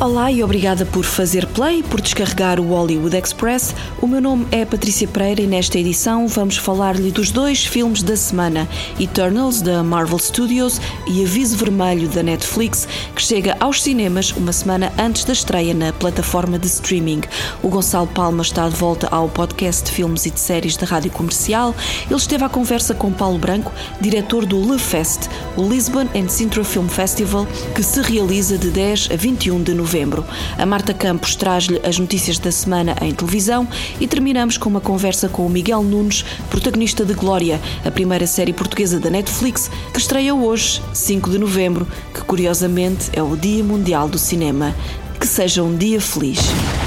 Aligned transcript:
Olá 0.00 0.30
e 0.30 0.42
obrigada 0.42 0.84
por 0.84 1.04
fazer 1.04 1.46
play, 1.46 1.80
por 1.80 2.00
descarregar 2.00 2.58
o 2.58 2.70
Hollywood 2.70 3.16
Express. 3.16 3.72
O 4.02 4.08
meu 4.08 4.20
nome 4.20 4.44
é 4.50 4.64
Patrícia 4.64 5.06
Pereira 5.06 5.40
e 5.40 5.46
nesta 5.46 5.78
edição 5.78 6.26
vamos 6.26 6.56
falar-lhe 6.56 7.12
dos 7.12 7.30
dois 7.30 7.64
filmes 7.64 8.02
da 8.02 8.16
semana: 8.16 8.68
Eternals, 8.98 9.62
da 9.62 9.84
Marvel 9.84 10.18
Studios, 10.18 10.80
e 11.06 11.22
Aviso 11.22 11.56
Vermelho, 11.56 12.08
da 12.08 12.24
Netflix, 12.24 12.88
que 13.14 13.22
chega 13.22 13.56
aos 13.60 13.80
cinemas 13.80 14.32
uma 14.32 14.52
semana 14.52 14.92
antes 14.98 15.24
da 15.24 15.32
estreia 15.32 15.72
na 15.72 15.92
plataforma 15.92 16.58
de 16.58 16.66
streaming. 16.66 17.20
O 17.62 17.68
Gonçalo 17.68 18.08
Palma 18.08 18.42
está 18.42 18.68
de 18.68 18.74
volta 18.74 19.06
ao 19.12 19.28
podcast 19.28 19.84
de 19.84 19.92
filmes 19.92 20.26
e 20.26 20.30
de 20.30 20.40
séries 20.40 20.76
da 20.76 20.86
Rádio 20.86 21.12
Comercial. 21.12 21.72
Ele 22.10 22.18
esteve 22.18 22.42
à 22.42 22.48
conversa 22.48 22.94
com 22.94 23.12
Paulo 23.12 23.38
Branco, 23.38 23.72
diretor 24.00 24.44
do 24.44 24.60
Le 24.60 24.78
Fest, 24.78 25.30
o 25.56 25.62
Lisbon 25.62 26.08
and 26.16 26.28
Sintra 26.28 26.64
Film 26.64 26.88
Festival, 26.88 27.46
que 27.76 27.82
se 27.82 28.02
realiza 28.02 28.58
de 28.58 28.70
10 28.70 29.10
a 29.12 29.16
21 29.16 29.62
de 29.62 29.72
novembro 29.72 29.84
novembro. 29.94 30.24
A 30.58 30.66
Marta 30.66 30.92
Campos 30.92 31.36
traz-lhe 31.36 31.80
as 31.84 32.00
notícias 32.00 32.36
da 32.38 32.50
semana 32.50 32.96
em 33.00 33.14
televisão 33.14 33.66
e 34.00 34.08
terminamos 34.08 34.58
com 34.58 34.68
uma 34.68 34.80
conversa 34.80 35.28
com 35.28 35.46
o 35.46 35.48
Miguel 35.48 35.84
Nunes, 35.84 36.24
protagonista 36.50 37.04
de 37.04 37.14
Glória, 37.14 37.60
a 37.84 37.90
primeira 37.92 38.26
série 38.26 38.52
portuguesa 38.52 38.98
da 38.98 39.08
Netflix, 39.08 39.70
que 39.92 40.00
estreia 40.00 40.34
hoje, 40.34 40.82
5 40.92 41.30
de 41.30 41.38
novembro, 41.38 41.86
que 42.12 42.22
curiosamente 42.22 43.08
é 43.12 43.22
o 43.22 43.36
Dia 43.36 43.62
Mundial 43.62 44.08
do 44.08 44.18
Cinema. 44.18 44.74
Que 45.20 45.28
seja 45.28 45.62
um 45.62 45.76
dia 45.76 46.00
feliz. 46.00 46.40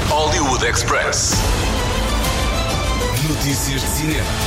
Hollywood 0.09 0.65
Express. 0.65 1.31
Notícias 3.29 3.81
de 3.81 3.87
cinema. 3.87 4.46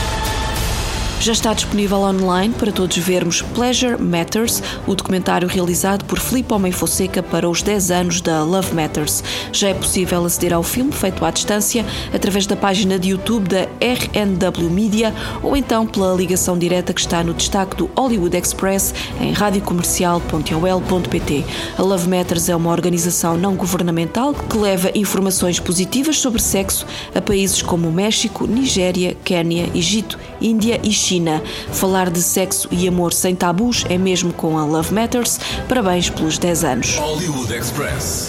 Já 1.21 1.33
está 1.33 1.53
disponível 1.53 1.99
online 1.99 2.53
para 2.59 2.73
todos 2.73 2.97
vermos 2.97 3.43
Pleasure 3.43 4.01
Matters, 4.01 4.63
o 4.87 4.95
documentário 4.95 5.47
realizado 5.47 6.03
por 6.07 6.19
Filipe 6.19 6.55
Homem 6.55 6.73
Fonseca 6.73 7.23
para 7.23 7.47
os 7.47 7.61
10 7.61 7.91
anos 7.91 8.23
da 8.23 8.43
Love 8.43 8.75
Matters. 8.75 9.23
Já 9.53 9.69
é 9.69 9.75
possível 9.75 10.25
aceder 10.25 10.55
ao 10.55 10.63
filme 10.63 10.93
feito 10.93 11.23
à 11.23 11.31
distância 11.31 11.85
através 12.15 12.47
da 12.47 12.57
página 12.57 12.99
de 12.99 13.11
YouTube 13.11 13.51
da 13.51 13.69
RNW 13.83 14.71
Media 14.71 15.15
ou 15.43 15.55
então 15.55 15.87
pela 15.87 16.15
ligação 16.15 16.57
direta 16.57 16.95
que 16.95 17.01
está 17.03 17.23
no 17.23 17.35
destaque 17.35 17.77
do 17.77 17.91
Hollywood 17.95 18.35
Express 18.35 18.95
em 19.21 19.33
radiocomercial.ol.pt. 19.33 21.45
A 21.77 21.83
Love 21.83 22.09
Matters 22.09 22.49
é 22.49 22.57
uma 22.57 22.71
organização 22.71 23.37
não 23.37 23.57
governamental 23.57 24.33
que 24.33 24.57
leva 24.57 24.91
informações 24.95 25.61
positivas 25.61 26.17
sobre 26.17 26.41
sexo 26.41 26.87
a 27.15 27.21
países 27.21 27.61
como 27.61 27.93
México, 27.93 28.47
Nigéria, 28.47 29.15
Quênia, 29.23 29.69
Egito, 29.75 30.19
Índia 30.41 30.81
e 30.83 30.91
China 30.91 31.10
China. 31.11 31.43
Falar 31.73 32.09
de 32.09 32.23
sexo 32.23 32.69
e 32.71 32.87
amor 32.87 33.13
sem 33.13 33.35
tabus 33.35 33.85
é 33.89 33.99
mesmo 33.99 34.33
com 34.33 34.57
a 34.57 34.65
Love 34.65 34.95
Matters. 34.95 35.41
Parabéns 35.69 36.09
pelos 36.09 36.39
10 36.39 36.63
anos. 36.63 36.99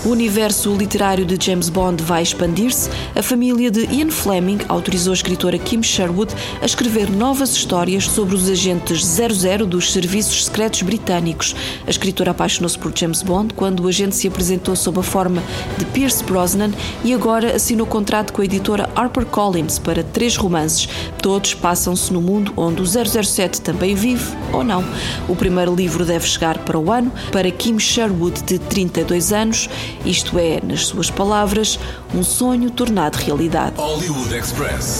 O 0.04 0.10
universo 0.10 0.76
literário 0.76 1.23
de 1.23 1.38
James 1.46 1.70
Bond 1.70 2.02
vai 2.02 2.23
expandir-se. 2.23 2.90
A 3.16 3.22
família 3.22 3.70
de 3.70 3.86
Ian 3.94 4.10
Fleming 4.10 4.62
autorizou 4.68 5.12
a 5.12 5.14
escritora 5.14 5.60
Kim 5.60 5.84
Sherwood 5.84 6.34
a 6.60 6.66
escrever 6.66 7.12
novas 7.12 7.52
histórias 7.52 8.06
sobre 8.06 8.34
os 8.34 8.50
agentes 8.50 9.06
00 9.06 9.68
dos 9.68 9.94
serviços 9.94 10.45
secretos 10.45 10.82
britânicos. 10.82 11.56
A 11.86 11.90
escritora 11.92 12.32
apaixonou-se 12.32 12.80
por 12.80 12.92
James 12.98 13.22
Bond 13.22 13.54
quando 13.54 13.82
o 13.82 13.88
agente 13.88 14.16
se 14.16 14.28
apresentou 14.28 14.76
sob 14.76 15.00
a 15.00 15.04
forma 15.04 15.44
de 15.78 15.86
Pierce 15.86 16.23
Brosnan 16.23 16.72
e 17.04 17.14
agora 17.14 17.56
assinou 17.56 17.86
contrato 17.86 18.34
com 18.34 18.42
a 18.42 18.45
editora 18.45 18.90
HarperCollins 18.95 19.78
para 19.78 20.04
três 20.04 20.36
romances. 20.36 20.90
Todos 21.22 21.54
passam-se 21.54 22.11
no 22.11 22.22
mundo 22.22 22.52
onde 22.58 22.70
onde 22.71 22.82
o 22.82 22.86
007 22.86 23.61
também 23.61 23.93
vive 23.93 24.26
ou 24.54 24.64
não. 24.64 24.83
O 25.27 25.36
primeiro 25.36 25.76
livro 25.76 26.05
deve 26.05 26.26
chegar 26.26 26.58
para 26.59 26.80
o 26.80 26.92
ano 26.92 27.11
para 27.32 27.52
Kim 27.52 27.77
Sherwood, 27.77 28.42
de 28.43 28.58
32 28.58 29.33
anos, 29.33 29.70
isto 30.05 30.39
é, 30.39 30.59
nas 30.64 30.87
suas 30.87 31.10
palavras, 31.10 31.77
um 32.15 32.23
sonho 32.23 32.71
tornado 32.71 33.17
realidade. 33.17 33.76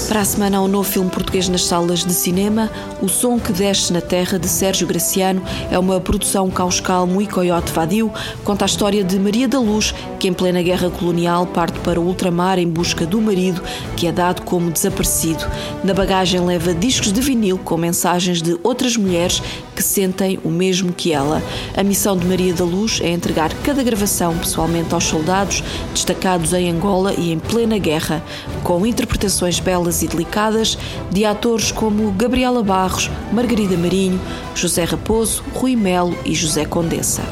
Para 0.08 0.22
a 0.22 0.26
semana 0.26 0.58
há 0.58 0.62
um 0.62 0.68
novo 0.68 0.90
filme 0.90 1.10
português 1.10 1.48
nas 1.48 1.64
salas 1.64 2.04
de 2.04 2.14
cinema. 2.14 2.70
O 3.02 3.08
Som 3.08 3.40
que 3.40 3.54
Desce 3.54 3.94
na 3.94 4.02
Terra, 4.02 4.38
de 4.38 4.48
Sérgio 4.48 4.88
Graciano, 4.88 5.42
é 5.70 5.80
uma 5.80 6.00
produção 6.00 6.50
causcal 6.50 7.08
muito 7.08 7.34
coiote 7.34 7.72
vadio. 7.72 8.12
Conta 8.44 8.66
a 8.66 8.68
história 8.68 9.04
de 9.04 9.18
Maria 9.18 9.48
da 9.48 9.60
Luz, 9.60 9.94
que 10.20 10.28
em 10.28 10.34
plena 10.34 10.62
guerra 10.62 10.90
colonial 10.90 11.46
parte 11.48 11.80
para 11.80 12.00
o 12.00 12.06
ultramar 12.06 12.60
em 12.60 12.68
busca 12.68 13.06
do 13.06 13.22
marido, 13.22 13.62
que 13.96 14.08
é 14.08 14.12
dado 14.12 14.42
como 14.44 14.70
desaparecido. 14.70 15.46
Na 15.84 15.94
bagagem 15.94 16.40
leva 16.42 16.74
discos 16.74 17.12
de 17.12 17.22
vinil 17.22 17.61
com 17.62 17.78
mensagens 17.78 18.42
de 18.42 18.58
outras 18.64 18.98
mulheres 18.98 19.42
que 19.76 19.84
sentem 19.84 20.40
o 20.44 20.50
mesmo 20.50 20.92
que 20.92 21.14
ela. 21.14 21.42
A 21.76 21.84
missão 21.84 22.18
de 22.18 22.26
Maria 22.26 22.54
da 22.54 22.64
Luz 22.64 23.00
é 23.02 23.10
entregar 23.10 23.54
cada 23.64 23.84
gravação 23.84 24.38
pessoalmente 24.38 24.94
aos 24.94 25.06
soldados 25.06 25.64
destacados 25.94 26.54
em 26.54 26.70
Angola 26.70 27.14
e 27.18 27.32
em 27.32 27.40
plena 27.40 27.78
guerra, 27.78 28.24
com 28.64 28.86
interpretações 28.86 29.60
belas 29.60 30.02
e 30.02 30.08
delicadas 30.08 30.78
de 31.12 31.26
atores 31.26 31.72
como 31.72 32.12
Gabriela 32.12 32.64
Barros, 32.64 33.10
Margarida 33.32 33.78
Marinho, 33.78 34.20
José 34.56 34.84
Raposo, 34.84 35.44
Rui 35.54 35.76
Melo 35.76 36.16
e 36.26 36.34
José 36.34 36.66
Condessa. 36.66 37.24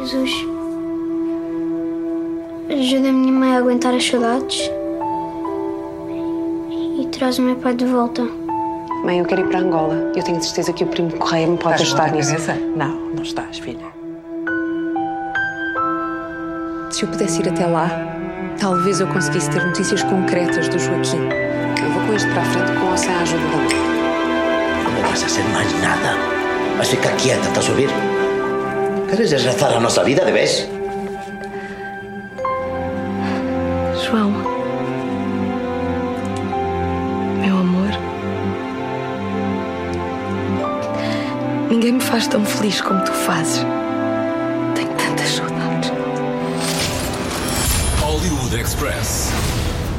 Jesus, 0.00 0.30
ajuda 2.68 3.08
a 3.08 3.12
minha 3.12 3.32
mãe 3.32 3.52
a 3.52 3.58
aguentar 3.58 3.94
as 3.94 4.04
saudades 4.04 4.70
e 6.98 7.06
traz 7.12 7.38
o 7.38 7.42
meu 7.42 7.56
pai 7.56 7.74
de 7.74 7.84
volta. 7.84 8.41
Mãe, 9.02 9.18
eu 9.18 9.24
quero 9.24 9.40
ir 9.40 9.48
para 9.48 9.58
Angola. 9.58 10.12
Eu 10.14 10.22
tenho 10.22 10.40
certeza 10.40 10.72
que 10.72 10.84
o 10.84 10.86
primo 10.86 11.10
Correia 11.18 11.46
me 11.48 11.58
pode 11.58 11.82
Estás 11.82 11.88
ajudar 11.88 12.12
nisso. 12.12 12.30
Cabeça? 12.30 12.54
Não, 12.76 12.94
não 13.14 13.22
estás, 13.24 13.58
filha. 13.58 13.84
Se 16.90 17.02
eu 17.02 17.08
pudesse 17.08 17.42
ir 17.42 17.48
até 17.48 17.66
lá, 17.66 17.90
talvez 18.60 19.00
eu 19.00 19.08
conseguisse 19.08 19.50
ter 19.50 19.64
notícias 19.64 20.04
concretas 20.04 20.68
do 20.68 20.78
Joaquim. 20.78 21.18
Eu 21.82 21.90
vou 21.90 22.06
com 22.06 22.14
isto 22.14 22.30
para 22.30 22.42
a 22.42 22.44
frente 22.44 22.72
com 22.78 22.90
ou 22.90 22.96
sem 22.96 23.12
a 23.12 23.20
ajuda 23.22 23.42
da 23.42 23.56
mãe. 23.56 23.76
Não 24.84 25.10
vas 25.10 25.22
a 25.22 25.26
hacer 25.26 25.44
mais 25.48 25.82
nada. 25.82 26.16
Vas 26.78 26.88
ficar 26.88 27.16
quieta, 27.16 27.48
estás 27.48 27.66
a 27.66 27.70
ouvir? 27.70 27.90
Queres 29.10 29.30
desgraçar 29.30 29.76
a 29.76 29.80
nossa 29.80 30.04
vida 30.04 30.24
de 30.24 30.30
vez? 30.30 30.68
Ninguém 41.92 42.06
me 42.06 42.10
faz 42.10 42.26
tão 42.26 42.42
feliz 42.42 42.80
como 42.80 43.04
tu 43.04 43.12
fazes. 43.12 43.66
Tenho 44.74 44.88
tantas 44.96 45.28
saudades. 45.28 45.90
Hollywood 48.00 48.58
Express. 48.58 49.30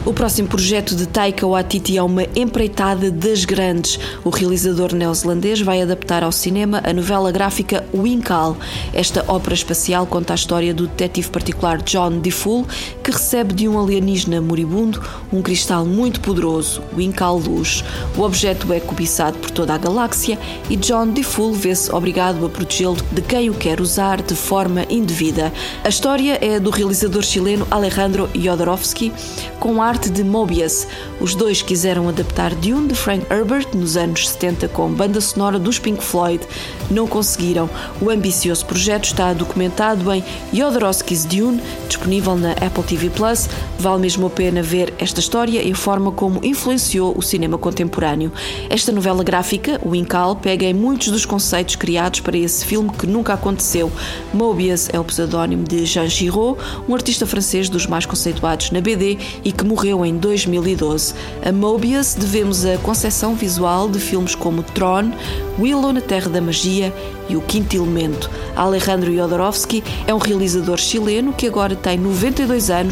O 0.06 0.12
próximo 0.12 0.50
projeto 0.50 0.96
de 0.96 1.08
Taika 1.08 1.48
Waititi 1.48 1.98
é 1.98 2.04
uma 2.04 2.24
empreitada 2.36 3.10
das 3.10 3.46
grandes. 3.46 3.98
O 4.22 4.30
realizador 4.30 4.94
neozelandês 4.94 5.62
vai 5.62 5.82
adaptar 5.82 6.24
ao 6.24 6.32
cinema 6.32 6.82
a 6.84 6.92
novela 6.92 7.32
gráfica 7.32 7.86
Winkal. 7.94 8.58
Esta 8.94 9.24
ópera 9.28 9.54
espacial 9.54 10.06
conta 10.06 10.34
a 10.34 10.36
história 10.36 10.74
do 10.74 10.88
detetive 10.88 11.30
particular 11.30 11.82
John 11.84 12.20
DeFool, 12.20 12.68
que 13.04 13.12
recebe 13.12 13.54
de 13.54 13.68
um 13.68 13.80
alienígena 13.80 14.42
moribundo 14.42 15.02
um 15.32 15.42
cristal 15.42 15.86
muito 15.86 16.20
poderoso, 16.20 16.82
o 16.94 16.98
Winkal 16.98 17.38
Luz. 17.38 17.84
O 18.18 18.22
objeto 18.22 18.72
é 18.74 18.80
cobiçado 18.80 19.38
por 19.38 19.52
toda 19.52 19.74
a 19.74 19.78
galáxia 19.78 20.38
e 20.70 20.76
John 20.76 21.08
DeFool 21.08 21.54
vê-se 21.54 21.94
obrigado 21.94 22.46
a 22.46 22.50
protegê-lo 22.50 22.98
de 23.12 23.22
quem 23.22 23.50
o 23.50 23.54
quer 23.54 23.80
usar 23.80 24.22
de 24.22 24.36
forma 24.36 24.86
indevida. 24.90 25.52
A 25.84 25.90
história 25.90 26.38
é 26.42 26.60
do 26.60 26.70
realizador 26.70 27.24
chileno 27.24 27.68
Alejandro 27.72 28.30
Jodorowsky, 28.36 29.14
com 29.60 29.82
ar 29.82 29.94
arte 29.94 30.10
de 30.10 30.24
Mobius. 30.24 30.88
Os 31.22 31.36
dois 31.36 31.62
quiseram 31.62 32.10
adaptar 32.10 32.56
Dune 32.56 32.88
de 32.88 32.96
Frank 32.96 33.24
Herbert 33.32 33.68
nos 33.76 33.96
anos 33.96 34.28
70 34.28 34.68
com 34.70 34.92
banda 34.92 35.22
sonora 35.22 35.60
dos 35.60 35.78
Pink 35.78 36.04
Floyd. 36.04 36.44
Não 36.90 37.06
conseguiram. 37.06 37.70
O 38.02 38.10
ambicioso 38.10 38.66
projeto 38.66 39.06
está 39.06 39.32
documentado 39.34 40.12
em 40.12 40.24
Jodorowsky's 40.52 41.26
Dune, 41.26 41.62
disponível 41.88 42.36
na 42.36 42.54
Apple 42.54 42.84
TV 42.84 42.93
Plus. 43.10 43.50
Vale 43.80 44.02
mesmo 44.02 44.28
a 44.28 44.30
pena 44.30 44.62
ver 44.62 44.94
esta 44.98 45.20
história 45.20 45.62
e 45.62 45.72
a 45.72 45.76
forma 45.76 46.12
como 46.12 46.40
influenciou 46.44 47.14
o 47.18 47.22
cinema 47.22 47.58
contemporâneo. 47.58 48.32
Esta 48.70 48.92
novela 48.92 49.24
gráfica, 49.24 49.80
o 49.84 49.96
Incal, 49.96 50.36
pega 50.36 50.66
em 50.66 50.74
muitos 50.74 51.10
dos 51.10 51.26
conceitos 51.26 51.76
criados 51.76 52.20
para 52.20 52.38
esse 52.38 52.66
filme 52.66 52.90
que 52.92 53.08
nunca 53.08 53.34
aconteceu. 53.34 53.92
Mobius 54.34 54.90
é 54.92 55.00
o 55.00 55.04
pseudónimo 55.04 55.64
de 55.64 55.86
Jean 55.86 56.08
Giraud, 56.08 56.60
um 56.88 56.94
artista 56.94 57.26
francês 57.26 57.70
dos 57.70 57.88
mais 57.88 58.06
conceituados 58.06 58.72
na 58.72 58.82
BD 58.82 59.18
e 59.44 59.52
que 59.52 59.66
morreu 59.66 60.06
em 60.06 60.18
2012. 60.18 61.14
A 61.44 61.52
Mobius 61.52 62.14
devemos 62.14 62.66
a 62.66 62.78
concepção 62.78 63.36
visual 63.36 63.90
de 63.90 64.00
filmes 64.00 64.36
como 64.36 64.64
Tron, 64.64 65.12
Willow 65.60 65.94
na 65.94 66.02
Terra 66.02 66.30
da 66.30 66.42
Magia 66.42 66.94
e 67.30 67.36
O 67.36 67.42
Quinto 67.42 67.76
Elemento. 67.76 68.30
Alejandro 68.56 69.14
Jodorowsky 69.14 69.84
é 70.08 70.14
um 70.14 70.18
realizador 70.18 70.78
chileno 70.78 71.34
que 71.34 71.48
agora 71.48 71.76
tem 71.76 71.98
92 71.98 72.70
anos 72.70 72.83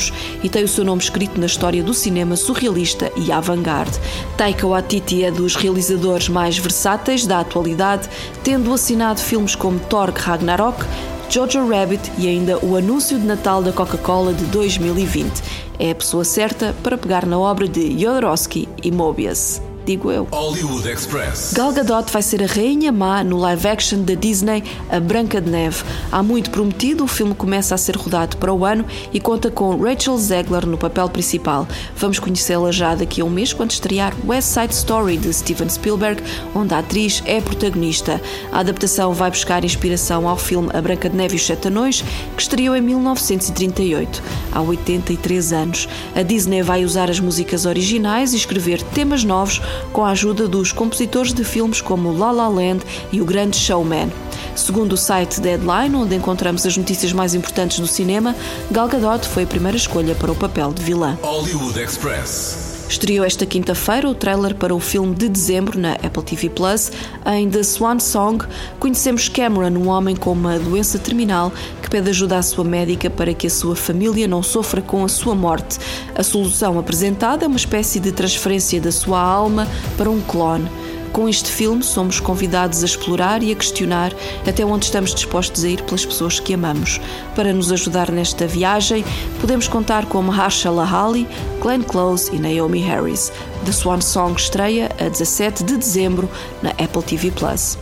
e 0.43 0.49
tem 0.49 0.63
o 0.63 0.67
seu 0.67 0.85
nome 0.85 1.01
escrito 1.01 1.39
na 1.39 1.45
história 1.45 1.83
do 1.83 1.93
cinema 1.93 2.35
surrealista 2.35 3.11
e 3.15 3.31
avant-garde. 3.31 3.99
Taika 4.37 4.67
Waititi 4.67 5.23
é 5.23 5.31
dos 5.31 5.55
realizadores 5.55 6.29
mais 6.29 6.57
versáteis 6.57 7.25
da 7.25 7.39
atualidade, 7.39 8.09
tendo 8.43 8.73
assinado 8.73 9.19
filmes 9.19 9.55
como 9.55 9.79
Thor 9.79 10.11
Ragnarok, 10.15 10.85
Jojo 11.29 11.67
Rabbit 11.67 12.11
e 12.17 12.27
ainda 12.27 12.57
o 12.63 12.75
anúncio 12.75 13.17
de 13.17 13.25
Natal 13.25 13.63
da 13.63 13.71
Coca-Cola 13.71 14.33
de 14.33 14.45
2020. 14.45 15.31
É 15.79 15.91
a 15.91 15.95
pessoa 15.95 16.23
certa 16.23 16.75
para 16.83 16.97
pegar 16.97 17.25
na 17.25 17.39
obra 17.39 17.67
de 17.67 17.97
Jodorowsky 17.99 18.67
e 18.83 18.91
Mobius 18.91 19.61
digo 19.85 20.11
eu. 20.11 20.27
Hollywood 20.31 20.87
Express. 20.87 21.53
Gal 21.53 21.71
Gadot 21.71 22.11
vai 22.11 22.21
ser 22.21 22.43
a 22.43 22.45
rainha 22.45 22.91
má 22.91 23.23
no 23.23 23.37
live 23.37 23.67
action 23.67 24.03
da 24.03 24.13
Disney 24.13 24.63
A 24.89 24.99
Branca 24.99 25.41
de 25.41 25.49
Neve. 25.49 25.83
Há 26.11 26.21
muito 26.21 26.49
prometido, 26.49 27.03
o 27.03 27.07
filme 27.07 27.33
começa 27.33 27.75
a 27.75 27.77
ser 27.77 27.95
rodado 27.95 28.37
para 28.37 28.53
o 28.53 28.65
ano 28.65 28.85
e 29.11 29.19
conta 29.19 29.49
com 29.49 29.75
Rachel 29.77 30.17
Zegler 30.17 30.65
no 30.65 30.77
papel 30.77 31.09
principal. 31.09 31.67
Vamos 31.95 32.19
conhecê-la 32.19 32.71
já 32.71 32.95
daqui 32.95 33.21
a 33.21 33.25
um 33.25 33.29
mês 33.29 33.53
quando 33.53 33.71
estrear 33.71 34.13
West 34.25 34.49
Side 34.49 34.73
Story 34.73 35.17
de 35.17 35.33
Steven 35.33 35.69
Spielberg, 35.69 36.21
onde 36.55 36.73
a 36.73 36.79
atriz 36.79 37.23
é 37.25 37.37
a 37.37 37.41
protagonista. 37.41 38.21
A 38.51 38.59
adaptação 38.59 39.13
vai 39.13 39.29
buscar 39.29 39.63
inspiração 39.63 40.27
ao 40.27 40.37
filme 40.37 40.69
A 40.73 40.81
Branca 40.81 41.09
de 41.09 41.15
Neve 41.15 41.35
e 41.35 41.37
os 41.37 41.45
Sete 41.45 41.67
Anões, 41.67 42.03
que 42.35 42.41
estreou 42.41 42.75
em 42.75 42.81
1938, 42.81 44.21
há 44.51 44.61
83 44.61 45.53
anos. 45.53 45.87
A 46.15 46.21
Disney 46.21 46.61
vai 46.61 46.83
usar 46.83 47.09
as 47.09 47.19
músicas 47.19 47.65
originais 47.65 48.33
e 48.33 48.37
escrever 48.37 48.81
temas 48.81 49.23
novos 49.23 49.61
com 49.91 50.03
a 50.03 50.11
ajuda 50.11 50.47
dos 50.47 50.71
compositores 50.71 51.33
de 51.33 51.43
filmes 51.43 51.81
como 51.81 52.17
La 52.17 52.31
La 52.31 52.47
Land 52.47 52.83
e 53.11 53.21
O 53.21 53.25
Grande 53.25 53.57
Showman. 53.57 54.11
Segundo 54.55 54.93
o 54.93 54.97
site 54.97 55.39
Deadline, 55.39 55.95
onde 55.95 56.15
encontramos 56.15 56.65
as 56.65 56.75
notícias 56.75 57.13
mais 57.13 57.33
importantes 57.33 57.79
do 57.79 57.87
cinema, 57.87 58.35
Gal 58.69 58.87
Gadot 58.87 59.27
foi 59.27 59.43
a 59.43 59.47
primeira 59.47 59.77
escolha 59.77 60.15
para 60.15 60.31
o 60.31 60.35
papel 60.35 60.73
de 60.73 60.83
vilã. 60.83 61.17
Hollywood 61.21 61.79
Express. 61.79 62.70
Estreou 62.91 63.23
esta 63.23 63.45
quinta-feira 63.45 64.09
o 64.09 64.13
trailer 64.13 64.53
para 64.53 64.75
o 64.75 64.79
filme 64.79 65.15
de 65.15 65.29
dezembro 65.29 65.79
na 65.79 65.93
Apple 65.93 66.23
TV 66.23 66.49
Plus. 66.49 66.91
Em 67.25 67.49
The 67.49 67.63
Swan 67.63 67.99
Song, 67.99 68.45
conhecemos 68.79 69.29
Cameron, 69.29 69.79
um 69.79 69.87
homem 69.87 70.13
com 70.13 70.33
uma 70.33 70.59
doença 70.59 70.99
terminal 70.99 71.53
que 71.81 71.89
pede 71.89 72.09
ajuda 72.09 72.37
à 72.37 72.43
sua 72.43 72.65
médica 72.65 73.09
para 73.09 73.33
que 73.33 73.47
a 73.47 73.49
sua 73.49 73.77
família 73.77 74.27
não 74.27 74.43
sofra 74.43 74.81
com 74.81 75.05
a 75.05 75.07
sua 75.07 75.33
morte. 75.33 75.79
A 76.13 76.21
solução 76.21 76.77
apresentada 76.77 77.45
é 77.45 77.47
uma 77.47 77.55
espécie 77.55 77.97
de 77.97 78.11
transferência 78.11 78.81
da 78.81 78.91
sua 78.91 79.21
alma 79.21 79.69
para 79.97 80.09
um 80.09 80.19
clone. 80.19 80.69
Com 81.13 81.27
este 81.27 81.51
filme, 81.51 81.83
somos 81.83 82.21
convidados 82.21 82.83
a 82.83 82.85
explorar 82.85 83.43
e 83.43 83.51
a 83.51 83.55
questionar 83.55 84.13
até 84.47 84.63
onde 84.65 84.85
estamos 84.85 85.13
dispostos 85.13 85.63
a 85.63 85.67
ir 85.67 85.81
pelas 85.83 86.05
pessoas 86.05 86.39
que 86.39 86.53
amamos. 86.53 87.01
Para 87.35 87.51
nos 87.51 87.69
ajudar 87.71 88.09
nesta 88.11 88.47
viagem, 88.47 89.03
podemos 89.41 89.67
contar 89.67 90.05
com 90.05 90.21
Mahershala 90.21 90.87
Ali, 90.89 91.27
Glenn 91.61 91.83
Close 91.83 92.33
e 92.33 92.39
Naomi 92.39 92.81
Harris. 92.81 93.31
The 93.65 93.73
Swan 93.73 93.99
Song 93.99 94.35
estreia 94.37 94.89
a 94.99 95.09
17 95.09 95.65
de 95.65 95.77
dezembro 95.77 96.29
na 96.63 96.69
Apple 96.71 97.03
TV 97.03 97.29
Plus. 97.31 97.77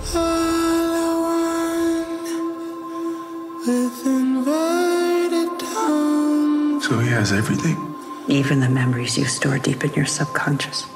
So 6.81 6.97
he 6.97 7.09
has 7.09 7.31
everything? 7.31 7.77
Even 8.27 8.59
the 8.61 8.69
memories 8.69 9.17
you 9.17 9.25
store 9.25 9.59
deep 9.59 9.83
in 9.83 9.93
your 9.93 10.07
subconscious. 10.07 10.87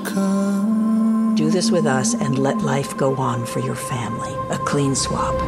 Do 1.43 1.49
this 1.49 1.71
with 1.71 1.85
us 1.85 2.13
and 2.13 2.39
let 2.39 2.59
life 2.59 2.95
go 2.95 3.17
on 3.17 3.45
for 3.45 3.59
your 3.59 3.75
family. 3.75 4.33
A 4.49 4.57
clean 4.59 4.95
swap. 4.95 5.33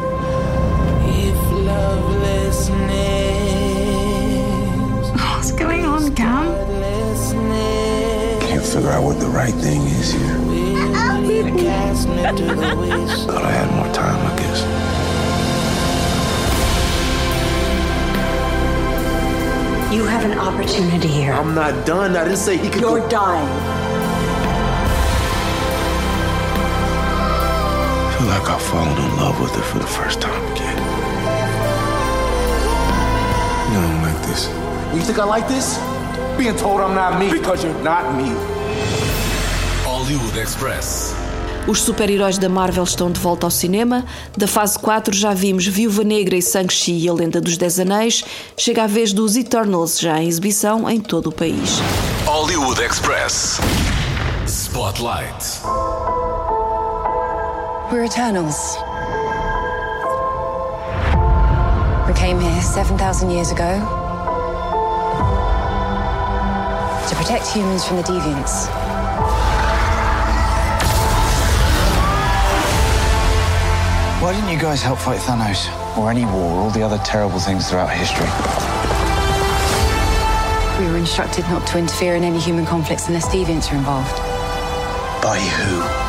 What's 5.16 5.52
going 5.52 5.86
on, 5.86 6.14
Cam? 6.14 6.52
Can't 8.40 8.62
figure 8.62 8.90
out 8.90 9.04
what 9.04 9.18
the 9.20 9.26
right 9.28 9.54
thing 9.54 9.80
is 9.86 10.12
here. 10.12 10.36
Thought 13.26 13.44
I 13.44 13.50
had 13.50 13.70
more 13.74 13.90
time, 13.94 14.20
I 14.20 14.36
guess. 14.36 14.60
You 19.94 20.04
have 20.04 20.30
an 20.30 20.38
opportunity 20.38 21.08
here. 21.08 21.32
I'm 21.32 21.54
not 21.54 21.86
done. 21.86 22.16
I 22.16 22.24
didn't 22.24 22.36
say 22.36 22.58
he 22.58 22.68
could. 22.68 22.82
You're 22.82 23.00
go- 23.00 23.08
dying. 23.08 23.85
Feel 28.26 28.38
like 28.38 28.48
I've 28.50 28.62
fallen 28.62 28.96
in 28.96 29.16
love 29.16 29.40
with 29.40 29.56
it 29.56 29.64
for 29.64 29.78
the 29.78 29.86
first 29.86 30.20
time 30.20 30.42
again. 30.52 30.76
You 33.72 33.80
don't 33.80 34.02
like 34.02 34.26
this. 34.26 34.48
You 34.94 35.02
think 35.02 35.18
I 35.18 35.24
like 35.24 35.48
this? 35.48 35.78
Being 36.36 36.56
told 36.56 36.80
I'm 36.80 36.94
not 36.94 37.18
me 37.18 37.30
because 37.30 37.64
you're 37.64 37.82
not 37.82 38.14
me. 38.16 38.34
Hollywood 39.84 40.36
Express. 40.38 41.14
Os 41.68 41.80
super-heróis 41.80 42.38
da 42.38 42.48
Marvel 42.48 42.84
estão 42.84 43.10
de 43.10 43.18
volta 43.18 43.46
ao 43.46 43.50
cinema. 43.50 44.04
Da 44.36 44.46
fase 44.46 44.78
4 44.78 45.14
já 45.16 45.34
vimos 45.34 45.66
Viúva 45.66 46.04
Negra 46.04 46.36
e 46.36 46.42
Shang-Chi 46.42 46.92
e 46.92 47.08
a 47.08 47.12
Lenda 47.12 47.40
dos 47.40 47.56
Dez 47.56 47.80
Anéis. 47.80 48.24
Chega 48.56 48.84
a 48.84 48.86
vez 48.86 49.12
dos 49.12 49.36
Eternals, 49.36 49.98
já 49.98 50.20
em 50.20 50.28
exibição 50.28 50.88
em 50.88 51.00
todo 51.00 51.28
o 51.28 51.32
país. 51.32 51.80
Hollywood 52.24 52.80
Express. 52.80 53.58
Spotlight. 54.46 56.25
We're 57.92 58.02
Eternals. 58.02 58.76
We 62.08 62.14
came 62.14 62.40
here 62.40 62.60
7,000 62.60 63.30
years 63.30 63.52
ago 63.52 63.78
to 67.08 67.14
protect 67.14 67.46
humans 67.46 67.86
from 67.86 67.98
the 67.98 68.02
deviants. 68.02 68.66
Why 74.20 74.32
didn't 74.32 74.50
you 74.50 74.58
guys 74.58 74.82
help 74.82 74.98
fight 74.98 75.20
Thanos? 75.20 75.68
Or 75.96 76.10
any 76.10 76.24
war, 76.24 76.54
or 76.54 76.62
all 76.62 76.70
the 76.70 76.82
other 76.82 76.98
terrible 77.04 77.38
things 77.38 77.70
throughout 77.70 77.90
history? 77.90 78.26
We 80.84 80.90
were 80.90 80.98
instructed 80.98 81.44
not 81.44 81.64
to 81.68 81.78
interfere 81.78 82.16
in 82.16 82.24
any 82.24 82.40
human 82.40 82.66
conflicts 82.66 83.06
unless 83.06 83.28
deviants 83.28 83.72
are 83.72 83.76
involved. 83.76 84.16
By 85.22 85.38
who? 85.38 86.05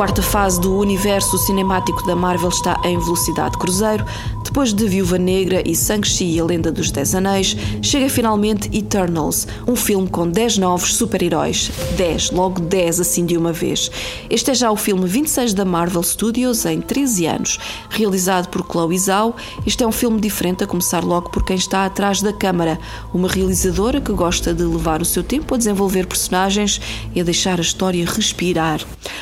Quarta 0.00 0.22
fase 0.22 0.58
do 0.58 0.74
universo 0.76 1.36
cinemático 1.36 2.02
da 2.06 2.16
Marvel 2.16 2.48
está 2.48 2.80
em 2.84 2.98
velocidade 2.98 3.58
cruzeiro. 3.58 4.02
Depois 4.50 4.74
de 4.74 4.84
Viúva 4.88 5.16
Negra 5.16 5.62
e 5.64 5.76
Shang-Chi 5.76 6.24
e 6.24 6.40
a 6.40 6.44
Lenda 6.44 6.72
dos 6.72 6.90
Dez 6.90 7.14
Anéis, 7.14 7.56
chega 7.80 8.10
finalmente 8.10 8.68
Eternals, 8.76 9.46
um 9.64 9.76
filme 9.76 10.08
com 10.08 10.28
10 10.28 10.58
novos 10.58 10.96
super-heróis. 10.96 11.70
10, 11.96 12.32
logo 12.32 12.60
10 12.60 12.98
assim 12.98 13.24
de 13.24 13.36
uma 13.36 13.52
vez. 13.52 13.92
Este 14.28 14.50
é 14.50 14.54
já 14.54 14.68
o 14.72 14.76
filme 14.76 15.06
26 15.06 15.54
da 15.54 15.64
Marvel 15.64 16.02
Studios 16.02 16.66
em 16.66 16.80
13 16.80 17.26
anos. 17.26 17.58
Realizado 17.90 18.48
por 18.48 18.66
Chloe 18.66 18.98
Zhao, 18.98 19.36
este 19.64 19.84
é 19.84 19.86
um 19.86 19.92
filme 19.92 20.20
diferente 20.20 20.64
a 20.64 20.66
começar 20.66 21.04
logo 21.04 21.30
por 21.30 21.44
quem 21.44 21.54
está 21.54 21.86
atrás 21.86 22.20
da 22.20 22.32
câmara, 22.32 22.76
uma 23.14 23.28
realizadora 23.28 24.00
que 24.00 24.12
gosta 24.12 24.52
de 24.52 24.64
levar 24.64 25.00
o 25.00 25.04
seu 25.04 25.22
tempo 25.22 25.54
a 25.54 25.58
desenvolver 25.58 26.08
personagens 26.08 26.80
e 27.14 27.20
a 27.20 27.24
deixar 27.24 27.60
a 27.60 27.62
história 27.62 28.04
respirar. 28.04 28.80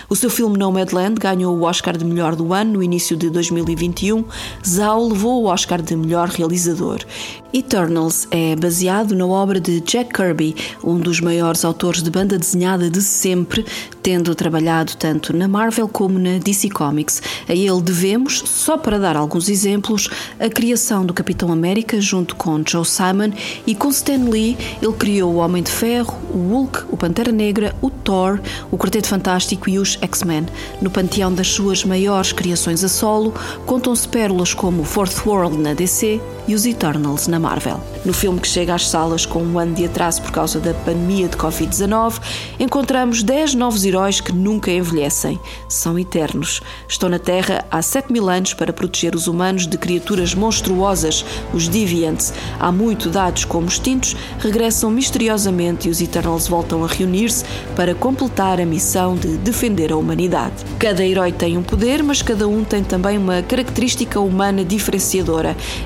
O 0.09 0.17
seu 0.17 0.31
filme 0.31 0.57
Nomadland 0.57 1.21
ganhou 1.21 1.55
o 1.55 1.65
Oscar 1.65 1.99
de 1.99 2.05
melhor 2.05 2.35
do 2.35 2.55
ano 2.55 2.73
no 2.73 2.83
início 2.83 3.15
de 3.15 3.29
2021. 3.29 4.25
Zhao 4.67 5.18
levou 5.19 5.43
o 5.43 5.47
Oscar 5.47 5.83
de 5.83 5.97
melhor 5.97 6.29
realizador. 6.29 7.05
Eternals 7.53 8.29
é 8.31 8.55
baseado 8.55 9.17
na 9.17 9.27
obra 9.27 9.59
de 9.59 9.81
Jack 9.81 10.13
Kirby, 10.13 10.55
um 10.85 10.99
dos 10.99 11.19
maiores 11.19 11.65
autores 11.65 12.03
de 12.03 12.11
banda 12.11 12.39
desenhada 12.39 12.91
de 12.91 13.03
sempre, 13.03 13.65
tendo 14.03 14.35
trabalhado 14.35 14.95
tanto 14.97 15.35
na 15.35 15.49
Marvel 15.49 15.89
como 15.89 16.19
na 16.19 16.39
DC 16.39 16.69
Comics. 16.69 17.23
A 17.49 17.55
ele 17.55 17.81
devemos, 17.83 18.39
só 18.45 18.77
para 18.77 18.99
dar 18.99 19.17
alguns 19.17 19.49
exemplos, 19.49 20.09
a 20.39 20.49
criação 20.49 21.05
do 21.07 21.15
Capitão 21.15 21.51
América 21.51 21.99
junto 22.01 22.37
com 22.37 22.63
Joe 22.65 22.85
Simon 22.85 23.33
e 23.67 23.75
com 23.75 23.89
Stan 23.89 24.29
Lee, 24.29 24.57
ele 24.83 24.93
criou 24.93 25.33
o 25.33 25.37
Homem 25.39 25.63
de 25.63 25.71
Ferro, 25.71 26.19
o 26.33 26.39
Hulk, 26.39 26.85
o 26.91 26.97
Pantera 26.97 27.33
Negra, 27.33 27.75
o 27.81 27.91
Thor, 27.91 28.39
o 28.71 28.77
Quarteto 28.77 29.09
Fantástico 29.09 29.71
e 29.71 29.79
os 29.79 29.99
X-Men. 30.03 30.47
No 30.83 30.91
panteão 30.91 31.33
das 31.33 31.49
suas 31.49 31.83
maiores 31.83 32.31
criações 32.31 32.85
a 32.85 32.89
solo, 32.89 33.33
contam-se 33.65 34.07
pérolas 34.07 34.53
como 34.53 34.85
Fourth 35.09 35.27
World 35.27 35.59
na 35.59 35.73
DC 35.73 36.21
e 36.47 36.55
os 36.55 36.67
Eternals 36.67 37.29
na 37.29 37.39
Marvel. 37.39 37.81
No 38.05 38.13
filme 38.13 38.41
que 38.41 38.49
chega 38.49 38.75
às 38.75 38.89
salas 38.89 39.27
com 39.27 39.43
um 39.43 39.59
ano 39.59 39.75
de 39.75 39.85
atraso 39.85 40.23
por 40.23 40.31
causa 40.31 40.59
da 40.59 40.73
pandemia 40.73 41.29
de 41.29 41.37
Covid-19, 41.37 42.21
encontramos 42.59 43.23
10 43.23 43.55
novos 43.55 43.85
heróis 43.85 44.21
que 44.21 44.33
nunca 44.33 44.71
envelhecem, 44.71 45.39
são 45.69 45.99
eternos. 45.99 46.63
Estão 46.89 47.09
na 47.09 47.19
Terra 47.19 47.67
há 47.71 47.83
7 47.83 48.11
mil 48.11 48.29
anos 48.31 48.55
para 48.55 48.73
proteger 48.73 49.15
os 49.15 49.27
humanos 49.27 49.67
de 49.67 49.77
criaturas 49.77 50.35
monstruosas, 50.35 51.25
os 51.53 51.69
Deviants. 51.69 52.33
Há 52.59 52.73
muito 52.73 53.11
dados 53.11 53.45
como 53.45 53.67
extintos, 53.67 54.17
regressam 54.39 54.91
misteriosamente 54.91 55.89
e 55.89 55.91
os 55.91 56.01
Eternals 56.01 56.49
voltam 56.49 56.83
a 56.85 56.87
reunir-se 56.87 57.45
para 57.77 57.95
completar 57.95 58.61
a 58.61 58.67
missão 58.67 59.17
de 59.17 59.37
defender 59.39 59.93
a 59.93 59.97
humanidade. 59.97 60.55
Cada 60.79 61.05
herói 61.05 61.33
tem 61.33 61.59
um 61.59 61.63
poder, 61.63 62.03
mas 62.03 62.23
cada 62.23 62.49
um 62.49 62.65
tem 62.65 62.83
também 62.83 63.19
uma 63.19 63.43
característica 63.43 64.19
humana 64.19 64.65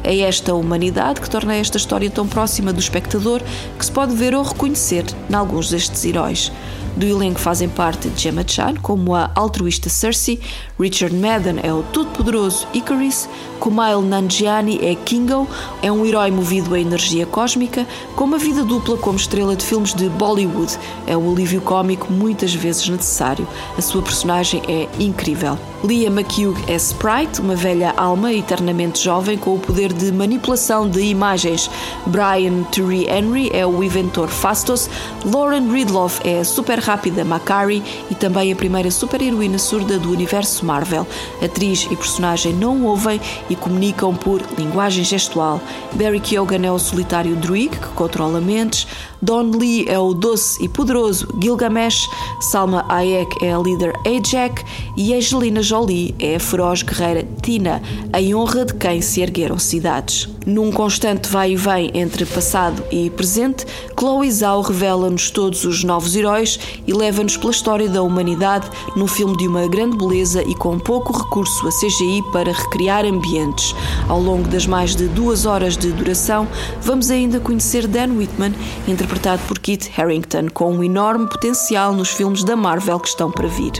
É 0.03 0.19
esta 0.19 0.55
humanidade 0.55 1.21
que 1.21 1.31
torna 1.31 1.55
esta 1.55 1.77
história 1.77 2.11
tão 2.11 2.27
próxima 2.27 2.73
do 2.73 2.81
espectador 2.81 3.43
que 3.79 3.85
se 3.85 3.93
pode 3.93 4.15
ver 4.15 4.35
ou 4.35 4.43
reconhecer 4.43 5.05
em 5.29 5.35
alguns 5.35 5.71
destes 5.71 6.05
heróis. 6.05 6.53
Do 6.97 7.07
elenco 7.07 7.41
fazem 7.41 7.71
parte 7.71 8.13
Gemma 8.15 8.45
Chan, 8.47 8.75
como 8.83 9.15
a 9.15 9.31
altruísta 9.35 9.89
Cersei, 9.89 10.39
Richard 10.79 11.17
Madden 11.17 11.57
é 11.63 11.73
o 11.73 11.83
todo-poderoso 11.83 12.67
Icarus, 12.75 13.29
Kumail 13.59 14.03
Nanjiani 14.03 14.79
é 14.83 14.95
Kingo, 14.95 15.49
é 15.81 15.91
um 15.91 16.05
herói 16.05 16.31
movido 16.31 16.75
a 16.75 16.81
energia 16.81 17.25
cósmica, 17.25 17.87
com 18.15 18.25
uma 18.25 18.37
vida 18.37 18.63
dupla 18.63 18.99
como 18.99 19.17
estrela 19.17 19.57
de 19.57 19.65
filmes 19.65 19.95
de 19.95 20.09
Bollywood. 20.11 20.77
É 21.07 21.17
o 21.17 21.31
alívio 21.31 21.61
cómico 21.61 22.13
muitas 22.13 22.53
vezes 22.53 22.89
necessário. 22.89 23.47
A 23.79 23.81
sua 23.81 24.03
personagem 24.03 24.63
é 24.69 24.89
incrível. 24.99 25.57
Leah 25.85 26.11
McHugh 26.11 26.57
é 26.69 26.77
Sprite, 26.77 27.41
uma 27.41 27.57
velha 27.57 27.93
alma 27.97 28.33
eternamente 28.33 29.03
jovem 29.03 29.37
com 29.37 29.55
o 29.55 29.59
poder 29.59 29.93
de 29.93 30.13
manipulação 30.13 30.89
de 30.89 31.01
imagens. 31.01 31.71
Brian 32.07 32.65
Tyree 32.71 33.09
Henry 33.09 33.51
é 33.53 33.67
o 33.67 33.83
inventor 33.83 34.29
Fastos. 34.29 34.89
Lauren 35.25 35.73
Ridloff 35.73 36.21
é 36.25 36.41
a 36.41 36.45
super 36.45 36.81
rápida 36.83 37.25
Macari 37.25 37.83
e 38.11 38.15
também 38.15 38.53
a 38.53 38.57
primeira 38.57 38.91
super-heroína 38.91 39.59
surda 39.59 39.99
do 39.99 40.11
universo 40.11 40.65
Marvel. 40.65 41.07
Atriz 41.43 41.87
e 41.91 41.97
personagem 41.97 42.53
não 42.53 42.85
ouvem 42.85 43.21
e 43.49 43.57
comunicam 43.57 44.15
por 44.15 44.43
linguagem 44.59 45.05
gestual. 45.05 45.61
Barry 45.93 46.21
Keoghan 46.21 46.67
é 46.67 46.73
o 46.73 46.79
solitário 46.79 47.37
druid 47.37 47.71
que 47.79 47.89
controla 47.89 48.41
mentes. 48.41 48.87
Don 49.25 49.53
Lee 49.53 49.87
é 49.89 49.97
o 49.97 50.13
doce 50.13 50.61
e 50.65 50.69
poderoso 50.69 51.29
Gilgamesh. 51.41 52.11
Salma 52.41 52.85
Hayek 52.89 53.45
é 53.45 53.55
a 53.55 53.59
líder 53.59 53.93
Ajak 54.05 54.65
e 54.97 55.15
Angelina 55.15 55.63
Jolie 55.63 56.13
é 56.19 56.35
a 56.35 56.41
feroz 56.41 56.83
guerreira 56.83 57.25
Tina, 57.41 57.81
em 58.19 58.35
honra 58.35 58.65
de 58.65 58.75
quem 58.75 59.01
se 59.01 59.21
ergueram 59.21 59.61
cidades. 59.61 60.29
Num 60.45 60.73
constante 60.73 61.29
vai 61.29 61.53
e 61.53 61.57
vem 61.57 61.93
entre 61.95 62.27
passado 62.27 62.83
e 62.91 63.09
presente, 63.11 63.65
Chloe 63.97 64.29
Zhao 64.29 64.61
revela-nos 64.61 65.31
todos 65.31 65.65
os 65.65 65.85
novos 65.85 66.17
heróis 66.17 66.59
e 66.85 66.93
leva-nos 66.93 67.37
pela 67.37 67.53
história 67.53 67.89
da 67.89 68.03
humanidade 68.03 68.69
num 68.97 69.07
filme 69.07 69.37
de 69.37 69.47
uma 69.47 69.69
grande 69.69 69.97
beleza 69.97 70.43
e 70.43 70.53
com 70.57 70.81
pouco 70.81 71.17
recurso 71.17 71.69
a 71.69 71.71
CGI 71.71 72.25
para 72.33 72.51
recriar 72.51 73.05
ambientes. 73.05 73.73
Ao 74.09 74.21
longo 74.21 74.49
das 74.49 74.67
mais 74.67 74.97
de 74.97 75.07
duas 75.07 75.47
horas 75.47 75.77
de 75.77 75.93
duração, 75.93 76.49
vamos 76.81 77.09
ainda 77.09 77.39
conhecer 77.39 77.87
Dan 77.87 78.17
Whitman, 78.17 78.53
interpretado 78.89 79.12
por 79.47 79.59
Kit 79.59 79.93
Harington, 79.97 80.49
com 80.53 80.73
um 80.73 80.83
enorme 80.83 81.29
potencial 81.29 81.93
nos 81.93 82.11
filmes 82.11 82.45
da 82.45 82.57
Marvel 82.57 82.99
que 82.99 83.09
estão 83.09 83.31
para 83.31 83.49
vir. 83.49 83.73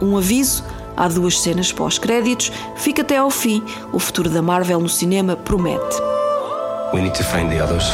Um 0.00 0.16
aviso 0.16 0.64
Há 1.00 1.08
duas 1.08 1.40
cenas 1.40 1.72
pós-créditos. 1.72 2.52
Fica 2.76 3.00
até 3.00 3.16
ao 3.16 3.30
fim. 3.30 3.64
O 3.90 3.98
futuro 3.98 4.28
da 4.28 4.42
Marvel 4.42 4.78
no 4.80 4.88
cinema 4.88 5.34
promete. 5.34 5.96
We 6.92 7.00
need 7.00 7.14
to 7.14 7.24
find 7.24 7.48
the 7.48 7.58
others. 7.62 7.84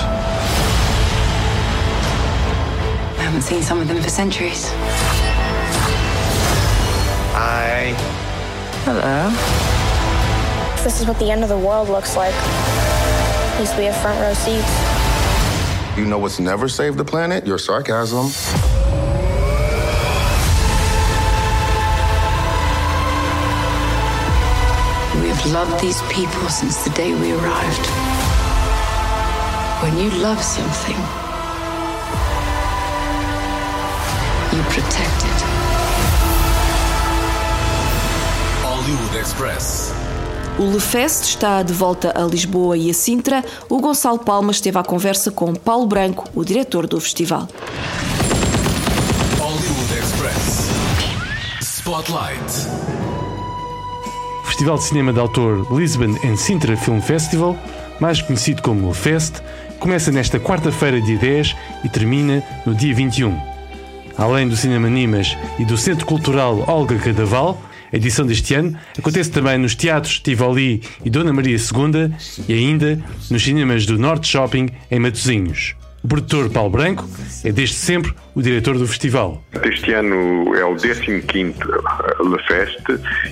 I 3.17 3.23
haven't 3.23 3.43
seen 3.43 3.63
some 3.63 3.81
of 3.81 3.87
them 3.87 4.03
for 4.03 4.11
centuries. 4.11 4.73
Hi. 7.35 7.95
Hello. 8.85 9.31
This 10.83 11.01
is 11.01 11.07
what 11.07 11.21
the 11.21 11.31
end 11.31 11.45
of 11.45 11.49
the 11.49 11.57
world 11.57 11.89
looks 11.89 12.17
like. 12.17 12.35
At 12.35 13.61
least 13.61 13.77
we 13.77 13.85
have 13.85 13.97
front 14.03 14.19
row 14.21 14.35
seats. 14.35 14.96
You 15.97 16.05
know 16.05 16.19
what's 16.19 16.39
never 16.39 16.69
saved 16.69 16.99
the 16.99 17.05
planet? 17.05 17.47
Your 17.47 17.57
sarcasm. 17.57 18.27
We 25.23 25.29
have 25.31 25.47
loved 25.47 25.81
these 25.81 26.03
people 26.13 26.51
since 26.51 26.85
the 26.85 26.91
day 26.91 27.15
we 27.15 27.33
arrived. 27.33 27.87
When 29.83 29.97
you 29.97 30.11
love 30.21 30.43
something, 30.43 30.97
you 34.55 34.63
protect 34.65 35.25
it. 35.25 35.41
Hollywood 38.61 39.19
Express. 39.19 40.06
O 40.59 40.65
LeFest 40.71 41.25
está 41.25 41.63
de 41.63 41.75
volta 41.75 42.19
a 42.19 42.25
Lisboa 42.25 42.79
e 42.79 42.89
a 42.89 42.95
Sintra. 42.95 43.45
O 43.69 43.79
Gonçalo 43.79 44.19
Palma 44.19 44.53
esteve 44.53 44.79
à 44.79 44.83
conversa 44.83 45.31
com 45.31 45.55
Paulo 45.55 45.87
Branco, 45.87 46.25
o 46.35 46.43
diretor 46.43 46.87
do 46.87 46.99
festival. 46.99 47.47
Hollywood 49.39 49.93
Express. 49.99 50.71
Spotlight. 51.61 52.41
O 54.43 54.47
Festival 54.47 54.79
de 54.79 54.85
Cinema 54.85 55.13
de 55.13 55.21
Autor 55.21 55.71
Lisbon 55.77 56.17
and 56.25 56.37
Sintra 56.39 56.75
Film 56.75 57.01
Festival, 57.01 57.55
mais 58.01 58.23
conhecido 58.23 58.63
como 58.63 58.95
Fest, 58.95 59.43
começa 59.79 60.11
nesta 60.11 60.41
quarta-feira, 60.41 61.03
dia 61.03 61.19
10, 61.19 61.55
e 61.85 61.89
termina 61.91 62.43
no 62.65 62.75
dia 62.75 62.95
21. 62.95 63.39
Além 64.17 64.49
do 64.49 64.57
Cinema 64.57 64.89
Nimas 64.89 65.37
e 65.59 65.67
do 65.67 65.77
Centro 65.77 66.07
Cultural 66.07 66.65
Olga 66.67 66.97
Cadaval, 66.97 67.59
edição 67.97 68.27
deste 68.27 68.55
ano 68.55 68.77
acontece 68.99 69.31
também 69.31 69.59
nos 69.59 69.75
teatros 69.75 70.21
Tivoli 70.21 70.83
e 71.05 71.11
Dona 71.11 71.33
Maria 71.33 71.57
II 71.57 72.15
e 72.49 72.53
ainda 72.53 73.03
nos 73.31 73.43
cinemas 73.43 73.87
do 73.87 73.99
Norte 73.99 74.29
Shopping 74.29 74.69
em 74.91 74.99
Matosinhos. 74.99 75.75
O 76.03 76.09
produtor 76.09 76.51
Paulo 76.51 76.71
Branco 76.71 77.09
é 77.43 77.51
desde 77.51 77.75
sempre 77.75 78.15
o 78.37 78.43
diretor 78.43 78.77
do 78.77 78.87
festival. 78.87 79.43
Este 79.65 79.95
ano 79.95 80.55
é 80.55 80.63
o 80.63 80.75
15º 80.75 81.57
Le 82.21 82.43
Fest 82.47 82.85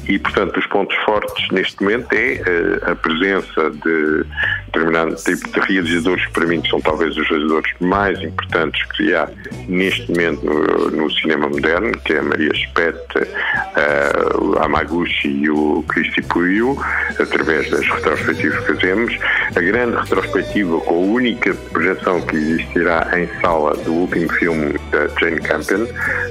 e, 0.08 0.18
portanto, 0.18 0.58
os 0.58 0.66
pontos 0.68 0.96
fortes 1.04 1.46
neste 1.52 1.82
momento 1.82 2.10
é 2.14 2.40
uh, 2.40 2.90
a 2.90 2.96
presença 2.96 3.70
de 3.70 4.24
determinado 4.72 5.14
tipo 5.16 5.60
de 5.60 5.60
realizadores 5.60 6.24
que 6.24 6.32
para 6.32 6.46
mim 6.46 6.62
são 6.68 6.80
talvez 6.80 7.14
os 7.18 7.28
realizadores 7.28 7.70
mais 7.80 8.18
importantes 8.22 8.82
que 8.96 9.14
há 9.14 9.28
neste 9.68 10.10
momento 10.10 10.42
no, 10.42 11.10
cinema 11.10 11.48
moderno, 11.48 11.92
que 11.98 12.14
é 12.14 12.18
a 12.20 12.22
Maria 12.22 12.52
Spet, 12.54 12.96
uh, 12.96 14.42
o 14.42 14.58
Amaguchi 14.58 15.28
e 15.28 15.50
o 15.50 15.84
Cristi 15.86 16.22
Puyo, 16.22 16.78
através 17.20 17.70
das 17.70 17.86
retrospectivas 17.86 18.58
que 18.60 18.72
fazemos. 18.72 19.18
A 19.54 19.60
grande 19.60 19.96
retrospectiva 19.96 20.80
com 20.80 20.94
a 20.94 20.98
única 20.98 21.54
projeção 21.72 22.22
que 22.22 22.36
existirá 22.36 23.06
em 23.14 23.28
sala 23.42 23.74
do 23.76 23.92
último 23.92 24.32
filme 24.32 24.74
da 24.94 25.08
Jane 25.18 25.40
Campion, 25.40 25.86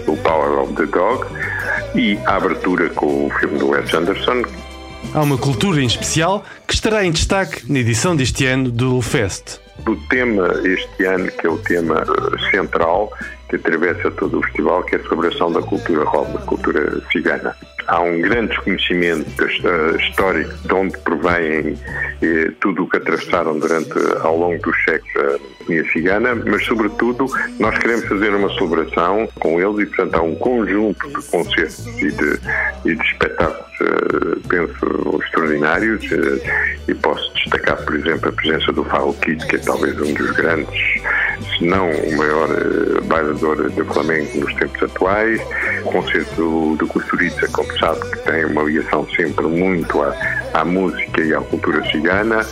o 0.08 0.16
Power 0.18 0.60
of 0.60 0.74
the 0.76 0.86
Dog, 0.86 1.26
e 1.96 2.18
a 2.26 2.38
abertura 2.38 2.90
com 2.90 3.28
o 3.28 3.30
filme 3.40 3.60
do 3.60 3.70
Wes 3.70 3.94
Anderson, 3.94 4.44
Há 5.14 5.22
uma 5.22 5.38
cultura 5.38 5.80
em 5.80 5.86
especial 5.86 6.44
que 6.68 6.74
estará 6.74 7.06
em 7.06 7.12
destaque 7.12 7.72
na 7.72 7.80
edição 7.80 8.16
deste 8.16 8.48
ano 8.48 8.72
do 8.72 9.00
Fest. 9.00 9.60
O 9.86 9.96
tema 10.08 10.48
este 10.64 11.06
ano, 11.06 11.30
que 11.32 11.46
é 11.46 11.50
o 11.50 11.58
tema 11.60 12.02
eh, 12.02 12.52
central, 12.52 13.12
que 13.48 13.58
atravessa 13.58 14.10
todo 14.10 14.40
o 14.40 14.44
festival, 14.44 14.82
que 14.84 14.96
é 14.96 15.00
a 15.00 15.04
celebração 15.04 15.52
da 15.52 15.62
cultura 15.62 16.04
rom, 16.04 16.32
da 16.34 16.40
cultura 16.40 17.00
cigana. 17.12 17.56
Há 17.88 18.00
um 18.00 18.22
grande 18.22 18.50
desconhecimento 18.50 19.46
histórico 20.00 20.54
de 20.66 20.74
onde 20.74 20.98
provém 21.00 21.78
eh, 22.22 22.52
tudo 22.62 22.84
o 22.84 22.90
que 22.90 22.98
atravessaram 22.98 23.60
durante, 23.60 23.94
ao 24.22 24.38
longo 24.38 24.62
dos 24.62 24.84
séculos 24.86 25.14
a 25.18 25.64
etnia 25.64 25.92
cigana, 25.92 26.36
mas 26.36 26.66
sobretudo 26.66 27.26
nós 27.60 27.78
queremos 27.80 28.06
fazer 28.06 28.34
uma 28.34 28.54
celebração 28.54 29.28
com 29.40 29.60
eles 29.60 29.80
e 29.80 29.86
portanto 29.88 30.16
há 30.16 30.22
um 30.22 30.36
conjunto 30.36 31.08
de 31.08 31.28
concertos 31.28 31.86
e 32.02 32.12
de, 32.12 32.40
e 32.86 32.96
de 32.96 33.04
espetáculos, 33.04 33.80
uh, 33.82 34.48
penso, 34.48 35.22
extraordinários 35.24 36.04
uh, 36.12 36.42
e 36.88 36.94
posso 36.96 37.34
destacar, 37.36 37.78
por 37.84 37.96
exemplo, 37.96 38.30
a 38.30 38.32
presença 38.32 38.72
do 38.72 38.84
Faro 38.86 39.14
Kid, 39.14 39.46
que 39.48 39.56
é 39.56 39.60
talvez 39.60 40.00
um 40.00 40.14
dos 40.14 40.32
grandes, 40.32 41.02
se 41.58 41.66
não 41.66 41.90
o 41.90 42.18
maior 42.18 42.48
bailador 43.04 43.70
de 43.70 43.84
Flamengo 43.84 44.40
nos 44.40 44.54
tempos 44.56 44.84
atuais, 44.84 45.42
o 45.86 45.92
concerto 45.92 46.36
do, 46.36 46.76
do 46.78 46.88
Costurica, 46.88 47.48
como 47.74 47.80
sabe, 47.80 48.12
que 48.12 48.20
tem 48.20 48.46
uma 48.46 48.64
ligação 48.64 49.08
sempre 49.10 49.46
muito 49.46 50.02
à, 50.02 50.16
à 50.54 50.66
música 50.66 51.22
e 51.22 51.34
à 51.34 51.42
cultura 51.42 51.84
cigana, 51.92 52.46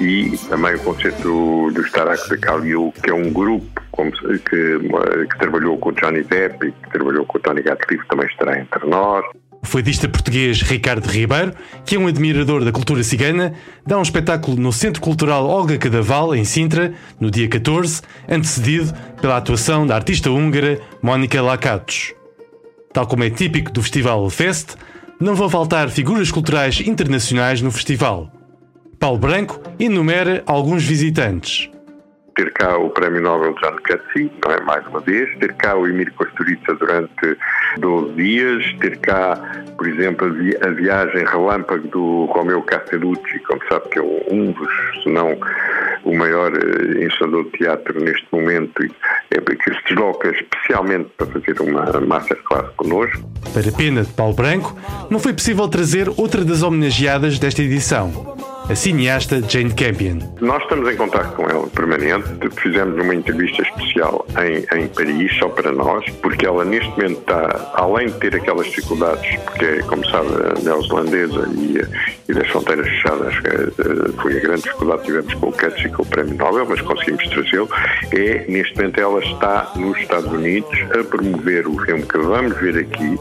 e 0.00 0.36
também 0.48 0.74
o 0.74 0.80
concerto 0.80 1.70
do 1.70 1.86
Starak 1.86 2.28
de 2.28 2.38
Caliu, 2.38 2.92
que 3.02 3.10
é 3.10 3.14
um 3.14 3.32
grupo 3.32 3.66
que, 4.48 4.78
que 5.28 5.38
trabalhou 5.38 5.78
com 5.78 5.90
o 5.90 5.92
Johnny 5.92 6.22
Depp 6.22 6.66
e 6.66 6.72
que 6.72 6.90
trabalhou 6.90 7.26
com 7.26 7.38
o 7.38 7.40
Tony 7.40 7.62
Gatliff, 7.62 8.06
também 8.08 8.26
estará 8.26 8.58
entre 8.60 8.86
nós. 8.88 9.24
O 9.60 9.66
fadista 9.66 10.08
português 10.08 10.62
Ricardo 10.62 11.06
Ribeiro, 11.06 11.52
que 11.84 11.96
é 11.96 11.98
um 11.98 12.06
admirador 12.06 12.64
da 12.64 12.70
cultura 12.70 13.02
cigana, 13.02 13.54
dá 13.84 13.98
um 13.98 14.02
espetáculo 14.02 14.56
no 14.56 14.72
Centro 14.72 15.02
Cultural 15.02 15.44
Olga 15.44 15.76
Cadaval, 15.76 16.34
em 16.34 16.44
Sintra, 16.44 16.94
no 17.20 17.28
dia 17.28 17.48
14, 17.48 18.02
antecedido 18.28 18.94
pela 19.20 19.36
atuação 19.36 19.84
da 19.84 19.96
artista 19.96 20.30
húngara 20.30 20.78
Mónica 21.02 21.42
Lakatos. 21.42 22.14
Tal 22.92 23.06
como 23.06 23.24
é 23.24 23.30
típico 23.30 23.72
do 23.72 23.82
Festival 23.82 24.28
Fest, 24.30 24.76
não 25.20 25.34
vão 25.34 25.48
faltar 25.48 25.90
figuras 25.90 26.30
culturais 26.30 26.80
internacionais 26.80 27.60
no 27.60 27.70
festival. 27.70 28.30
Paulo 28.98 29.18
Branco 29.18 29.60
enumera 29.78 30.42
alguns 30.46 30.84
visitantes 30.84 31.70
ter 32.38 32.52
cá 32.52 32.78
o 32.78 32.88
Prémio 32.88 33.20
Nobel 33.20 33.52
John 33.54 33.76
Coetzee, 33.84 34.30
não 34.44 34.54
é 34.54 34.60
mais 34.60 34.86
uma 34.86 35.00
vez, 35.00 35.28
ter 35.38 35.52
cá 35.54 35.76
o 35.76 35.88
Emílio 35.88 36.12
Kusturica 36.14 36.72
durante 36.74 37.36
12 37.78 38.12
dias, 38.14 38.64
ter 38.78 38.96
cá, 38.98 39.36
por 39.76 39.88
exemplo, 39.88 40.28
a 40.62 40.68
viagem 40.68 41.24
relâmpago 41.26 41.88
do 41.88 42.26
Romeo 42.26 42.62
Castellucci, 42.62 43.40
como 43.40 43.60
sabe 43.68 43.88
que 43.88 43.98
é 43.98 44.02
um 44.02 44.52
dos, 44.52 45.02
se 45.02 45.08
não 45.08 45.36
o 46.04 46.16
maior 46.16 46.52
eh, 46.54 47.04
ensinador 47.04 47.44
de 47.46 47.58
teatro 47.58 48.00
neste 48.00 48.26
momento, 48.30 48.84
é 49.32 49.40
que 49.40 49.74
se 49.74 49.84
desloca 49.88 50.30
especialmente 50.30 51.10
para 51.16 51.26
fazer 51.26 51.60
uma 51.60 52.00
masterclass 52.00 52.70
connosco. 52.76 53.28
Para 53.52 53.72
pena 53.76 54.04
de 54.04 54.12
Paulo 54.12 54.34
Branco, 54.34 54.78
não 55.10 55.18
foi 55.18 55.32
possível 55.32 55.66
trazer 55.68 56.08
outra 56.16 56.44
das 56.44 56.62
homenageadas 56.62 57.40
desta 57.40 57.62
edição 57.62 58.57
a 58.68 58.74
cineasta 58.74 59.40
Jane 59.48 59.72
Campion. 59.72 60.18
Nós 60.40 60.62
estamos 60.62 60.92
em 60.92 60.96
contato 60.96 61.34
com 61.34 61.48
ela 61.48 61.66
permanente. 61.68 62.28
Fizemos 62.60 63.02
uma 63.02 63.14
entrevista 63.14 63.62
especial 63.62 64.26
em, 64.38 64.58
em 64.78 64.88
Paris, 64.88 65.34
só 65.38 65.48
para 65.48 65.72
nós, 65.72 66.04
porque 66.20 66.44
ela 66.44 66.64
neste 66.66 66.90
momento 66.90 67.20
está, 67.20 67.72
além 67.74 68.08
de 68.08 68.18
ter 68.18 68.36
aquelas 68.36 68.66
dificuldades, 68.66 69.36
porque 69.46 69.64
é, 69.64 69.82
como 69.84 70.06
sabe, 70.10 70.28
neozelandesa 70.62 71.48
e, 71.56 71.80
e 72.30 72.34
das 72.34 72.46
fronteiras 72.48 72.86
fechadas 72.86 73.34
eh, 73.44 74.12
foi 74.20 74.36
a 74.36 74.40
grande 74.40 74.62
dificuldade 74.62 75.00
que 75.00 75.06
tivemos 75.06 75.34
com 75.34 75.48
o 75.48 75.52
Katz 75.52 75.84
e 75.84 75.88
com 75.88 76.02
o 76.02 76.06
Prémio 76.06 76.34
Nobel, 76.34 76.66
mas 76.68 76.80
conseguimos 76.82 77.26
trazê-lo, 77.28 77.68
é, 78.12 78.44
neste 78.48 78.76
momento 78.76 79.00
ela 79.00 79.24
está 79.24 79.72
nos 79.76 79.98
Estados 79.98 80.30
Unidos 80.30 80.78
a 80.92 81.04
promover 81.04 81.66
o 81.66 81.78
filme 81.86 82.02
que 82.02 82.18
vamos 82.18 82.54
ver 82.58 82.78
aqui 82.78 83.18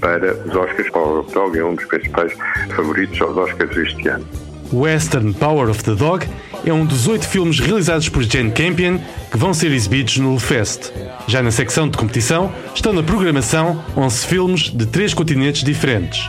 para 0.00 0.34
os 0.34 0.56
Oscars. 0.56 0.90
Power 0.90 1.20
of 1.20 1.32
Dog 1.32 1.56
é 1.56 1.64
um 1.64 1.76
dos 1.76 1.84
principais 1.84 2.32
favoritos 2.74 3.20
aos 3.20 3.36
Oscars 3.36 3.76
este 3.76 4.08
ano. 4.08 4.47
Western 4.72 5.32
Power 5.34 5.70
of 5.70 5.82
the 5.84 5.94
Dog 5.94 6.26
é 6.64 6.72
um 6.72 6.84
dos 6.84 7.06
oito 7.06 7.26
filmes 7.26 7.60
realizados 7.60 8.08
por 8.08 8.22
Jane 8.22 8.50
Campion 8.50 8.98
que 9.30 9.38
vão 9.38 9.54
ser 9.54 9.72
exibidos 9.72 10.18
no 10.18 10.38
Fest. 10.38 10.92
Já 11.26 11.42
na 11.42 11.50
secção 11.50 11.88
de 11.88 11.96
competição 11.96 12.52
estão 12.74 12.92
na 12.92 13.02
programação 13.02 13.82
11 13.96 14.26
filmes 14.26 14.70
de 14.70 14.86
três 14.86 15.14
continentes 15.14 15.62
diferentes. 15.62 16.28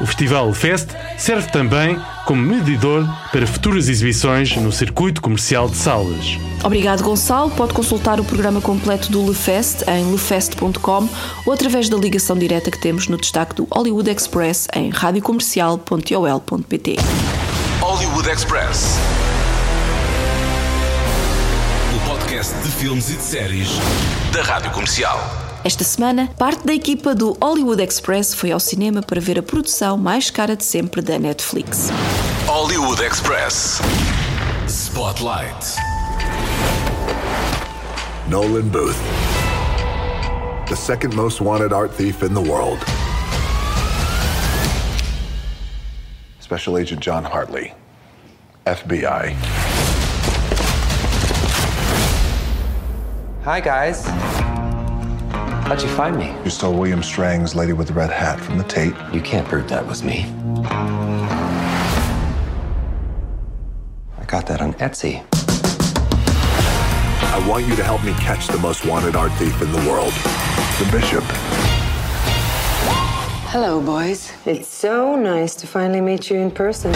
O 0.00 0.06
Festival 0.06 0.52
Fest 0.52 0.88
serve 1.16 1.52
também 1.52 1.96
como 2.26 2.42
medidor 2.42 3.06
para 3.30 3.46
futuras 3.46 3.88
exibições 3.88 4.56
no 4.56 4.72
circuito 4.72 5.22
comercial 5.22 5.68
de 5.68 5.76
salas. 5.76 6.36
Obrigado, 6.64 7.04
Gonçalo. 7.04 7.50
Pode 7.50 7.74
consultar 7.74 8.18
o 8.18 8.24
programa 8.24 8.60
completo 8.60 9.12
do 9.12 9.24
LeFest 9.26 9.84
em 9.86 10.10
lefest.com 10.10 11.08
ou 11.46 11.52
através 11.52 11.88
da 11.88 11.96
ligação 11.96 12.36
direta 12.36 12.68
que 12.70 12.80
temos 12.80 13.06
no 13.06 13.16
destaque 13.16 13.54
do 13.54 13.68
Hollywood 13.70 14.10
Express 14.10 14.66
em 14.74 14.90
radiocomercial.ol.pt. 14.90 16.96
Hollywood 17.94 18.28
Express. 18.28 18.96
O 21.94 22.08
podcast 22.08 22.52
de 22.64 22.68
filmes 22.72 23.08
e 23.08 23.12
de 23.12 23.22
séries 23.22 23.68
da 24.32 24.42
Rádio 24.42 24.72
Comercial. 24.72 25.16
Esta 25.62 25.84
semana, 25.84 26.28
parte 26.36 26.66
da 26.66 26.74
equipa 26.74 27.14
do 27.14 27.38
Hollywood 27.40 27.80
Express 27.80 28.34
foi 28.34 28.50
ao 28.50 28.58
cinema 28.58 29.00
para 29.00 29.20
ver 29.20 29.38
a 29.38 29.44
produção 29.44 29.96
mais 29.96 30.28
cara 30.28 30.56
de 30.56 30.64
sempre 30.64 31.00
da 31.02 31.20
Netflix. 31.20 31.90
Hollywood 32.48 33.00
Express. 33.00 33.80
Spotlight. 34.66 35.76
Nolan 38.28 38.66
Booth. 38.70 38.98
The 40.66 40.74
second 40.74 41.14
most 41.14 41.40
wanted 41.40 41.72
art 41.72 41.94
thief 41.94 42.24
in 42.24 42.34
the 42.34 42.42
world. 42.42 42.80
Special 46.40 46.76
Agent 46.76 47.00
John 47.00 47.24
Hartley, 47.24 47.72
FBI. 48.66 49.32
Hi, 53.42 53.60
guys. 53.60 54.06
How'd 55.66 55.82
you 55.82 55.88
find 55.88 56.16
me? 56.16 56.34
You 56.44 56.50
stole 56.50 56.72
William 56.72 57.02
Strang's 57.02 57.54
Lady 57.54 57.74
with 57.74 57.88
the 57.88 57.92
Red 57.92 58.10
Hat 58.10 58.40
from 58.40 58.56
the 58.56 58.64
tape. 58.64 58.94
You 59.12 59.20
can't 59.20 59.46
prove 59.46 59.68
that 59.68 59.86
was 59.86 60.02
me. 60.02 60.24
I 64.18 64.24
got 64.26 64.46
that 64.46 64.62
on 64.62 64.72
Etsy. 64.74 65.22
I 67.22 67.46
want 67.46 67.66
you 67.66 67.76
to 67.76 67.84
help 67.84 68.02
me 68.02 68.12
catch 68.14 68.48
the 68.48 68.58
most 68.58 68.86
wanted 68.86 69.14
art 69.14 69.32
thief 69.32 69.60
in 69.60 69.70
the 69.72 69.90
world, 69.90 70.14
the 70.78 70.88
Bishop. 70.90 71.24
Hello, 73.52 73.82
boys. 73.82 74.32
It's 74.46 74.68
so 74.68 75.16
nice 75.16 75.54
to 75.56 75.66
finally 75.66 76.00
meet 76.00 76.30
you 76.30 76.38
in 76.38 76.50
person. 76.50 76.94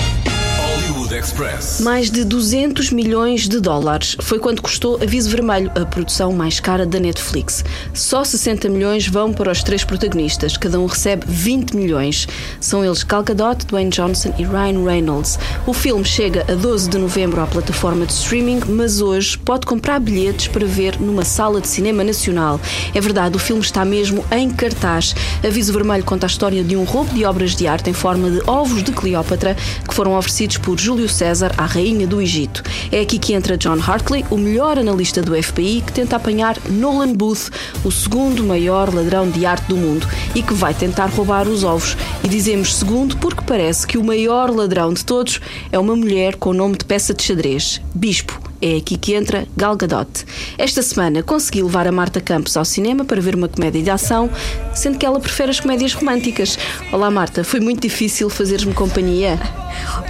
Hollywood 0.89 1.15
Express. 1.15 1.81
Mais 1.81 2.11
de 2.11 2.25
200 2.25 2.91
milhões 2.93 3.47
de 3.47 3.61
dólares 3.61 4.17
foi 4.21 4.39
quanto 4.39 4.63
custou 4.63 4.99
Aviso 5.03 5.29
Vermelho, 5.29 5.71
a 5.75 5.85
produção 5.85 6.33
mais 6.33 6.61
cara 6.61 6.87
da 6.87 6.99
Netflix. 6.99 7.63
Só 7.93 8.25
60 8.25 8.71
milhões 8.71 9.07
vão 9.07 9.33
para 9.33 9.53
os 9.53 9.63
três 9.63 9.85
protagonistas, 9.85 10.57
cada 10.57 10.81
um 10.81 10.87
recebe 10.87 11.27
20 11.29 11.77
milhões. 11.77 12.27
São 12.59 12.83
eles 12.83 13.03
Gal 13.03 13.23
Gadot, 13.23 13.67
Dwayne 13.67 13.91
Johnson 13.91 14.33
e 14.39 14.45
Ryan 14.45 14.83
Reynolds. 14.83 15.39
O 15.67 15.75
filme 15.75 16.05
chega 16.05 16.47
a 16.51 16.55
12 16.55 16.89
de 16.89 16.97
novembro 16.97 17.43
à 17.43 17.47
plataforma 17.47 18.07
de 18.07 18.13
streaming, 18.13 18.61
mas 18.69 19.03
hoje 19.03 19.37
pode 19.37 19.67
comprar 19.67 20.01
bilhetes 20.01 20.49
para 20.49 20.65
ver 20.65 20.99
numa 20.99 21.25
sala 21.25 21.61
de 21.61 21.69
cinema 21.69 22.03
nacional. 22.03 22.59
É 22.95 23.01
verdade, 23.01 23.37
o 23.37 23.39
filme 23.39 23.63
está 23.63 23.85
mesmo 23.85 24.25
em 24.31 24.51
cartaz. 24.51 25.15
Aviso 25.45 25.73
Vermelho 25.73 26.05
conta 26.05 26.25
a 26.25 26.29
história 26.29 26.65
de 26.65 26.77
um 26.77 26.85
roubo 26.85 27.13
de 27.13 27.27
obras 27.27 27.55
de 27.55 27.67
arte 27.67 27.91
em 27.91 27.95
forma 27.95 28.31
de 28.31 28.43
ovos 28.47 28.83
de 28.83 28.93
Cleópatra 28.93 29.55
que 29.87 29.95
foram 29.95 30.17
oferecidos 30.17 30.57
por 30.57 30.78
Júlio 30.79 31.09
César 31.09 31.53
à 31.59 31.67
rainha 31.67 32.07
do 32.07 32.21
Egito. 32.21 32.63
É 32.93 33.01
aqui 33.01 33.19
que 33.19 33.33
entra 33.33 33.57
John 33.57 33.79
Hartley, 33.81 34.25
o 34.31 34.37
melhor 34.37 34.79
analista 34.79 35.21
do 35.21 35.41
FBI, 35.41 35.83
que 35.85 35.93
tenta 35.93 36.17
apanhar 36.17 36.57
Nolan 36.71 37.13
Booth, 37.13 37.51
o 37.85 37.91
segundo 37.91 38.45
maior 38.45 38.95
ladrão 38.95 39.29
de 39.29 39.45
arte 39.45 39.67
do 39.67 39.77
mundo, 39.77 40.07
e 40.35 40.43
que 40.43 40.55
vai 40.55 40.73
tentar 40.73 41.07
roubar 41.07 41.49
os 41.49 41.65
ovos. 41.65 41.97
E 42.23 42.29
dizemos 42.29 42.77
segundo 42.77 43.17
porque 43.17 43.43
parece 43.45 43.87
que 43.87 43.99
o 43.99 44.05
maior 44.05 44.51
ladrão 44.51 44.93
de 44.93 45.05
todos 45.05 45.41
é 45.73 45.79
uma 45.79 45.97
mulher 45.97 46.37
com 46.37 46.51
o 46.51 46.55
nome 46.55 46.77
de 46.77 46.85
peça 46.85 47.13
de 47.13 47.23
xadrez, 47.23 47.81
Bispo. 47.95 48.49
É 48.61 48.79
aqui 48.79 48.99
que 48.99 49.15
entra 49.15 49.47
Gal 49.57 49.77
Gadot. 49.77 50.25
Esta 50.59 50.83
semana 50.83 51.23
consegui 51.23 51.63
levar 51.63 51.87
a 51.87 51.93
Marta 51.93 52.21
Campos 52.21 52.57
ao 52.57 52.65
cinema 52.65 53.05
para 53.05 53.21
ver 53.21 53.37
uma 53.37 53.49
comédia 53.49 53.81
de 53.81 53.89
ação, 53.89 54.29
sendo 54.75 54.99
que 54.99 55.07
ela 55.07 55.21
prefere 55.21 55.51
as 55.51 55.61
comédias 55.61 55.95
românticas. 55.95 56.59
Olá 56.91 57.09
Marta, 57.09 57.45
foi 57.45 57.61
muito 57.61 57.83
difícil 57.83 58.29
fazeres-me 58.29 58.75
companhia? 58.75 59.39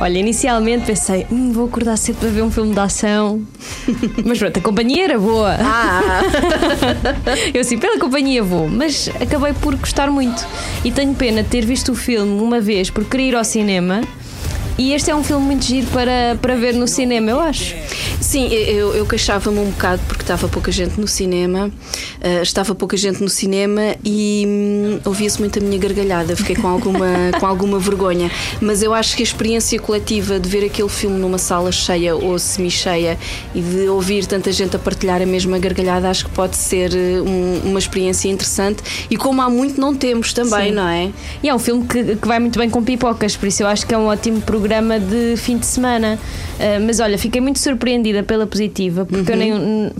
Olha, 0.01 0.19
inicialmente 0.19 0.87
pensei, 0.87 1.27
hum, 1.31 1.53
vou 1.53 1.67
acordar 1.67 1.99
cedo 1.99 2.17
para 2.21 2.31
ver 2.31 2.43
um 2.43 2.51
filme 2.51 2.73
de 2.73 2.81
ação. 2.81 3.43
Mas 4.25 4.39
pronto, 4.39 4.59
a 4.59 4.63
companhia 4.63 5.05
era 5.05 5.19
boa. 5.19 5.55
Ah. 5.61 6.23
Eu 7.53 7.61
assim, 7.61 7.77
pela 7.77 7.99
companhia 7.99 8.43
vou, 8.43 8.69
mas 8.69 9.11
acabei 9.21 9.53
por 9.53 9.75
gostar 9.77 10.11
muito. 10.11 10.47
E 10.85 10.91
tenho 10.91 11.15
pena 11.15 11.43
de 11.43 11.49
ter 11.49 11.65
visto 11.65 11.93
o 11.93 11.95
filme 11.95 12.41
uma 12.41 12.61
vez 12.61 12.89
por 12.89 13.05
querer 13.05 13.29
ir 13.29 13.35
ao 13.35 13.45
cinema. 13.45 14.01
E 14.79 14.95
este 14.95 15.11
é 15.11 15.17
um 15.17 15.25
filme 15.25 15.45
muito 15.45 15.64
giro 15.64 15.88
para, 15.88 16.38
para 16.41 16.55
ver 16.55 16.73
no 16.73 16.87
cinema, 16.87 17.29
eu 17.29 17.41
acho. 17.41 17.75
Sim, 18.21 18.47
eu, 18.47 18.95
eu 18.95 19.05
queixava-me 19.05 19.59
um 19.59 19.71
bocado 19.71 20.01
porque 20.07 20.23
estava 20.23 20.47
pouca 20.47 20.71
gente 20.71 21.01
no 21.01 21.09
cinema, 21.09 21.67
uh, 21.67 22.43
estava 22.43 22.77
pouca 22.77 22.97
gente 22.97 23.21
no 23.21 23.29
cinema 23.29 23.97
e 24.05 24.45
hum, 24.47 25.01
ouvia-se 25.05 25.41
muito 25.41 25.59
a 25.59 25.62
minha 25.62 25.77
gargalhada, 25.79 26.37
fiquei 26.37 26.55
com 26.55 26.69
alguma, 26.69 27.09
com 27.41 27.45
alguma 27.45 27.81
vergonha. 27.81 28.31
Mas 28.61 28.81
eu 28.81 28.95
acho 28.95 29.17
que 29.17 29.23
a 29.23 29.25
experiência 29.25 29.81
coletiva 29.81 30.38
de 30.38 30.49
ver 30.49 30.64
aquele 30.64 30.88
filme 30.88 31.19
numa 31.19 31.38
sala 31.38 31.73
cheia 31.73 32.14
ou 32.14 32.38
semi-cheia 32.38 33.19
e 33.57 33.61
de 33.61 33.88
ouvir 33.88 34.27
tanta 34.27 34.53
gente 34.53 34.77
a 34.77 34.79
partilhar 34.79 35.21
a 35.21 35.27
mesma 35.27 35.59
gargalhada, 35.59 36.09
acho 36.09 36.27
que 36.27 36.31
pode 36.31 36.57
ser 36.57 36.93
um, 36.95 37.71
uma 37.71 37.81
experiência 37.81 38.29
interessante 38.29 38.81
e 39.11 39.17
como 39.17 39.43
há 39.43 39.51
muito 39.51 39.81
não 39.81 39.93
temos 39.93 40.33
também, 40.33 40.69
Sim. 40.69 40.75
não 40.77 40.88
é? 40.88 41.11
E 41.43 41.49
é 41.49 41.55
um 41.55 41.59
filme 41.59 41.85
que, 41.85 42.14
que 42.14 42.29
vai 42.29 42.38
muito 42.38 42.57
bem 42.57 42.71
com 42.71 42.81
pipocas, 42.85 43.37
por 43.37 43.49
isso 43.49 43.64
eu 43.64 43.67
acho 43.67 43.85
que 43.85 43.93
é 43.93 43.99
um 43.99 44.07
ótimo 44.07 44.41
programa 44.41 44.68
de 45.01 45.37
fim 45.37 45.59
de 45.59 45.67
semana. 45.67 46.19
Uh, 46.59 46.85
mas 46.85 47.01
olha, 47.01 47.17
fiquei 47.19 47.41
muito 47.41 47.59
surpreendida 47.59 48.23
pela 48.23 48.47
positiva, 48.47 49.05
porque 49.05 49.33
uhum. 49.33 49.43
eu 49.43 49.59
nem. 49.59 49.93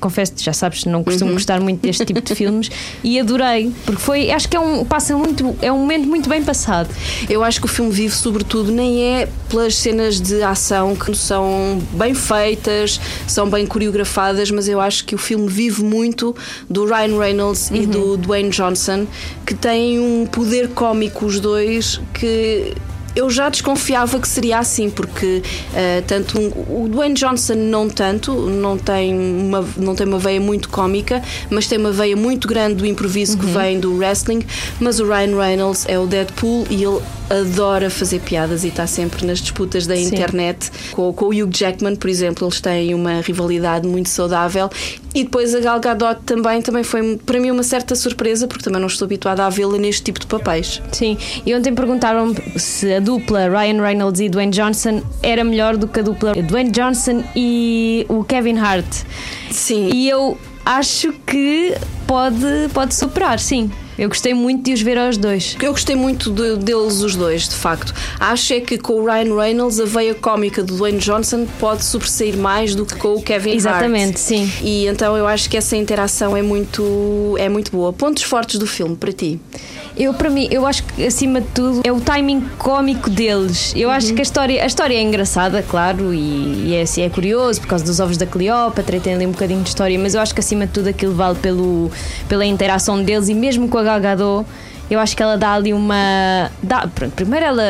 Confesso, 0.00 0.32
já 0.36 0.52
sabes, 0.52 0.84
não 0.84 1.02
costumo 1.02 1.30
uhum. 1.30 1.34
gostar 1.34 1.60
muito 1.60 1.80
deste 1.80 2.04
tipo 2.04 2.20
de 2.20 2.32
filmes 2.32 2.70
e 3.02 3.18
adorei, 3.18 3.72
porque 3.84 4.00
foi, 4.00 4.30
acho 4.30 4.48
que 4.48 4.56
é 4.56 4.60
um, 4.60 4.84
passa 4.84 5.16
muito, 5.16 5.56
é 5.60 5.72
um 5.72 5.80
momento 5.80 6.06
muito 6.06 6.28
bem 6.28 6.40
passado. 6.40 6.88
Eu 7.28 7.42
acho 7.42 7.58
que 7.58 7.66
o 7.66 7.68
filme 7.68 7.90
vive, 7.90 8.14
sobretudo, 8.14 8.70
nem 8.70 9.02
é 9.02 9.28
pelas 9.48 9.74
cenas 9.74 10.20
de 10.20 10.40
ação 10.40 10.94
que 10.94 11.12
são 11.16 11.82
bem 11.94 12.14
feitas, 12.14 13.00
são 13.26 13.50
bem 13.50 13.66
coreografadas, 13.66 14.52
mas 14.52 14.68
eu 14.68 14.80
acho 14.80 15.04
que 15.04 15.16
o 15.16 15.18
filme 15.18 15.48
vive 15.48 15.82
muito 15.82 16.32
do 16.70 16.86
Ryan 16.86 17.18
Reynolds 17.18 17.68
uhum. 17.68 17.76
e 17.76 17.86
do 17.86 18.16
Dwayne 18.16 18.50
Johnson, 18.50 19.04
que 19.44 19.54
têm 19.54 19.98
um 19.98 20.26
poder 20.26 20.68
cómico, 20.68 21.26
os 21.26 21.40
dois, 21.40 22.00
que 22.14 22.72
eu 23.18 23.28
já 23.28 23.48
desconfiava 23.48 24.20
que 24.20 24.28
seria 24.28 24.60
assim, 24.60 24.88
porque 24.88 25.42
uh, 25.72 26.02
tanto 26.06 26.38
um, 26.38 26.84
o 26.84 26.88
Dwayne 26.88 27.16
Johnson 27.16 27.54
não 27.54 27.90
tanto, 27.90 28.32
não 28.32 28.78
tem, 28.78 29.12
uma, 29.12 29.64
não 29.76 29.94
tem 29.96 30.06
uma 30.06 30.20
veia 30.20 30.40
muito 30.40 30.68
cómica, 30.68 31.20
mas 31.50 31.66
tem 31.66 31.78
uma 31.78 31.90
veia 31.90 32.16
muito 32.16 32.46
grande 32.46 32.76
do 32.76 32.86
improviso 32.86 33.32
uhum. 33.32 33.38
que 33.40 33.46
vem 33.46 33.80
do 33.80 33.96
wrestling. 33.96 34.44
Mas 34.78 35.00
o 35.00 35.04
Ryan 35.04 35.36
Reynolds 35.36 35.84
é 35.88 35.98
o 35.98 36.06
Deadpool 36.06 36.68
e 36.70 36.84
ele 36.84 37.00
adora 37.28 37.90
fazer 37.90 38.20
piadas 38.20 38.64
e 38.64 38.68
está 38.68 38.86
sempre 38.86 39.26
nas 39.26 39.40
disputas 39.40 39.86
da 39.86 39.96
Sim. 39.96 40.06
internet. 40.06 40.70
Com, 40.92 41.12
com, 41.12 41.26
o 41.26 41.28
Hugh 41.28 41.50
Jackman, 41.52 41.96
por 41.96 42.08
exemplo, 42.08 42.46
eles 42.46 42.60
têm 42.60 42.94
uma 42.94 43.20
rivalidade 43.20 43.86
muito 43.86 44.08
saudável. 44.08 44.70
E 45.18 45.24
depois 45.24 45.52
a 45.52 45.58
Gal 45.58 45.80
Gadot 45.80 46.20
também, 46.24 46.62
também 46.62 46.84
foi 46.84 47.16
para 47.16 47.40
mim 47.40 47.50
uma 47.50 47.64
certa 47.64 47.96
surpresa, 47.96 48.46
porque 48.46 48.62
também 48.62 48.80
não 48.80 48.86
estou 48.86 49.04
habituada 49.04 49.44
a 49.44 49.50
vê-la 49.50 49.76
neste 49.76 50.00
tipo 50.04 50.20
de 50.20 50.26
papéis. 50.26 50.80
Sim, 50.92 51.18
e 51.44 51.52
ontem 51.52 51.74
perguntaram 51.74 52.32
se 52.56 52.94
a 52.94 53.00
dupla 53.00 53.48
Ryan 53.48 53.82
Reynolds 53.82 54.20
e 54.20 54.28
Dwayne 54.28 54.52
Johnson 54.52 55.02
era 55.20 55.42
melhor 55.42 55.76
do 55.76 55.88
que 55.88 55.98
a 55.98 56.02
dupla 56.04 56.34
Dwayne 56.34 56.70
Johnson 56.70 57.24
e 57.34 58.06
o 58.08 58.22
Kevin 58.22 58.58
Hart. 58.58 58.86
Sim. 59.50 59.90
E 59.92 60.08
eu 60.08 60.38
acho 60.64 61.12
que 61.26 61.74
pode, 62.06 62.68
pode 62.72 62.94
superar, 62.94 63.40
sim. 63.40 63.72
Eu 63.98 64.08
gostei 64.08 64.32
muito 64.32 64.64
de 64.64 64.72
os 64.72 64.80
ver 64.80 64.96
aos 64.96 65.16
dois. 65.16 65.56
Eu 65.60 65.72
gostei 65.72 65.96
muito 65.96 66.30
de, 66.30 66.56
deles 66.56 67.00
os 67.00 67.16
dois, 67.16 67.48
de 67.48 67.54
facto. 67.54 67.92
Acho 68.20 68.54
é 68.54 68.60
que 68.60 68.78
com 68.78 68.94
o 68.94 69.04
Ryan 69.04 69.34
Reynolds 69.34 69.80
a 69.80 69.84
veia 69.84 70.14
cómica 70.14 70.62
do 70.62 70.76
Dwayne 70.76 70.98
Johnson 70.98 71.46
pode 71.58 71.84
sobressair 71.84 72.36
mais 72.36 72.74
do 72.74 72.86
que 72.86 72.94
com 72.96 73.14
o 73.14 73.22
Kevin 73.22 73.50
Exatamente, 73.50 74.10
Hart. 74.10 74.18
sim. 74.18 74.52
E 74.62 74.86
então 74.86 75.16
eu 75.16 75.26
acho 75.26 75.50
que 75.50 75.56
essa 75.56 75.76
interação 75.76 76.36
é 76.36 76.42
muito, 76.42 77.34
é 77.38 77.48
muito 77.48 77.72
boa. 77.72 77.92
Pontos 77.92 78.22
fortes 78.22 78.58
do 78.58 78.66
filme 78.66 78.96
para 78.96 79.12
ti? 79.12 79.40
Eu, 79.96 80.14
para 80.14 80.30
mim, 80.30 80.46
eu 80.52 80.64
acho 80.64 80.84
que 80.84 81.04
acima 81.04 81.40
de 81.40 81.48
tudo 81.48 81.80
é 81.82 81.90
o 81.90 82.00
timing 82.00 82.40
cómico 82.56 83.10
deles. 83.10 83.72
Eu 83.74 83.88
uhum. 83.88 83.94
acho 83.96 84.14
que 84.14 84.20
a 84.20 84.22
história, 84.22 84.62
a 84.62 84.66
história 84.66 84.94
é 84.94 85.02
engraçada, 85.02 85.60
claro, 85.60 86.14
e, 86.14 86.68
e 86.68 86.74
é, 86.76 86.82
assim, 86.82 87.02
é 87.02 87.10
curioso 87.10 87.60
por 87.60 87.66
causa 87.66 87.84
dos 87.84 87.98
ovos 87.98 88.16
da 88.16 88.24
Cleópatra 88.24 88.96
e 88.96 89.00
tem 89.00 89.14
ali 89.14 89.26
um 89.26 89.32
bocadinho 89.32 89.60
de 89.60 89.68
história, 89.70 89.98
mas 89.98 90.14
eu 90.14 90.20
acho 90.20 90.32
que 90.32 90.38
acima 90.38 90.66
de 90.66 90.72
tudo 90.72 90.88
aquilo 90.88 91.14
vale 91.14 91.36
pelo, 91.40 91.90
pela 92.28 92.46
interação 92.46 93.02
deles 93.02 93.28
e 93.28 93.34
mesmo 93.34 93.68
com 93.68 93.76
a 93.76 93.82
Gal 93.88 94.00
Gadot 94.04 94.44
eu 94.90 94.98
acho 94.98 95.16
que 95.16 95.22
ela 95.22 95.36
dá 95.36 95.54
ali 95.54 95.72
uma. 95.72 96.50
Dá, 96.62 96.88
primeiro, 97.14 97.44
ela, 97.44 97.62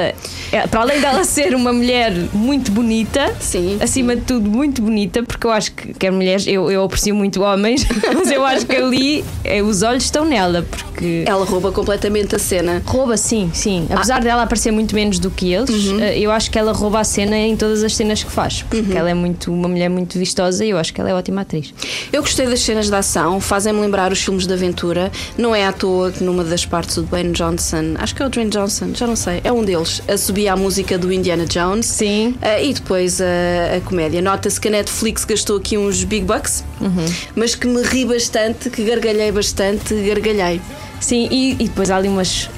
é, 0.52 0.66
para 0.70 0.80
além 0.80 1.00
dela 1.00 1.24
ser 1.24 1.54
uma 1.54 1.72
mulher 1.72 2.12
muito 2.32 2.70
bonita, 2.70 3.34
sim, 3.40 3.78
acima 3.80 4.14
sim. 4.14 4.20
de 4.20 4.24
tudo, 4.24 4.48
muito 4.48 4.82
bonita, 4.82 5.22
porque 5.22 5.46
eu 5.46 5.50
acho 5.50 5.72
que, 5.72 5.94
que 5.94 6.10
mulheres, 6.10 6.46
eu, 6.46 6.70
eu 6.70 6.84
aprecio 6.84 7.14
muito 7.14 7.42
homens, 7.42 7.86
mas 8.14 8.30
eu 8.30 8.44
acho 8.44 8.66
que 8.66 8.76
ali 8.76 9.24
é, 9.44 9.62
os 9.62 9.82
olhos 9.82 10.04
estão 10.04 10.24
nela, 10.24 10.64
porque. 10.70 11.24
Ela 11.26 11.44
rouba 11.44 11.70
completamente 11.72 12.34
a 12.34 12.38
cena. 12.38 12.82
Rouba, 12.84 13.16
sim, 13.16 13.50
sim. 13.52 13.86
Apesar 13.90 14.16
ah. 14.16 14.20
dela 14.20 14.42
aparecer 14.42 14.70
muito 14.70 14.94
menos 14.94 15.18
do 15.18 15.30
que 15.30 15.52
eles, 15.52 15.86
uhum. 15.86 16.00
Eh, 16.00 16.18
eu 16.18 16.30
acho 16.30 16.50
que 16.50 16.58
ela 16.58 16.72
rouba 16.72 17.00
a 17.00 17.04
cena 17.04 17.36
em 17.36 17.56
todas 17.56 17.82
as 17.82 17.94
cenas 17.94 18.22
que 18.22 18.30
faz, 18.30 18.62
porque 18.62 18.92
uhum. 18.92 18.96
ela 18.96 19.10
é 19.10 19.14
muito 19.14 19.52
uma 19.52 19.68
mulher 19.68 19.88
muito 19.88 20.18
vistosa 20.18 20.64
e 20.64 20.70
eu 20.70 20.78
acho 20.78 20.92
que 20.92 21.00
ela 21.00 21.10
é 21.10 21.14
ótima 21.14 21.42
atriz. 21.42 21.72
Eu 22.12 22.22
gostei 22.22 22.46
das 22.46 22.60
cenas 22.60 22.88
de 22.88 22.94
ação, 22.94 23.40
fazem-me 23.40 23.80
lembrar 23.80 24.12
os 24.12 24.22
filmes 24.22 24.46
de 24.46 24.52
aventura. 24.52 25.10
Não 25.36 25.54
é 25.54 25.66
à 25.66 25.72
toa 25.72 26.10
que 26.10 26.22
numa 26.22 26.44
das 26.44 26.64
partes 26.64 26.96
do 26.96 27.07
Dwayne 27.08 27.32
Johnson, 27.32 27.94
acho 27.98 28.14
que 28.14 28.22
é 28.22 28.26
o 28.26 28.28
Dwayne 28.28 28.50
Johnson, 28.50 28.94
já 28.94 29.06
não 29.06 29.16
sei, 29.16 29.40
é 29.42 29.52
um 29.52 29.64
deles, 29.64 30.02
a 30.08 30.16
subir 30.16 30.48
a 30.48 30.56
música 30.56 30.98
do 30.98 31.12
Indiana 31.12 31.46
Jones. 31.46 31.86
Sim. 31.86 32.34
Uh, 32.42 32.64
e 32.64 32.72
depois 32.72 33.20
a, 33.20 33.76
a 33.76 33.80
comédia. 33.80 34.20
Nota-se 34.20 34.60
que 34.60 34.68
a 34.68 34.70
Netflix 34.70 35.24
gastou 35.24 35.56
aqui 35.56 35.78
uns 35.78 36.04
big 36.04 36.24
bucks, 36.24 36.64
uhum. 36.80 37.06
mas 37.34 37.54
que 37.54 37.66
me 37.66 37.82
ri 37.82 38.04
bastante, 38.04 38.70
que 38.70 38.84
gargalhei 38.84 39.32
bastante, 39.32 39.94
gargalhei. 39.94 40.60
Sim, 41.00 41.28
e, 41.30 41.52
e 41.52 41.68
depois 41.68 41.90
há 41.90 41.96
ali 41.96 42.08
umas 42.08 42.48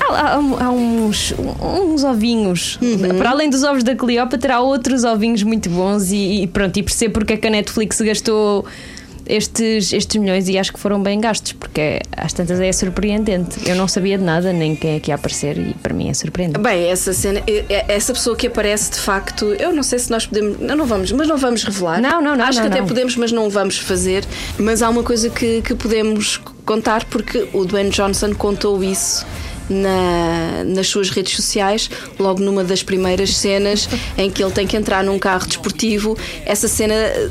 há, 0.00 0.34
há, 0.34 0.70
uns, 0.70 1.34
uns 1.60 2.04
ovinhos. 2.04 2.78
Uhum. 2.80 3.18
Para 3.18 3.30
além 3.30 3.50
dos 3.50 3.62
ovos 3.62 3.82
da 3.82 3.94
Cleópatra, 3.94 4.56
há 4.56 4.60
outros 4.60 5.04
ovinhos 5.04 5.42
muito 5.42 5.68
bons 5.68 6.10
e, 6.10 6.42
e 6.42 6.46
pronto, 6.46 6.76
e 6.76 6.82
percebo 6.82 7.14
porque 7.14 7.34
é 7.34 7.36
que 7.36 7.46
a 7.46 7.50
Netflix 7.50 8.00
gastou 8.00 8.64
estes, 9.28 9.92
estes 9.92 10.20
milhões 10.20 10.48
e 10.48 10.58
acho 10.58 10.72
que 10.72 10.78
foram 10.78 11.02
bem 11.02 11.20
gastos, 11.20 11.52
porque 11.52 12.00
às 12.16 12.32
tantas 12.32 12.60
é 12.60 12.72
surpreendente. 12.72 13.68
Eu 13.68 13.76
não 13.76 13.86
sabia 13.86 14.16
de 14.18 14.24
nada, 14.24 14.52
nem 14.52 14.74
quem 14.74 14.96
é 14.96 15.00
que 15.00 15.10
ia 15.10 15.14
aparecer, 15.14 15.58
e 15.58 15.74
para 15.74 15.92
mim 15.92 16.08
é 16.08 16.14
surpreendente. 16.14 16.60
Bem, 16.60 16.88
essa 16.88 17.12
cena, 17.12 17.42
essa 17.88 18.12
pessoa 18.12 18.34
que 18.34 18.46
aparece 18.46 18.92
de 18.92 18.98
facto, 18.98 19.44
eu 19.58 19.72
não 19.72 19.82
sei 19.82 19.98
se 19.98 20.10
nós 20.10 20.26
podemos, 20.26 20.58
não, 20.60 20.76
não 20.76 20.86
vamos, 20.86 21.12
mas 21.12 21.28
não 21.28 21.36
vamos 21.36 21.62
revelar. 21.62 22.00
Não, 22.00 22.22
não, 22.22 22.36
não. 22.36 22.44
Acho 22.44 22.60
não, 22.60 22.70
que 22.70 22.78
até 22.78 22.86
podemos, 22.86 23.16
mas 23.16 23.30
não 23.30 23.50
vamos 23.50 23.78
fazer. 23.78 24.24
Mas 24.58 24.82
há 24.82 24.88
uma 24.88 25.02
coisa 25.02 25.28
que, 25.28 25.62
que 25.62 25.74
podemos 25.74 26.38
contar, 26.64 27.04
porque 27.04 27.48
o 27.52 27.64
Dwayne 27.64 27.90
Johnson 27.90 28.34
contou 28.34 28.82
isso 28.82 29.26
na, 29.68 30.64
nas 30.64 30.88
suas 30.88 31.10
redes 31.10 31.34
sociais, 31.34 31.90
logo 32.18 32.40
numa 32.40 32.64
das 32.64 32.82
primeiras 32.82 33.36
cenas 33.36 33.88
em 34.16 34.30
que 34.30 34.42
ele 34.42 34.52
tem 34.52 34.66
que 34.66 34.76
entrar 34.76 35.04
num 35.04 35.18
carro 35.18 35.46
desportivo. 35.46 36.16
Essa 36.44 36.68
cena 36.68 36.94
eh, 36.94 37.30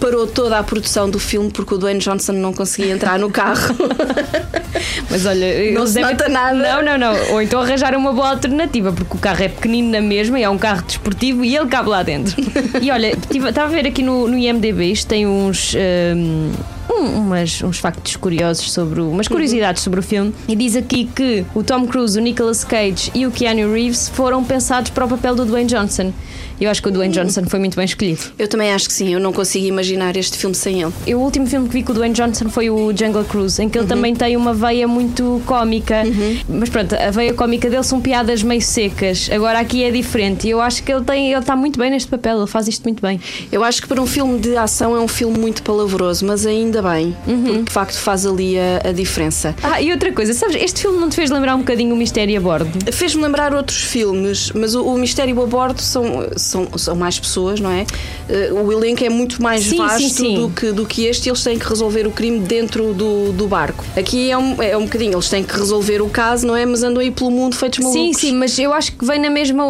parou 0.00 0.26
toda 0.26 0.58
a 0.58 0.62
produção 0.62 1.08
do 1.08 1.18
filme 1.18 1.50
porque 1.50 1.74
o 1.74 1.78
Dwayne 1.78 2.00
Johnson 2.00 2.32
não 2.32 2.52
conseguia 2.52 2.92
entrar 2.92 3.18
no 3.18 3.30
carro. 3.30 3.74
Mas 5.10 5.24
olha, 5.26 5.72
não 5.72 5.86
se 5.86 5.94
devem... 5.94 6.10
nota 6.10 6.28
nada. 6.28 6.54
Não, 6.54 6.82
não, 6.82 6.98
não. 6.98 7.32
Ou 7.32 7.42
então 7.42 7.60
arranjar 7.60 7.94
uma 7.94 8.12
boa 8.12 8.30
alternativa, 8.30 8.92
porque 8.92 9.16
o 9.16 9.18
carro 9.18 9.42
é 9.42 9.48
pequenino 9.48 9.90
na 9.90 10.00
mesma 10.00 10.38
e 10.38 10.42
é 10.42 10.50
um 10.50 10.58
carro 10.58 10.82
desportivo 10.82 11.44
e 11.44 11.56
ele 11.56 11.66
cabe 11.66 11.88
lá 11.88 12.02
dentro. 12.02 12.34
E 12.82 12.90
olha, 12.90 13.16
estava 13.30 13.62
a 13.62 13.66
ver 13.66 13.86
aqui 13.86 14.02
no, 14.02 14.26
no 14.26 14.36
IMDB, 14.36 14.92
isto 14.92 15.06
tem 15.06 15.26
uns. 15.26 15.74
Um, 15.74 16.50
um, 16.88 17.18
umas, 17.18 17.62
uns 17.62 17.78
factos 17.78 18.16
curiosos 18.16 18.72
sobre 18.72 19.00
o, 19.00 19.10
umas 19.10 19.28
curiosidades 19.28 19.82
sobre 19.82 20.00
o 20.00 20.02
filme 20.02 20.34
e 20.46 20.54
diz 20.54 20.76
aqui 20.76 21.04
que 21.04 21.44
o 21.54 21.62
Tom 21.62 21.86
Cruise, 21.86 22.18
o 22.18 22.22
Nicolas 22.22 22.64
Cage 22.64 23.10
e 23.14 23.26
o 23.26 23.30
Keanu 23.30 23.72
Reeves 23.72 24.08
foram 24.08 24.44
pensados 24.44 24.90
para 24.90 25.04
o 25.04 25.08
papel 25.08 25.34
do 25.34 25.44
Dwayne 25.44 25.68
Johnson. 25.68 26.12
Eu 26.60 26.70
acho 26.70 26.82
que 26.82 26.88
o 26.88 26.90
Dwayne 26.90 27.12
Johnson 27.12 27.44
foi 27.46 27.58
muito 27.58 27.76
bem 27.76 27.84
escolhido. 27.84 28.20
Eu 28.38 28.48
também 28.48 28.72
acho 28.72 28.86
que 28.86 28.92
sim, 28.92 29.12
eu 29.12 29.20
não 29.20 29.32
consigo 29.32 29.66
imaginar 29.66 30.16
este 30.16 30.36
filme 30.38 30.54
sem 30.54 30.82
ele. 30.82 30.92
Eu, 31.06 31.18
o 31.18 31.22
último 31.22 31.46
filme 31.46 31.68
que 31.68 31.74
vi 31.74 31.82
com 31.82 31.92
o 31.92 31.94
Dwayne 31.94 32.14
Johnson 32.14 32.48
foi 32.48 32.70
o 32.70 32.96
Jungle 32.96 33.24
Cruise, 33.24 33.62
em 33.62 33.68
que 33.68 33.78
ele 33.78 33.84
uhum. 33.84 33.88
também 33.88 34.14
tem 34.14 34.36
uma 34.36 34.54
veia 34.54 34.86
muito 34.86 35.42
cómica. 35.46 36.02
Uhum. 36.04 36.38
Mas 36.48 36.68
pronto, 36.68 36.94
a 36.94 37.10
veia 37.10 37.34
cómica 37.34 37.68
dele 37.68 37.82
são 37.82 38.00
piadas 38.00 38.42
meio 38.42 38.62
secas. 38.62 39.28
Agora 39.32 39.58
aqui 39.58 39.84
é 39.84 39.90
diferente. 39.90 40.46
E 40.46 40.50
eu 40.50 40.60
acho 40.60 40.82
que 40.82 40.92
ele 40.92 41.04
tem, 41.04 41.30
ele 41.30 41.40
está 41.40 41.56
muito 41.56 41.78
bem 41.78 41.90
neste 41.90 42.08
papel, 42.08 42.38
ele 42.38 42.46
faz 42.46 42.68
isto 42.68 42.82
muito 42.84 43.00
bem. 43.00 43.20
Eu 43.50 43.64
acho 43.64 43.82
que 43.82 43.88
para 43.88 44.00
um 44.00 44.06
filme 44.06 44.38
de 44.38 44.56
ação 44.56 44.94
é 44.96 45.00
um 45.00 45.08
filme 45.08 45.38
muito 45.38 45.62
palavroso, 45.62 46.24
mas 46.26 46.46
ainda 46.46 46.82
bem, 46.82 47.16
uhum. 47.26 47.44
porque 47.44 47.62
de 47.62 47.70
facto 47.70 47.96
faz 47.96 48.26
ali 48.26 48.58
a, 48.58 48.88
a, 48.88 48.92
diferença. 48.92 49.54
Ah, 49.62 49.80
e 49.80 49.90
outra 49.92 50.12
coisa, 50.12 50.32
sabes, 50.32 50.56
este 50.56 50.82
filme 50.82 50.98
não 50.98 51.08
te 51.08 51.16
fez 51.16 51.30
lembrar 51.30 51.54
um 51.54 51.58
bocadinho 51.58 51.94
o 51.94 51.96
Mistério 51.96 52.36
a 52.36 52.40
Bordo? 52.40 52.92
Fez-me 52.92 53.22
lembrar 53.22 53.54
outros 53.54 53.82
filmes, 53.82 54.50
mas 54.54 54.74
o, 54.74 54.84
o 54.84 54.98
Mistério 54.98 55.40
a 55.42 55.46
Bordo 55.46 55.80
são 55.80 56.28
são, 56.44 56.66
são 56.76 56.94
mais 56.94 57.18
pessoas, 57.18 57.60
não 57.60 57.70
é? 57.70 57.86
Eh, 58.28 58.52
o 58.52 58.72
elenco 58.72 59.04
é 59.04 59.08
muito 59.08 59.42
mais 59.42 59.64
sim, 59.64 59.76
vasto 59.76 60.00
sim, 60.00 60.08
sim. 60.08 60.34
Do, 60.34 60.50
que, 60.50 60.72
do 60.72 60.86
que 60.86 61.06
este, 61.06 61.28
eles 61.28 61.42
têm 61.42 61.58
que 61.58 61.68
resolver 61.68 62.06
o 62.06 62.10
crime 62.10 62.40
dentro 62.40 62.94
do, 62.94 63.32
do 63.32 63.46
barco. 63.46 63.84
Aqui 63.96 64.30
é 64.30 64.38
um, 64.38 64.62
é 64.62 64.76
um 64.76 64.84
bocadinho, 64.84 65.14
eles 65.14 65.28
têm 65.28 65.42
que 65.42 65.56
resolver 65.56 66.02
o 66.02 66.08
caso, 66.08 66.46
não 66.46 66.56
é? 66.56 66.64
Mas 66.64 66.82
andam 66.82 67.00
aí 67.00 67.10
pelo 67.10 67.30
mundo 67.30 67.56
feitos 67.56 67.78
malucos. 67.80 68.00
Sim, 68.00 68.12
sim, 68.12 68.34
mas 68.34 68.58
eu 68.58 68.72
acho 68.72 68.92
que 68.92 69.04
vem 69.04 69.18
na 69.18 69.30
mesma. 69.30 69.64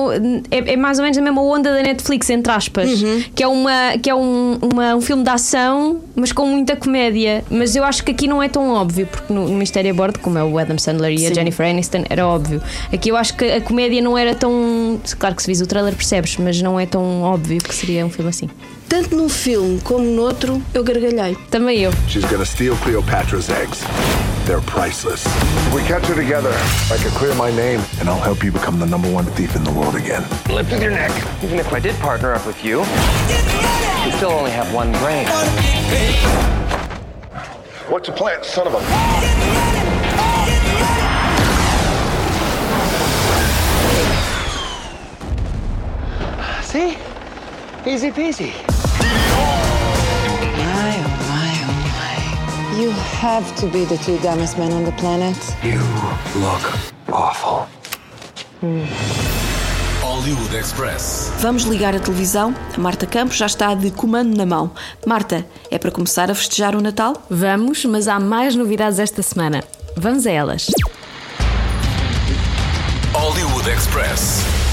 É, 0.51 0.73
é 0.73 0.77
mais 0.77 0.99
ou 0.99 1.03
menos 1.03 1.19
a 1.19 1.23
mesma 1.23 1.43
onda 1.43 1.73
da 1.73 1.83
Netflix, 1.83 2.31
entre 2.31 2.53
aspas. 2.53 3.03
Uhum. 3.03 3.25
Que 3.35 3.43
é, 3.43 3.49
uma, 3.49 3.99
que 4.01 4.11
é 4.11 4.15
um, 4.15 4.59
uma, 4.73 4.95
um 4.95 5.01
filme 5.01 5.23
de 5.23 5.31
ação, 5.31 6.01
mas 6.15 6.33
com 6.33 6.47
muita 6.47 6.77
comédia. 6.77 7.45
Mas 7.51 7.75
eu 7.77 7.85
acho 7.85 8.05
que 8.05 8.11
aqui 8.11 8.27
não 8.27 8.43
é 8.43 8.49
tão 8.49 8.71
óbvio, 8.71 9.07
porque 9.07 9.33
no, 9.33 9.49
no 9.49 9.57
Mistério 9.57 9.91
a 9.91 9.95
Bordo, 9.95 10.19
como 10.19 10.39
é 10.39 10.45
o 10.45 10.59
Adam 10.59 10.79
Sandler 10.79 11.13
e 11.13 11.27
a 11.27 11.33
Jennifer 11.33 11.67
Aniston, 11.67 12.05
era 12.09 12.27
óbvio. 12.27 12.63
Aqui 12.93 13.11
eu 13.11 13.17
acho 13.17 13.37
que 13.37 13.45
a 13.45 13.61
comédia 13.61 14.01
não 14.01 14.17
era 14.17 14.35
tão. 14.35 15.01
Claro 15.19 15.35
que 15.35 15.43
se 15.43 15.49
vis 15.49 15.61
o 15.61 15.67
trailer 15.67 15.95
percebes, 15.95 16.37
mas 16.37 16.61
não 16.65 16.81
é 16.81 16.87
tão 16.87 17.23
óbvio 17.23 17.63
que 17.63 17.75
seria 17.75 18.05
um 18.07 18.11
filme 18.11 18.31
assim. 18.31 18.49
Tanto 18.89 19.15
num 19.15 19.29
filme 19.29 19.81
como 19.83 20.05
noutro, 20.05 20.63
eu 20.73 20.83
gargalhei. 20.83 21.37
Também 21.51 21.81
eu. 21.81 21.93
She's 22.09 22.25
gonna 22.25 22.47
steal 22.47 22.75
Cleopatra's 22.83 23.51
eggs. 23.51 23.85
They're 24.47 24.63
priceless. 24.63 25.25
We 25.75 25.83
catch 25.83 26.07
her 26.09 26.15
together. 26.15 26.53
I 26.91 26.97
can 26.99 27.11
clear 27.19 27.35
my 27.35 27.51
name, 27.55 27.81
and 28.01 28.09
I'll 28.09 28.21
help 28.21 28.43
you 28.43 28.51
become 28.51 28.79
the 28.79 28.87
number 28.87 29.09
one 29.09 29.27
thief 29.37 29.55
in 29.57 29.63
the 29.65 29.71
world 29.71 29.95
again. 29.95 30.23
Lift 30.49 30.71
with 30.73 30.83
your 30.83 30.91
neck. 30.93 31.13
Even 31.43 31.59
if 31.59 31.73
I 31.73 31.81
did 31.81 31.97
partner 31.97 32.33
up 32.33 32.47
with 32.47 32.63
you, 32.65 32.81
you 34.05 34.13
still 34.17 34.33
only 34.33 34.51
have 34.51 34.73
one 34.75 34.91
brain. 35.01 35.27
What's 37.89 38.09
the 38.09 38.15
plan, 38.15 38.43
son 38.43 38.67
of 38.67 38.75
a? 38.75 39.84
See? 46.75 46.97
Easy 47.87 48.11
peasy. 48.11 48.53
My, 48.99 49.07
oh 50.99 51.17
my, 51.31 51.53
oh 51.69 51.77
my. 51.95 52.81
You 52.81 52.91
have 52.91 53.47
to 53.61 53.69
be 53.69 53.85
the 53.85 53.97
two 53.99 54.19
dumbest 54.19 54.59
men 54.59 54.73
on 54.73 54.83
the 54.83 54.91
planet. 54.99 55.37
You 55.63 55.79
look 56.41 56.65
awful. 57.13 57.69
Hmm. 58.61 58.87
Hollywood 60.03 60.53
Express. 60.53 61.31
Vamos 61.39 61.63
ligar 61.63 61.95
a 61.95 62.01
televisão. 62.01 62.53
A 62.77 62.81
Marta 62.81 63.07
Campos 63.07 63.37
já 63.37 63.47
está 63.47 63.73
de 63.75 63.93
comando 63.93 64.37
na 64.37 64.45
mão. 64.45 64.73
Marta, 65.07 65.47
é 65.71 65.79
para 65.79 65.93
começar 65.93 66.29
a 66.29 66.35
festejar 66.35 66.75
o 66.75 66.81
Natal? 66.81 67.15
Vamos, 67.31 67.85
mas 67.85 68.09
há 68.09 68.19
mais 68.19 68.57
novidades 68.57 68.99
esta 68.99 69.23
semana. 69.23 69.63
Vamos 69.97 70.27
a 70.27 70.33
elas. 70.33 70.73
Hollywood 73.13 73.71
Express. 73.71 74.64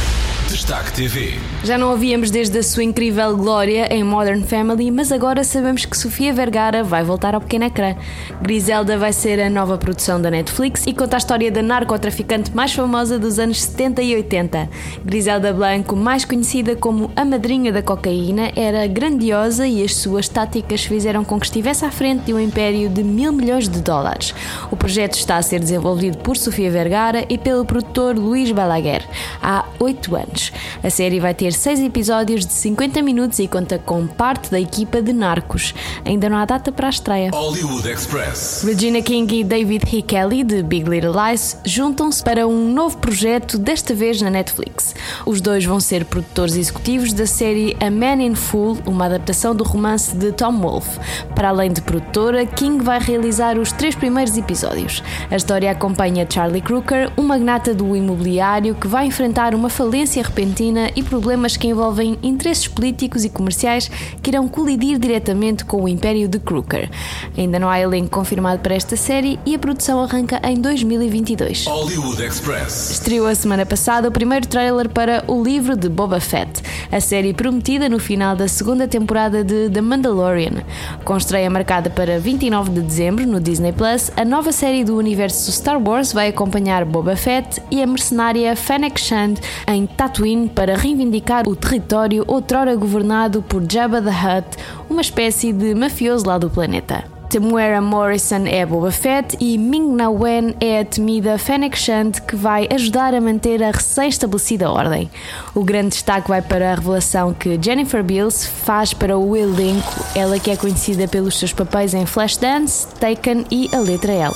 Destaque 0.71 0.93
TV. 0.93 1.33
Já 1.65 1.77
não 1.77 1.91
a 1.91 1.95
víamos 1.97 2.31
desde 2.31 2.57
a 2.57 2.63
sua 2.63 2.81
incrível 2.81 3.35
glória 3.35 3.93
em 3.93 4.05
Modern 4.05 4.41
Family, 4.41 4.89
mas 4.89 5.11
agora 5.11 5.43
sabemos 5.43 5.83
que 5.83 5.97
Sofia 5.97 6.31
Vergara 6.31 6.81
vai 6.81 7.03
voltar 7.03 7.35
ao 7.35 7.41
pequeno 7.41 7.65
ecrã. 7.65 7.93
Griselda 8.41 8.97
vai 8.97 9.11
ser 9.11 9.41
a 9.41 9.49
nova 9.49 9.77
produção 9.77 10.21
da 10.21 10.31
Netflix 10.31 10.87
e 10.87 10.93
conta 10.93 11.17
a 11.17 11.19
história 11.19 11.51
da 11.51 11.61
narcotraficante 11.61 12.55
mais 12.55 12.73
famosa 12.73 13.19
dos 13.19 13.37
anos 13.37 13.61
70 13.61 14.01
e 14.01 14.15
80. 14.15 14.69
Griselda 15.03 15.51
Blanco, 15.51 15.93
mais 15.93 16.23
conhecida 16.23 16.73
como 16.73 17.11
a 17.17 17.25
madrinha 17.25 17.73
da 17.73 17.83
cocaína, 17.83 18.53
era 18.55 18.87
grandiosa 18.87 19.67
e 19.67 19.83
as 19.83 19.93
suas 19.93 20.29
táticas 20.29 20.85
fizeram 20.85 21.25
com 21.25 21.37
que 21.37 21.47
estivesse 21.47 21.83
à 21.83 21.91
frente 21.91 22.23
de 22.23 22.33
um 22.33 22.39
império 22.39 22.87
de 22.87 23.03
mil 23.03 23.33
milhões 23.33 23.67
de 23.67 23.81
dólares. 23.81 24.33
O 24.71 24.77
projeto 24.77 25.15
está 25.15 25.35
a 25.35 25.41
ser 25.41 25.59
desenvolvido 25.59 26.17
por 26.19 26.37
Sofia 26.37 26.71
Vergara 26.71 27.25
e 27.27 27.37
pelo 27.37 27.65
produtor 27.65 28.17
Luís 28.17 28.53
Balaguer 28.53 29.05
há 29.43 29.65
oito 29.77 30.15
anos. 30.15 30.53
A 30.83 30.89
série 30.89 31.19
vai 31.19 31.33
ter 31.33 31.53
seis 31.53 31.79
episódios 31.79 32.45
de 32.45 32.53
50 32.53 33.01
minutos 33.01 33.39
e 33.39 33.47
conta 33.47 33.79
com 33.79 34.05
parte 34.07 34.51
da 34.51 34.59
equipa 34.59 35.01
de 35.01 35.13
Narcos. 35.13 35.73
Ainda 36.05 36.29
não 36.29 36.37
há 36.37 36.45
data 36.45 36.71
para 36.71 36.87
a 36.87 36.89
estreia. 36.89 37.31
Hollywood 37.31 37.89
Express. 37.89 38.63
Regina 38.63 39.01
King 39.01 39.39
e 39.39 39.43
David 39.43 39.83
H. 39.85 40.01
Kelly, 40.07 40.43
de 40.43 40.61
Big 40.63 40.89
Little 40.89 41.13
Lies, 41.13 41.57
juntam-se 41.65 42.23
para 42.23 42.47
um 42.47 42.71
novo 42.71 42.97
projeto, 42.97 43.57
desta 43.57 43.93
vez 43.93 44.21
na 44.21 44.29
Netflix. 44.29 44.93
Os 45.25 45.41
dois 45.41 45.65
vão 45.65 45.79
ser 45.79 46.05
produtores 46.05 46.55
executivos 46.55 47.13
da 47.13 47.25
série 47.25 47.75
A 47.79 47.89
Man 47.89 48.21
in 48.21 48.35
Fool, 48.35 48.77
uma 48.85 49.05
adaptação 49.05 49.55
do 49.55 49.63
romance 49.63 50.15
de 50.15 50.31
Tom 50.31 50.59
Wolfe. 50.59 50.99
Para 51.35 51.49
além 51.49 51.71
de 51.71 51.81
produtora, 51.81 52.45
King 52.45 52.83
vai 52.83 52.99
realizar 52.99 53.57
os 53.57 53.71
três 53.71 53.95
primeiros 53.95 54.37
episódios. 54.37 55.03
A 55.29 55.35
história 55.35 55.71
acompanha 55.71 56.27
Charlie 56.29 56.61
Crooker, 56.61 57.11
um 57.17 57.23
magnata 57.23 57.73
do 57.73 57.95
imobiliário 57.95 58.75
que 58.75 58.87
vai 58.87 59.05
enfrentar 59.05 59.55
uma 59.55 59.69
falência 59.69 60.21
repentina 60.21 60.50
e 60.95 61.01
problemas 61.01 61.55
que 61.55 61.67
envolvem 61.67 62.17
interesses 62.21 62.67
políticos 62.67 63.23
e 63.23 63.29
comerciais 63.29 63.89
que 64.21 64.29
irão 64.29 64.47
colidir 64.47 64.99
diretamente 64.99 65.63
com 65.63 65.83
o 65.83 65.87
império 65.87 66.27
de 66.27 66.39
Crooker. 66.39 66.89
Ainda 67.37 67.57
não 67.57 67.69
há 67.69 67.79
elenco 67.79 68.09
confirmado 68.09 68.61
para 68.61 68.75
esta 68.75 68.97
série 68.97 69.39
e 69.45 69.55
a 69.55 69.59
produção 69.59 70.01
arranca 70.01 70.41
em 70.43 70.59
2022. 70.59 71.65
Hollywood 71.67 72.21
Express. 72.21 72.91
Estreou 72.91 73.27
a 73.27 73.35
semana 73.35 73.65
passada 73.65 74.09
o 74.09 74.11
primeiro 74.11 74.45
trailer 74.47 74.89
para 74.89 75.23
o 75.27 75.41
livro 75.41 75.77
de 75.77 75.87
Boba 75.87 76.19
Fett, 76.19 76.61
a 76.91 76.99
série 76.99 77.33
prometida 77.33 77.87
no 77.87 77.99
final 77.99 78.35
da 78.35 78.47
segunda 78.47 78.87
temporada 78.87 79.43
de 79.43 79.69
The 79.69 79.81
Mandalorian. 79.81 80.63
Com 81.05 81.15
estreia 81.15 81.49
marcada 81.49 81.89
para 81.89 82.19
29 82.19 82.71
de 82.71 82.81
dezembro 82.81 83.25
no 83.25 83.39
Disney 83.39 83.71
Plus, 83.71 84.11
a 84.17 84.25
nova 84.25 84.51
série 84.51 84.83
do 84.83 84.97
universo 84.97 85.51
Star 85.51 85.81
Wars 85.81 86.11
vai 86.11 86.27
acompanhar 86.27 86.83
Boba 86.83 87.15
Fett 87.15 87.61
e 87.71 87.81
a 87.81 87.87
mercenária 87.87 88.55
Fennec 88.55 88.99
Shand 88.99 89.35
em 89.67 89.85
Tatooine 89.85 90.30
para 90.47 90.75
reivindicar 90.75 91.47
o 91.47 91.55
território 91.55 92.23
outrora 92.27 92.75
governado 92.75 93.41
por 93.41 93.63
Jabba 93.69 94.01
the 94.01 94.09
Hutt, 94.09 94.57
uma 94.89 95.01
espécie 95.01 95.53
de 95.53 95.75
mafioso 95.75 96.27
lá 96.27 96.37
do 96.37 96.49
planeta. 96.49 97.03
Temuera 97.31 97.79
Morrison 97.79 98.45
é 98.45 98.65
Boba 98.65 98.91
Fett 98.91 99.37
e 99.39 99.57
Ming-Na 99.57 100.09
Wen 100.09 100.53
é 100.59 100.81
a 100.81 100.85
temida 100.85 101.37
Fennec 101.37 101.77
Shand 101.77 102.11
que 102.27 102.35
vai 102.35 102.67
ajudar 102.69 103.13
a 103.13 103.21
manter 103.21 103.63
a 103.63 103.71
recém-estabelecida 103.71 104.69
ordem. 104.69 105.09
O 105.55 105.63
grande 105.63 105.91
destaque 105.91 106.27
vai 106.27 106.41
para 106.41 106.73
a 106.73 106.75
revelação 106.75 107.33
que 107.33 107.57
Jennifer 107.61 108.03
Beals 108.03 108.45
faz 108.45 108.93
para 108.93 109.17
o 109.17 109.33
elenco, 109.33 110.03
ela 110.13 110.37
que 110.39 110.51
é 110.51 110.57
conhecida 110.57 111.07
pelos 111.07 111.39
seus 111.39 111.53
papéis 111.53 111.93
em 111.93 112.05
Flashdance, 112.05 112.85
Taken 112.99 113.45
e 113.49 113.69
A 113.73 113.79
Letra 113.79 114.11
L. 114.11 114.33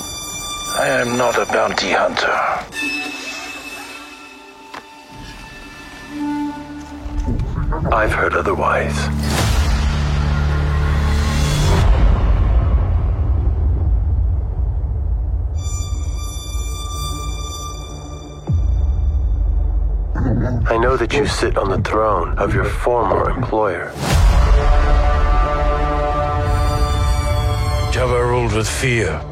I 0.78 1.02
am 1.02 1.18
not 1.18 1.38
a 1.38 1.44
bounty 1.44 1.94
hunter. 1.94 3.05
I've 7.92 8.12
heard 8.12 8.34
otherwise. 8.34 8.96
I 20.68 20.78
know 20.78 20.96
that 20.96 21.12
you 21.12 21.26
sit 21.26 21.56
on 21.56 21.70
the 21.70 21.80
throne 21.88 22.36
of 22.38 22.52
your 22.52 22.64
former 22.64 23.30
employer. 23.30 23.92
Jabba 27.92 28.28
ruled 28.28 28.52
with 28.52 28.68
fear. 28.68 29.22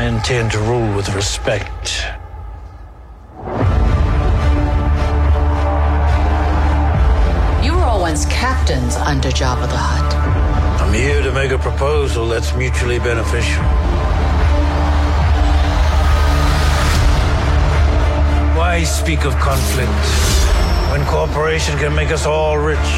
I 0.00 0.04
intend 0.04 0.52
to 0.52 0.58
rule 0.60 0.96
with 0.96 1.14
respect. 1.14 2.06
You 7.62 7.74
were 7.74 7.84
all 7.84 8.00
once 8.00 8.24
captains 8.24 8.96
under 8.96 9.28
Jabba 9.28 9.68
the 9.68 9.76
Hutt. 9.76 10.14
I'm 10.80 10.94
here 10.94 11.20
to 11.22 11.30
make 11.32 11.50
a 11.50 11.58
proposal 11.58 12.28
that's 12.28 12.56
mutually 12.56 12.98
beneficial. 12.98 13.62
Why 18.56 18.82
speak 18.84 19.26
of 19.26 19.34
conflict 19.34 19.90
when 20.92 21.04
cooperation 21.04 21.76
can 21.76 21.94
make 21.94 22.10
us 22.10 22.24
all 22.24 22.56
rich? 22.56 22.90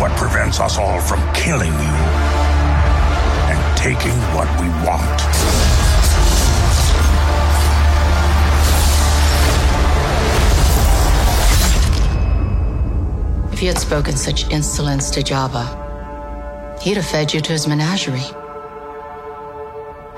What 0.00 0.16
prevents 0.16 0.58
us 0.58 0.78
all 0.78 1.02
from 1.02 1.20
killing 1.34 1.74
you 1.74 2.25
and 2.25 2.25
taking 3.86 4.18
what 4.34 4.48
we 4.60 4.68
want? 4.84 5.20
If 13.52 13.62
you 13.62 13.68
had 13.68 13.78
spoken 13.78 14.16
such 14.16 14.50
insolence 14.50 15.08
to 15.10 15.20
Jabba, 15.20 15.64
he'd 16.80 16.96
have 16.96 17.06
fed 17.06 17.32
you 17.32 17.40
to 17.40 17.52
his 17.52 17.68
menagerie. 17.68 18.18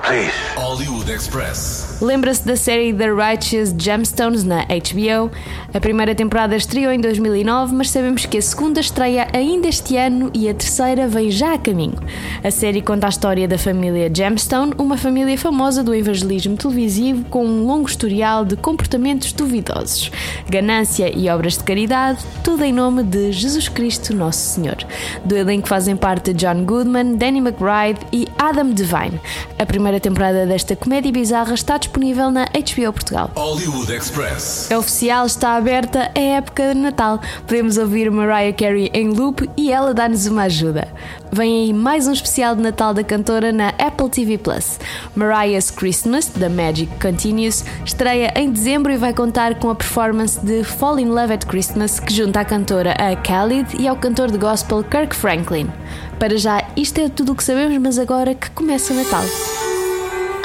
Please. 0.02 0.32
Hollywood 0.56 1.10
Express. 1.10 1.87
Lembra-se 2.00 2.46
da 2.46 2.54
série 2.54 2.94
The 2.94 3.10
Righteous 3.10 3.74
Gemstones 3.76 4.44
na 4.44 4.64
HBO? 4.66 5.32
A 5.74 5.80
primeira 5.80 6.14
temporada 6.14 6.54
estreou 6.54 6.92
em 6.92 7.00
2009, 7.00 7.74
mas 7.74 7.90
sabemos 7.90 8.24
que 8.24 8.38
a 8.38 8.42
segunda 8.42 8.78
estreia 8.78 9.26
ainda 9.32 9.66
este 9.66 9.96
ano 9.96 10.30
e 10.32 10.48
a 10.48 10.54
terceira 10.54 11.08
vem 11.08 11.28
já 11.28 11.54
a 11.54 11.58
caminho. 11.58 11.98
A 12.44 12.52
série 12.52 12.82
conta 12.82 13.06
a 13.06 13.08
história 13.08 13.48
da 13.48 13.58
família 13.58 14.08
Gemstone, 14.14 14.74
uma 14.78 14.96
família 14.96 15.36
famosa 15.36 15.82
do 15.82 15.92
evangelismo 15.92 16.56
televisivo 16.56 17.24
com 17.24 17.44
um 17.44 17.66
longo 17.66 17.88
historial 17.88 18.44
de 18.44 18.54
comportamentos 18.54 19.32
duvidosos, 19.32 20.12
ganância 20.48 21.10
e 21.12 21.28
obras 21.28 21.58
de 21.58 21.64
caridade, 21.64 22.24
tudo 22.44 22.62
em 22.62 22.72
nome 22.72 23.02
de 23.02 23.32
Jesus 23.32 23.68
Cristo 23.68 24.14
Nosso 24.14 24.54
Senhor. 24.54 24.76
Do 25.24 25.36
elenco 25.36 25.66
fazem 25.66 25.96
parte 25.96 26.32
John 26.32 26.62
Goodman, 26.64 27.16
Danny 27.16 27.40
McBride 27.40 28.06
e 28.12 28.28
Adam 28.38 28.70
Devine. 28.70 29.20
A 29.58 29.66
primeira 29.66 29.98
temporada 29.98 30.46
desta 30.46 30.76
comédia 30.76 31.10
bizarra 31.10 31.54
está 31.54 31.76
disponível 31.76 31.87
na 32.32 32.44
HBO 32.44 32.92
Portugal. 32.92 33.30
Hollywood 33.34 33.92
Express. 33.92 34.70
A 34.70 34.78
oficial 34.78 35.26
está 35.26 35.56
aberta 35.56 36.10
à 36.14 36.20
época 36.20 36.74
de 36.74 36.80
Natal. 36.80 37.20
Podemos 37.46 37.76
ouvir 37.76 38.10
Mariah 38.10 38.52
Carey 38.52 38.90
em 38.94 39.08
loop 39.08 39.48
e 39.56 39.72
ela 39.72 39.92
dá-nos 39.92 40.26
uma 40.26 40.42
ajuda. 40.42 40.88
Vem 41.32 41.64
aí 41.64 41.72
mais 41.72 42.06
um 42.06 42.12
especial 42.12 42.54
de 42.54 42.62
Natal 42.62 42.94
da 42.94 43.02
cantora 43.02 43.52
na 43.52 43.68
Apple 43.70 44.08
TV 44.08 44.38
Plus. 44.38 44.78
Mariah's 45.14 45.70
Christmas, 45.70 46.26
The 46.26 46.48
Magic 46.48 46.90
Continues, 47.00 47.64
estreia 47.84 48.32
em 48.36 48.50
dezembro 48.50 48.92
e 48.92 48.96
vai 48.96 49.12
contar 49.12 49.58
com 49.58 49.70
a 49.70 49.74
performance 49.74 50.38
de 50.44 50.64
Fall 50.64 50.98
in 50.98 51.06
Love 51.06 51.34
at 51.34 51.46
Christmas, 51.46 52.00
que 52.00 52.12
junta 52.12 52.40
a 52.40 52.44
cantora 52.44 52.94
a 52.98 53.12
Khalid 53.14 53.76
e 53.78 53.88
ao 53.88 53.96
cantor 53.96 54.30
de 54.30 54.38
gospel 54.38 54.84
Kirk 54.84 55.14
Franklin. 55.14 55.70
Para 56.18 56.36
já, 56.36 56.66
isto 56.76 57.00
é 57.00 57.08
tudo 57.08 57.32
o 57.32 57.34
que 57.34 57.44
sabemos, 57.44 57.78
mas 57.78 57.98
agora 57.98 58.34
que 58.34 58.50
começa 58.50 58.92
o 58.92 58.96
Natal. 58.96 59.24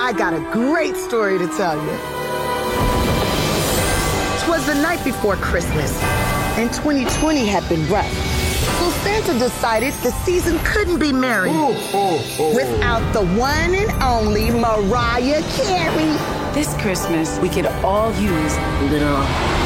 I 0.04 0.12
got 0.12 0.34
a 0.34 0.42
great 0.52 0.98
story 0.98 1.38
to 1.38 1.48
tell 1.48 1.78
you. 1.78 1.98
Twas 4.44 4.66
the 4.66 4.76
night 4.82 5.02
before 5.06 5.38
Christmas, 5.38 5.98
and 6.58 6.70
2020 6.74 7.46
had 7.46 7.68
been 7.70 7.88
rough. 7.88 8.12
So 8.80 8.90
Santa 9.00 9.40
decided 9.40 9.94
the 10.04 10.12
season 10.26 10.60
couldn't 10.66 11.00
be 11.00 11.14
merry 11.14 11.52
oh, 11.54 11.74
oh, 11.94 12.36
oh. 12.38 12.54
without 12.54 13.14
the 13.14 13.26
one 13.40 13.74
and 13.74 13.90
only 14.04 14.52
Mariah 14.52 15.42
Carey. 15.56 16.12
This 16.54 16.74
Christmas, 16.82 17.40
we 17.40 17.48
could 17.48 17.68
all 17.86 18.12
use 18.16 18.58
a 18.58 18.84
little 18.92 19.63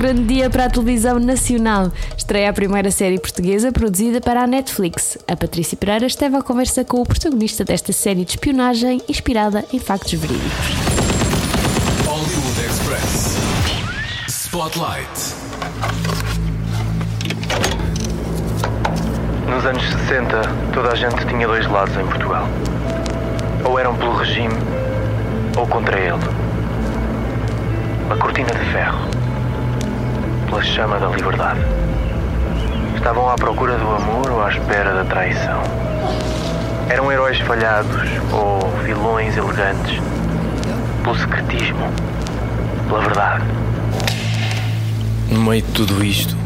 grande 0.00 0.22
dia 0.22 0.48
para 0.48 0.64
a 0.64 0.70
televisão 0.70 1.18
nacional. 1.18 1.92
Estreia 2.16 2.48
a 2.48 2.52
primeira 2.54 2.90
série 2.90 3.18
portuguesa 3.18 3.70
produzida 3.70 4.18
para 4.18 4.42
a 4.42 4.46
Netflix. 4.46 5.18
A 5.28 5.36
Patrícia 5.36 5.76
Pereira 5.76 6.06
esteve 6.06 6.36
à 6.36 6.42
conversa 6.42 6.82
com 6.82 7.02
o 7.02 7.04
protagonista 7.04 7.66
desta 7.66 7.92
série 7.92 8.24
de 8.24 8.30
espionagem 8.30 9.02
inspirada 9.06 9.62
em 9.70 9.78
factos 9.78 10.14
verídicos. 10.14 10.48
Hollywood 12.06 12.60
Express. 12.66 13.36
Spotlight. 14.26 15.34
Nos 19.50 19.66
anos 19.66 19.82
60, 19.82 20.40
toda 20.72 20.92
a 20.92 20.94
gente 20.94 21.26
tinha 21.26 21.46
dois 21.46 21.66
lados 21.66 21.94
em 21.98 22.06
Portugal. 22.06 22.48
Ou 23.66 23.78
eram 23.78 23.94
pelo 23.96 24.16
regime, 24.16 24.54
ou 25.58 25.66
contra 25.66 26.00
ele. 26.00 26.14
A 28.08 28.16
cortina 28.16 28.48
de 28.48 28.72
ferro 28.72 29.19
pela 30.50 30.62
chama 30.64 30.98
da 30.98 31.06
liberdade. 31.08 31.60
Estavam 32.96 33.30
à 33.30 33.36
procura 33.36 33.78
do 33.78 33.88
amor 33.88 34.30
ou 34.32 34.42
à 34.42 34.50
espera 34.50 34.92
da 34.92 35.04
traição. 35.04 35.62
Eram 36.88 37.10
heróis 37.10 37.38
falhados 37.38 38.02
ou 38.32 38.68
vilões 38.84 39.36
elegantes. 39.36 40.02
Pelo 41.04 41.16
secretismo, 41.16 41.88
pela 42.88 43.00
verdade. 43.00 43.44
No 45.30 45.40
meio 45.40 45.62
de 45.62 45.70
tudo 45.70 46.04
isto, 46.04 46.36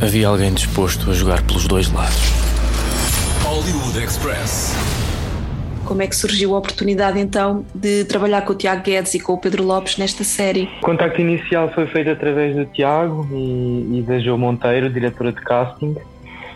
havia 0.00 0.28
alguém 0.28 0.54
disposto 0.54 1.10
a 1.10 1.14
jogar 1.14 1.42
pelos 1.42 1.66
dois 1.66 1.92
lados. 1.92 2.32
Hollywood 3.42 3.98
Express. 3.98 4.72
Como 5.84 6.02
é 6.02 6.06
que 6.06 6.16
surgiu 6.16 6.54
a 6.54 6.58
oportunidade 6.58 7.18
então 7.18 7.64
de 7.74 8.04
trabalhar 8.04 8.42
com 8.42 8.52
o 8.52 8.56
Tiago 8.56 8.82
Guedes 8.82 9.14
e 9.14 9.20
com 9.20 9.34
o 9.34 9.38
Pedro 9.38 9.64
Lopes 9.64 9.98
nesta 9.98 10.24
série? 10.24 10.68
O 10.80 10.84
contacto 10.84 11.20
inicial 11.20 11.70
foi 11.72 11.86
feito 11.86 12.10
através 12.10 12.56
do 12.56 12.64
Tiago 12.66 13.28
e, 13.32 13.98
e 13.98 14.02
da 14.02 14.18
Jo 14.18 14.38
Monteiro, 14.38 14.88
diretora 14.88 15.32
de 15.32 15.40
casting, 15.40 15.96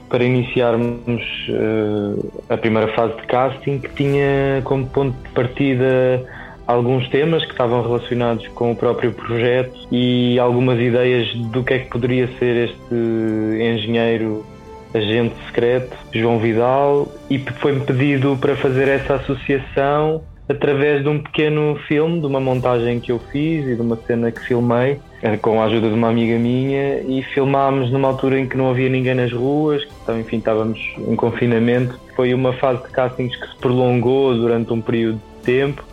para 0.09 0.25
iniciarmos 0.25 1.23
uh, 1.49 2.43
a 2.49 2.57
primeira 2.57 2.93
fase 2.95 3.17
de 3.17 3.27
casting, 3.27 3.79
que 3.79 3.89
tinha 3.95 4.63
como 4.65 4.87
ponto 4.87 5.17
de 5.23 5.29
partida 5.31 6.25
alguns 6.67 7.09
temas 7.09 7.45
que 7.45 7.53
estavam 7.53 7.83
relacionados 7.83 8.47
com 8.49 8.73
o 8.73 8.77
próprio 8.77 9.13
projeto 9.13 9.87
e 9.91 10.39
algumas 10.39 10.81
ideias 10.81 11.33
do 11.53 11.63
que 11.63 11.75
é 11.75 11.79
que 11.81 11.91
poderia 11.91 12.29
ser 12.39 12.69
este 12.69 12.95
engenheiro 12.95 14.45
agente 14.95 15.35
secreto, 15.47 15.97
João 16.13 16.39
Vidal, 16.39 17.09
e 17.31 17.39
foi-me 17.39 17.81
pedido 17.81 18.37
para 18.41 18.57
fazer 18.57 18.89
essa 18.89 19.15
associação 19.15 20.23
através 20.49 21.03
de 21.03 21.09
um 21.09 21.19
pequeno 21.19 21.77
filme, 21.89 22.21
de 22.21 22.27
uma 22.27 22.41
montagem 22.41 23.01
que 23.01 23.11
eu 23.11 23.19
fiz 23.19 23.67
e 23.67 23.75
de 23.75 23.81
uma 23.81 23.97
cena 23.97 24.31
que 24.31 24.41
filmei 24.41 25.01
eh, 25.23 25.37
com 25.37 25.61
a 25.61 25.65
ajuda 25.65 25.89
de 25.89 25.95
uma 25.95 26.09
amiga 26.09 26.39
minha 26.39 27.01
e 27.01 27.23
filmámos 27.35 27.91
numa 27.91 28.09
altura 28.09 28.39
em 28.39 28.47
que 28.47 28.57
não 28.57 28.71
havia 28.71 28.89
ninguém 28.89 29.15
nas 29.15 29.33
ruas, 29.33 29.87
então 30.03 30.19
enfim 30.21 30.39
estávamos 30.39 30.79
em 30.99 31.17
confinamento. 31.17 31.99
Foi 32.15 32.33
uma 32.33 32.53
fase 32.53 32.83
de 32.83 32.89
castings 32.91 33.37
que 33.37 33.49
se 33.49 33.57
prolongou 33.57 34.35
durante 34.35 34.73
um 34.73 34.81
período 34.81 35.21
de 35.39 35.43
tempo, 35.45 35.85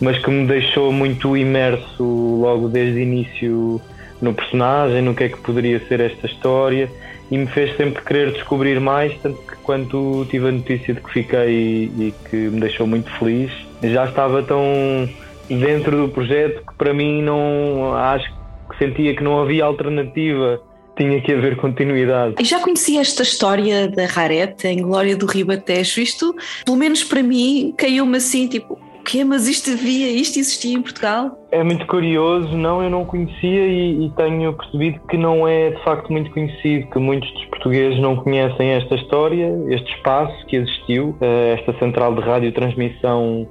mas 0.00 0.18
que 0.18 0.30
me 0.30 0.46
deixou 0.46 0.90
muito 0.90 1.36
imerso 1.36 2.02
logo 2.02 2.68
desde 2.68 2.98
o 2.98 3.02
início 3.02 3.80
no 4.20 4.34
personagem, 4.34 5.02
no 5.02 5.14
que 5.14 5.24
é 5.24 5.28
que 5.28 5.38
poderia 5.38 5.80
ser 5.86 6.00
esta 6.00 6.26
história 6.26 6.90
e 7.30 7.36
me 7.36 7.46
fez 7.46 7.76
sempre 7.76 8.02
querer 8.02 8.32
descobrir 8.32 8.80
mais, 8.80 9.16
tanto 9.20 9.38
que 9.42 9.56
quando 9.62 10.26
tive 10.30 10.48
a 10.48 10.52
notícia 10.52 10.94
de 10.94 11.00
que 11.00 11.12
fiquei 11.12 11.90
e 11.98 12.14
que 12.28 12.36
me 12.36 12.60
deixou 12.60 12.86
muito 12.86 13.10
feliz, 13.18 13.52
já 13.82 14.06
estava 14.06 14.42
tão 14.42 15.08
dentro 15.48 15.96
do 15.96 16.08
projeto 16.08 16.62
que 16.66 16.74
para 16.74 16.92
mim 16.92 17.22
não 17.22 17.94
acho 17.94 18.30
que 18.70 18.78
sentia 18.78 19.14
que 19.14 19.22
não 19.22 19.40
havia 19.40 19.64
alternativa 19.64 20.60
tinha 20.96 21.20
que 21.20 21.32
haver 21.32 21.56
continuidade. 21.56 22.34
E 22.40 22.44
já 22.44 22.58
conhecia 22.58 23.00
esta 23.00 23.22
história 23.22 23.88
da 23.88 24.04
Rarete 24.06 24.66
em 24.66 24.82
Glória 24.82 25.16
do 25.16 25.26
Ribatejo? 25.26 26.00
Isto, 26.00 26.34
pelo 26.64 26.76
menos 26.76 27.04
para 27.04 27.22
mim, 27.22 27.72
caiu-me 27.76 28.16
assim, 28.16 28.48
tipo, 28.48 28.78
quê? 29.08 29.24
Mas 29.24 29.48
isto 29.48 29.70
havia, 29.70 30.10
isto 30.10 30.38
existia 30.38 30.76
em 30.76 30.82
Portugal? 30.82 31.46
É 31.50 31.64
muito 31.64 31.86
curioso, 31.86 32.54
não, 32.54 32.82
eu 32.82 32.90
não 32.90 33.06
conhecia 33.06 33.66
e, 33.66 34.04
e, 34.04 34.10
tenho 34.10 34.52
percebido 34.52 35.00
que 35.08 35.16
não 35.16 35.48
é 35.48 35.70
de 35.70 35.82
facto 35.82 36.12
muito 36.12 36.30
conhecido, 36.30 36.86
que 36.90 36.98
muitos 36.98 37.32
dos 37.32 37.46
portugueses 37.46 37.98
não 38.00 38.16
conhecem 38.16 38.70
esta 38.70 38.94
história, 38.96 39.50
este 39.68 39.90
espaço 39.94 40.46
que 40.46 40.56
existiu, 40.56 41.16
eh, 41.22 41.56
esta 41.58 41.78
central 41.78 42.14
de 42.14 42.20
radiotransmissão 42.20 43.48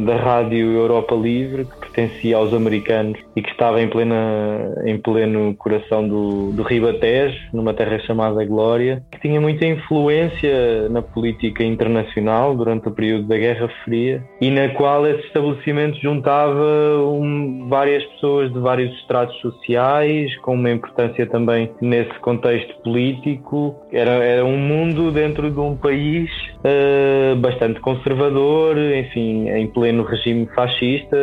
da 0.00 0.16
Rádio 0.16 0.72
Europa 0.72 1.14
Livre, 1.14 1.64
que 1.64 1.78
pertencia 1.80 2.36
aos 2.36 2.52
americanos 2.52 3.18
e 3.36 3.42
que 3.42 3.50
estava 3.50 3.80
em, 3.80 3.88
plena, 3.88 4.74
em 4.84 4.98
pleno 4.98 5.54
coração 5.54 6.06
do, 6.06 6.52
do 6.52 6.62
Ribatejo, 6.62 7.38
numa 7.52 7.74
terra 7.74 7.98
chamada 8.00 8.44
Glória, 8.44 9.02
que 9.10 9.20
tinha 9.20 9.40
muita 9.40 9.66
influência 9.66 10.88
na 10.88 11.02
política 11.02 11.64
internacional 11.64 12.54
durante 12.56 12.88
o 12.88 12.90
período 12.90 13.28
da 13.28 13.36
Guerra 13.36 13.68
Fria 13.84 14.22
e 14.40 14.50
na 14.50 14.68
qual 14.70 15.06
esse 15.06 15.26
estabelecimento 15.26 16.00
juntava 16.00 16.62
um, 17.04 17.68
várias 17.68 18.04
pessoas 18.04 18.52
de 18.52 18.58
vários 18.58 18.92
estratos 19.00 19.36
sociais, 19.40 20.36
com 20.38 20.54
uma 20.54 20.70
importância 20.70 21.26
também 21.26 21.70
nesse 21.80 22.12
contexto 22.20 22.74
político. 22.82 23.76
Era, 23.92 24.12
era 24.24 24.44
um 24.44 24.56
mundo 24.56 25.10
dentro 25.10 25.50
de 25.50 25.58
um 25.58 25.76
país 25.76 26.30
uh, 26.64 27.36
bastante 27.36 27.80
conservador, 27.80 28.76
enfim, 28.78 29.48
em, 29.48 29.66
pleno 29.66 30.02
regime 30.02 30.48
fascista, 30.54 31.16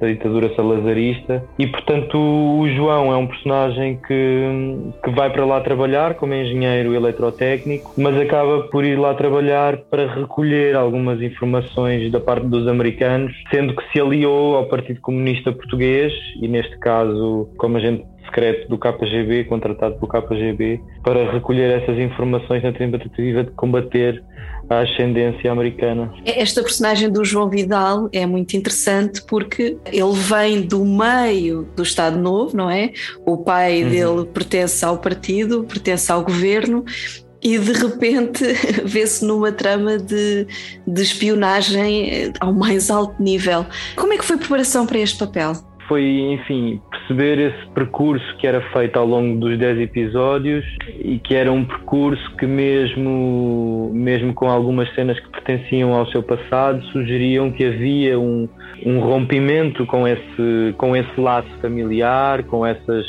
da 0.00 0.06
ditadura 0.06 0.54
salazarista, 0.54 1.44
e 1.58 1.66
portanto 1.66 2.16
o 2.18 2.68
João 2.74 3.12
é 3.12 3.16
um 3.16 3.26
personagem 3.26 3.98
que, 4.06 4.92
que 5.04 5.10
vai 5.10 5.30
para 5.30 5.44
lá 5.44 5.60
trabalhar 5.60 6.14
como 6.14 6.34
engenheiro 6.34 6.94
eletrotécnico, 6.94 7.92
mas 7.96 8.16
acaba 8.18 8.64
por 8.64 8.84
ir 8.84 8.98
lá 8.98 9.14
trabalhar 9.14 9.76
para 9.90 10.12
recolher 10.14 10.76
algumas 10.76 11.20
informações 11.22 12.10
da 12.10 12.20
parte 12.20 12.46
dos 12.46 12.66
americanos, 12.66 13.32
sendo 13.50 13.74
que 13.74 13.82
se 13.92 14.00
aliou 14.00 14.56
ao 14.56 14.66
Partido 14.66 15.00
Comunista 15.00 15.52
Português, 15.52 16.12
e 16.40 16.48
neste 16.48 16.78
caso, 16.78 17.48
como 17.56 17.76
a 17.76 17.80
gente 17.80 18.04
secreto 18.30 18.68
do 18.68 18.78
KGB, 18.78 19.44
contratado 19.44 19.96
pelo 19.96 20.08
KGB, 20.08 20.80
para 21.02 21.30
recolher 21.32 21.82
essas 21.82 21.98
informações 21.98 22.62
na 22.62 22.72
tentativa 22.72 23.44
de 23.44 23.50
combater 23.52 24.22
a 24.70 24.82
ascendência 24.82 25.50
americana. 25.50 26.12
Esta 26.24 26.62
personagem 26.62 27.10
do 27.10 27.24
João 27.24 27.50
Vidal 27.50 28.08
é 28.12 28.24
muito 28.24 28.56
interessante 28.56 29.20
porque 29.22 29.76
ele 29.86 30.12
vem 30.12 30.62
do 30.62 30.84
meio 30.84 31.68
do 31.74 31.82
Estado 31.82 32.16
Novo, 32.16 32.56
não 32.56 32.70
é? 32.70 32.92
O 33.26 33.38
pai 33.38 33.82
uhum. 33.82 33.90
dele 33.90 34.26
pertence 34.32 34.84
ao 34.84 34.96
partido, 34.96 35.64
pertence 35.64 36.10
ao 36.12 36.22
governo 36.22 36.84
e 37.42 37.58
de 37.58 37.72
repente 37.72 38.44
vê-se 38.84 39.24
numa 39.24 39.50
trama 39.50 39.98
de, 39.98 40.46
de 40.86 41.02
espionagem 41.02 42.32
ao 42.38 42.52
mais 42.52 42.90
alto 42.90 43.20
nível. 43.20 43.66
Como 43.96 44.12
é 44.12 44.18
que 44.18 44.24
foi 44.24 44.36
a 44.36 44.38
preparação 44.38 44.86
para 44.86 44.98
este 44.98 45.18
papel? 45.18 45.69
Foi, 45.90 46.04
enfim, 46.04 46.80
perceber 46.88 47.36
esse 47.40 47.66
percurso 47.74 48.24
que 48.36 48.46
era 48.46 48.60
feito 48.70 48.96
ao 48.96 49.04
longo 49.04 49.40
dos 49.40 49.58
10 49.58 49.80
episódios 49.80 50.64
e 50.86 51.18
que 51.18 51.34
era 51.34 51.50
um 51.50 51.64
percurso 51.64 52.22
que 52.36 52.46
mesmo, 52.46 53.90
mesmo 53.92 54.32
com 54.32 54.48
algumas 54.48 54.88
cenas 54.94 55.18
que 55.18 55.28
pertenciam 55.30 55.92
ao 55.92 56.06
seu 56.06 56.22
passado, 56.22 56.80
sugeriam 56.92 57.50
que 57.50 57.64
havia 57.64 58.16
um, 58.20 58.48
um 58.86 59.00
rompimento 59.00 59.84
com 59.84 60.06
esse, 60.06 60.72
com 60.78 60.94
esse 60.94 61.20
laço 61.20 61.50
familiar, 61.60 62.44
com 62.44 62.64
essas 62.64 63.04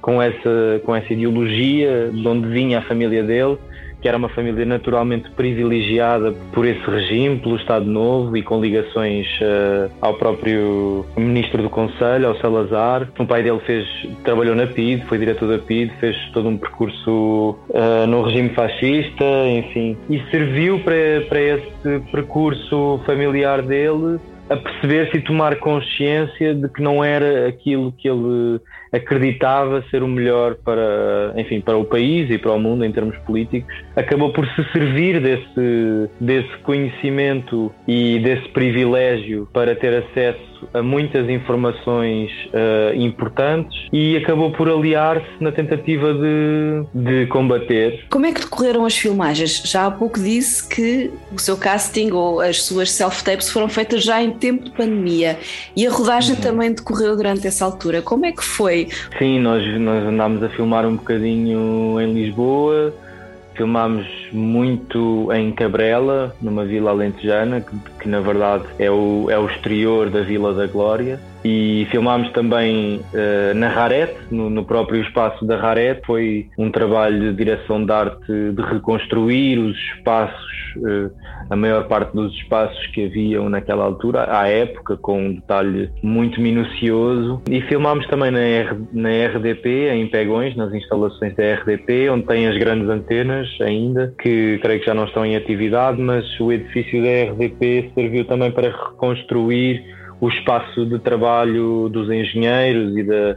com 0.00 0.22
essa, 0.22 0.80
com 0.86 0.96
essa 0.96 1.12
ideologia 1.12 2.10
de 2.10 2.26
onde 2.26 2.48
vinha 2.48 2.78
a 2.78 2.82
família 2.82 3.22
dele 3.22 3.58
que 4.00 4.08
era 4.08 4.16
uma 4.16 4.28
família 4.28 4.64
naturalmente 4.64 5.30
privilegiada 5.30 6.32
por 6.52 6.66
esse 6.66 6.80
regime, 6.88 7.38
pelo 7.38 7.56
Estado 7.56 7.84
Novo 7.84 8.36
e 8.36 8.42
com 8.42 8.60
ligações 8.60 9.26
uh, 9.40 9.90
ao 10.00 10.14
próprio 10.14 11.04
ministro 11.16 11.62
do 11.62 11.70
Conselho, 11.70 12.28
ao 12.28 12.36
Salazar. 12.36 13.08
O 13.18 13.26
pai 13.26 13.42
dele 13.42 13.60
fez, 13.60 13.86
trabalhou 14.24 14.54
na 14.54 14.66
PID, 14.66 15.04
foi 15.06 15.18
diretor 15.18 15.48
da 15.48 15.58
PID, 15.58 15.92
fez 16.00 16.16
todo 16.32 16.48
um 16.48 16.56
percurso 16.56 17.56
uh, 17.68 18.06
no 18.06 18.22
regime 18.22 18.50
fascista, 18.50 19.24
enfim, 19.48 19.96
e 20.08 20.20
serviu 20.30 20.78
para, 20.80 21.20
para 21.28 21.40
esse 21.40 22.00
percurso 22.10 23.00
familiar 23.04 23.62
dele 23.62 24.18
a 24.50 24.56
perceber-se 24.56 25.18
e 25.18 25.22
tomar 25.22 25.56
consciência 25.60 26.52
de 26.52 26.68
que 26.68 26.82
não 26.82 27.04
era 27.04 27.46
aquilo 27.46 27.92
que 27.92 28.08
ele 28.08 28.60
acreditava 28.92 29.84
ser 29.90 30.02
o 30.02 30.08
melhor 30.08 30.56
para, 30.56 31.32
enfim, 31.36 31.60
para 31.60 31.76
o 31.76 31.84
país 31.84 32.30
e 32.30 32.38
para 32.38 32.52
o 32.52 32.58
mundo 32.58 32.84
em 32.84 32.92
termos 32.92 33.16
políticos, 33.18 33.72
acabou 33.94 34.32
por 34.32 34.46
se 34.48 34.64
servir 34.72 35.20
desse, 35.20 36.10
desse 36.20 36.56
conhecimento 36.62 37.72
e 37.86 38.18
desse 38.18 38.48
privilégio 38.48 39.48
para 39.52 39.74
ter 39.74 40.02
acesso 40.02 40.50
a 40.74 40.82
muitas 40.82 41.28
informações 41.28 42.30
uh, 42.48 42.94
importantes 42.94 43.88
e 43.92 44.16
acabou 44.16 44.50
por 44.52 44.68
aliar-se 44.68 45.26
na 45.40 45.52
tentativa 45.52 46.12
de, 46.12 46.84
de 46.94 47.26
combater. 47.26 48.04
Como 48.10 48.26
é 48.26 48.32
que 48.32 48.40
decorreram 48.40 48.84
as 48.84 48.96
filmagens? 48.96 49.62
Já 49.64 49.86
há 49.86 49.90
pouco 49.90 50.20
disse 50.20 50.68
que 50.68 51.10
o 51.32 51.38
seu 51.38 51.56
casting 51.56 52.10
ou 52.10 52.40
as 52.40 52.62
suas 52.62 52.90
self-tapes 52.90 53.50
foram 53.50 53.68
feitas 53.68 54.04
já 54.04 54.22
em 54.22 54.32
tempo 54.32 54.64
de 54.64 54.70
pandemia 54.70 55.38
e 55.76 55.86
a 55.86 55.90
rodagem 55.90 56.36
uhum. 56.36 56.40
também 56.40 56.72
decorreu 56.72 57.16
durante 57.16 57.46
essa 57.46 57.64
altura. 57.64 58.02
Como 58.02 58.26
é 58.26 58.32
que 58.32 58.44
foi? 58.44 58.79
Sim, 59.18 59.40
nós, 59.40 59.64
nós 59.78 60.04
andámos 60.04 60.42
a 60.42 60.48
filmar 60.48 60.86
um 60.86 60.96
bocadinho 60.96 62.00
em 62.00 62.12
Lisboa 62.12 62.92
Filmámos 63.60 64.06
muito 64.32 65.30
em 65.34 65.52
Cabrela, 65.52 66.34
numa 66.40 66.64
vila 66.64 66.92
alentejana, 66.92 67.60
que, 67.60 67.76
que, 68.00 68.08
na 68.08 68.18
verdade 68.18 68.64
é 68.78 68.90
o, 68.90 69.26
é 69.28 69.38
o 69.38 69.46
exterior 69.46 70.08
da 70.08 70.22
Vila 70.22 70.54
da 70.54 70.66
Glória. 70.66 71.20
E 71.44 71.86
filmámos 71.90 72.30
também 72.32 73.00
uh, 73.14 73.54
na 73.54 73.68
Rarete, 73.68 74.16
no, 74.30 74.50
no, 74.50 74.64
próprio 74.64 75.00
espaço 75.02 75.44
da 75.44 75.56
Rarete. 75.56 76.02
Foi 76.06 76.48
um 76.58 76.70
trabalho 76.70 77.30
de 77.30 77.32
direção 77.32 77.84
de 77.84 77.92
arte 77.92 78.52
de 78.52 78.62
reconstruir 78.62 79.58
os 79.58 79.76
espaços, 79.96 80.74
uh, 80.76 81.10
a 81.48 81.56
maior 81.56 81.88
parte 81.88 82.14
dos 82.14 82.34
espaços 82.34 82.86
que 82.88 83.06
haviam 83.06 83.48
naquela 83.48 83.84
altura, 83.84 84.26
à 84.30 84.48
época, 84.48 84.98
com 84.98 85.18
um 85.18 85.34
detalhe 85.34 85.90
muito 86.02 86.40
minucioso. 86.40 87.42
E 87.50 87.62
filmámos 87.62 88.06
também 88.08 88.30
na, 88.30 88.40
R, 88.40 88.76
na 88.92 89.08
RDP, 89.08 89.88
em 89.90 90.06
Pegões, 90.08 90.54
nas 90.56 90.72
instalações 90.74 91.34
da 91.34 91.54
RDP, 91.54 92.10
onde 92.10 92.26
tem 92.26 92.46
as 92.48 92.58
grandes 92.58 92.88
antenas 92.88 93.48
ainda, 93.62 94.12
que 94.20 94.58
creio 94.60 94.80
que 94.80 94.86
já 94.86 94.94
não 94.94 95.04
estão 95.04 95.24
em 95.24 95.36
atividade, 95.36 96.00
mas 96.00 96.38
o 96.38 96.52
edifício 96.52 97.02
da 97.02 97.32
RDP 97.32 97.92
serviu 97.94 98.26
também 98.26 98.50
para 98.50 98.68
reconstruir 98.68 99.99
o 100.20 100.28
espaço 100.28 100.84
de 100.84 100.98
trabalho 100.98 101.88
dos 101.88 102.10
engenheiros 102.10 102.96
e 102.96 103.02
da, 103.02 103.36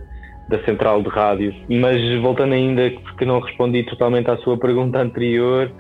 da 0.50 0.60
central 0.66 1.02
de 1.02 1.10
rádio. 1.10 1.54
Mas 1.70 2.22
voltando 2.22 2.54
ainda, 2.54 2.92
porque 3.04 3.26
não 3.26 3.40
respondi 3.40 3.84
totalmente 3.84 4.30
à 4.30 4.38
sua 4.38 4.58
pergunta 4.58 5.00
anterior, 5.00 5.72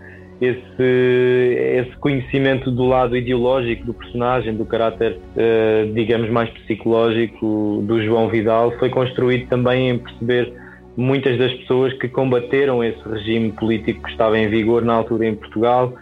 esse, 0.41 1.57
esse 1.77 1.95
conhecimento 1.97 2.71
do 2.71 2.85
lado 2.85 3.15
ideológico 3.15 3.85
do 3.85 3.93
personagem, 3.93 4.55
do 4.55 4.65
caráter, 4.65 5.17
eh, 5.37 5.89
digamos, 5.93 6.29
mais 6.29 6.49
psicológico 6.49 7.81
do 7.85 8.01
João 8.03 8.27
Vidal, 8.29 8.71
foi 8.77 8.89
construído 8.89 9.47
também 9.47 9.89
em 9.89 9.97
perceber 9.97 10.53
muitas 10.97 11.37
das 11.37 11.53
pessoas 11.53 11.93
que 11.93 12.07
combateram 12.07 12.83
esse 12.83 13.01
regime 13.07 13.51
político 13.51 14.03
que 14.03 14.09
estava 14.09 14.37
em 14.37 14.47
vigor 14.47 14.83
na 14.83 14.93
altura 14.93 15.27
em 15.27 15.35
Portugal, 15.35 15.93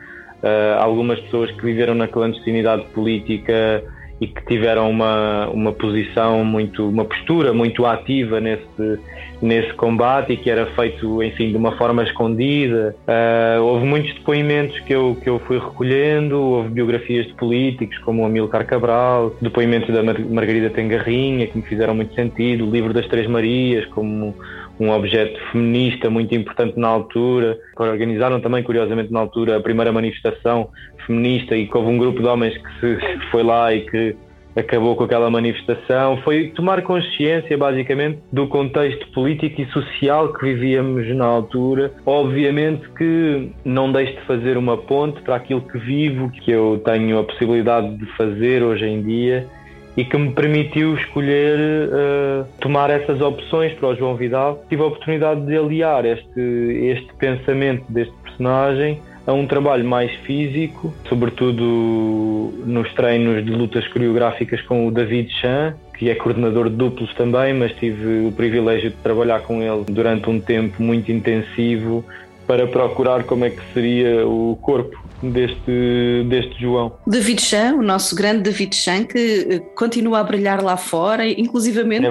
eh, 0.41 0.75
algumas 0.79 1.19
pessoas 1.19 1.51
que 1.51 1.63
viveram 1.63 1.93
na 1.93 2.07
clandestinidade 2.07 2.85
política 2.93 3.83
e 4.21 4.27
que 4.27 4.45
tiveram 4.45 4.87
uma, 4.87 5.49
uma 5.49 5.71
posição 5.73 6.45
muito, 6.45 6.87
uma 6.87 7.03
postura 7.03 7.51
muito 7.51 7.87
ativa 7.87 8.39
nesse, 8.39 8.99
nesse 9.41 9.73
combate 9.73 10.33
e 10.33 10.37
que 10.37 10.47
era 10.47 10.67
feito, 10.67 11.23
enfim, 11.23 11.49
de 11.49 11.57
uma 11.57 11.71
forma 11.71 12.03
escondida. 12.03 12.95
Uh, 13.07 13.63
houve 13.63 13.83
muitos 13.83 14.13
depoimentos 14.13 14.79
que 14.81 14.93
eu, 14.93 15.17
que 15.23 15.27
eu 15.27 15.39
fui 15.39 15.57
recolhendo, 15.57 16.39
houve 16.39 16.69
biografias 16.69 17.25
de 17.25 17.33
políticos 17.33 17.97
como 17.99 18.21
o 18.21 18.25
Amilcar 18.27 18.63
Cabral, 18.67 19.35
depoimentos 19.41 19.91
da 19.91 20.03
Margarida 20.03 20.69
Tengarrinha 20.69 21.47
que 21.47 21.57
me 21.57 21.63
fizeram 21.63 21.95
muito 21.95 22.13
sentido, 22.13 22.67
o 22.67 22.71
livro 22.71 22.93
das 22.93 23.07
Três 23.07 23.25
Marias 23.25 23.87
como 23.87 24.35
um 24.81 24.89
objeto 24.91 25.39
feminista 25.51 26.09
muito 26.09 26.33
importante 26.33 26.77
na 26.79 26.87
altura. 26.87 27.55
Organizaram 27.77 28.41
também, 28.41 28.63
curiosamente, 28.63 29.13
na 29.13 29.19
altura, 29.19 29.57
a 29.57 29.61
primeira 29.61 29.91
manifestação 29.91 30.69
feminista 31.05 31.55
e 31.55 31.67
que 31.67 31.77
houve 31.77 31.91
um 31.91 31.99
grupo 31.99 32.19
de 32.19 32.27
homens 32.27 32.57
que, 32.57 32.79
se, 32.79 32.95
que 32.95 33.25
foi 33.29 33.43
lá 33.43 33.71
e 33.71 33.81
que 33.81 34.15
acabou 34.55 34.95
com 34.95 35.03
aquela 35.03 35.29
manifestação. 35.29 36.17
Foi 36.23 36.47
tomar 36.55 36.81
consciência, 36.81 37.55
basicamente, 37.55 38.19
do 38.33 38.47
contexto 38.47 39.07
político 39.11 39.61
e 39.61 39.67
social 39.67 40.33
que 40.33 40.45
vivíamos 40.45 41.07
na 41.15 41.25
altura. 41.25 41.93
Obviamente 42.03 42.89
que 42.97 43.51
não 43.63 43.91
deixo 43.91 44.13
de 44.13 44.25
fazer 44.25 44.57
uma 44.57 44.77
ponte 44.77 45.21
para 45.21 45.35
aquilo 45.35 45.61
que 45.61 45.77
vivo, 45.77 46.31
que 46.31 46.49
eu 46.49 46.81
tenho 46.83 47.19
a 47.19 47.23
possibilidade 47.23 47.95
de 47.97 48.05
fazer 48.17 48.63
hoje 48.63 48.85
em 48.85 49.03
dia 49.03 49.47
e 49.95 50.05
que 50.05 50.17
me 50.17 50.31
permitiu 50.31 50.95
escolher 50.95 51.59
uh, 51.59 52.45
tomar 52.59 52.89
essas 52.89 53.19
opções 53.21 53.73
para 53.73 53.89
o 53.89 53.95
João 53.95 54.15
Vidal. 54.15 54.63
Tive 54.69 54.81
a 54.83 54.85
oportunidade 54.85 55.45
de 55.45 55.57
aliar 55.57 56.05
este, 56.05 56.39
este 56.39 57.13
pensamento 57.15 57.83
deste 57.89 58.13
personagem 58.23 59.01
a 59.25 59.33
um 59.33 59.45
trabalho 59.45 59.85
mais 59.85 60.11
físico, 60.21 60.93
sobretudo 61.07 62.53
nos 62.65 62.91
treinos 62.93 63.45
de 63.45 63.51
lutas 63.51 63.87
coreográficas 63.87 64.61
com 64.63 64.87
o 64.87 64.91
David 64.91 65.29
Chan, 65.39 65.75
que 65.97 66.09
é 66.09 66.15
coordenador 66.15 66.69
de 66.69 66.75
duplos 66.75 67.13
também, 67.13 67.53
mas 67.53 67.71
tive 67.73 68.25
o 68.25 68.31
privilégio 68.31 68.89
de 68.89 68.95
trabalhar 68.97 69.41
com 69.41 69.61
ele 69.61 69.85
durante 69.87 70.29
um 70.29 70.39
tempo 70.39 70.81
muito 70.81 71.11
intensivo 71.11 72.03
para 72.47 72.65
procurar 72.65 73.23
como 73.23 73.45
é 73.45 73.51
que 73.51 73.61
seria 73.73 74.27
o 74.27 74.57
corpo 74.61 75.00
deste, 75.21 76.25
deste 76.29 76.61
João. 76.61 76.93
David 77.05 77.41
Chan, 77.41 77.75
o 77.75 77.81
nosso 77.81 78.15
grande 78.15 78.43
David 78.43 78.75
Chan, 78.75 79.03
que 79.05 79.47
eh, 79.49 79.59
continua 79.75 80.19
a 80.19 80.23
brilhar 80.23 80.63
lá 80.63 80.77
fora, 80.77 81.27
inclusivamente 81.27 82.07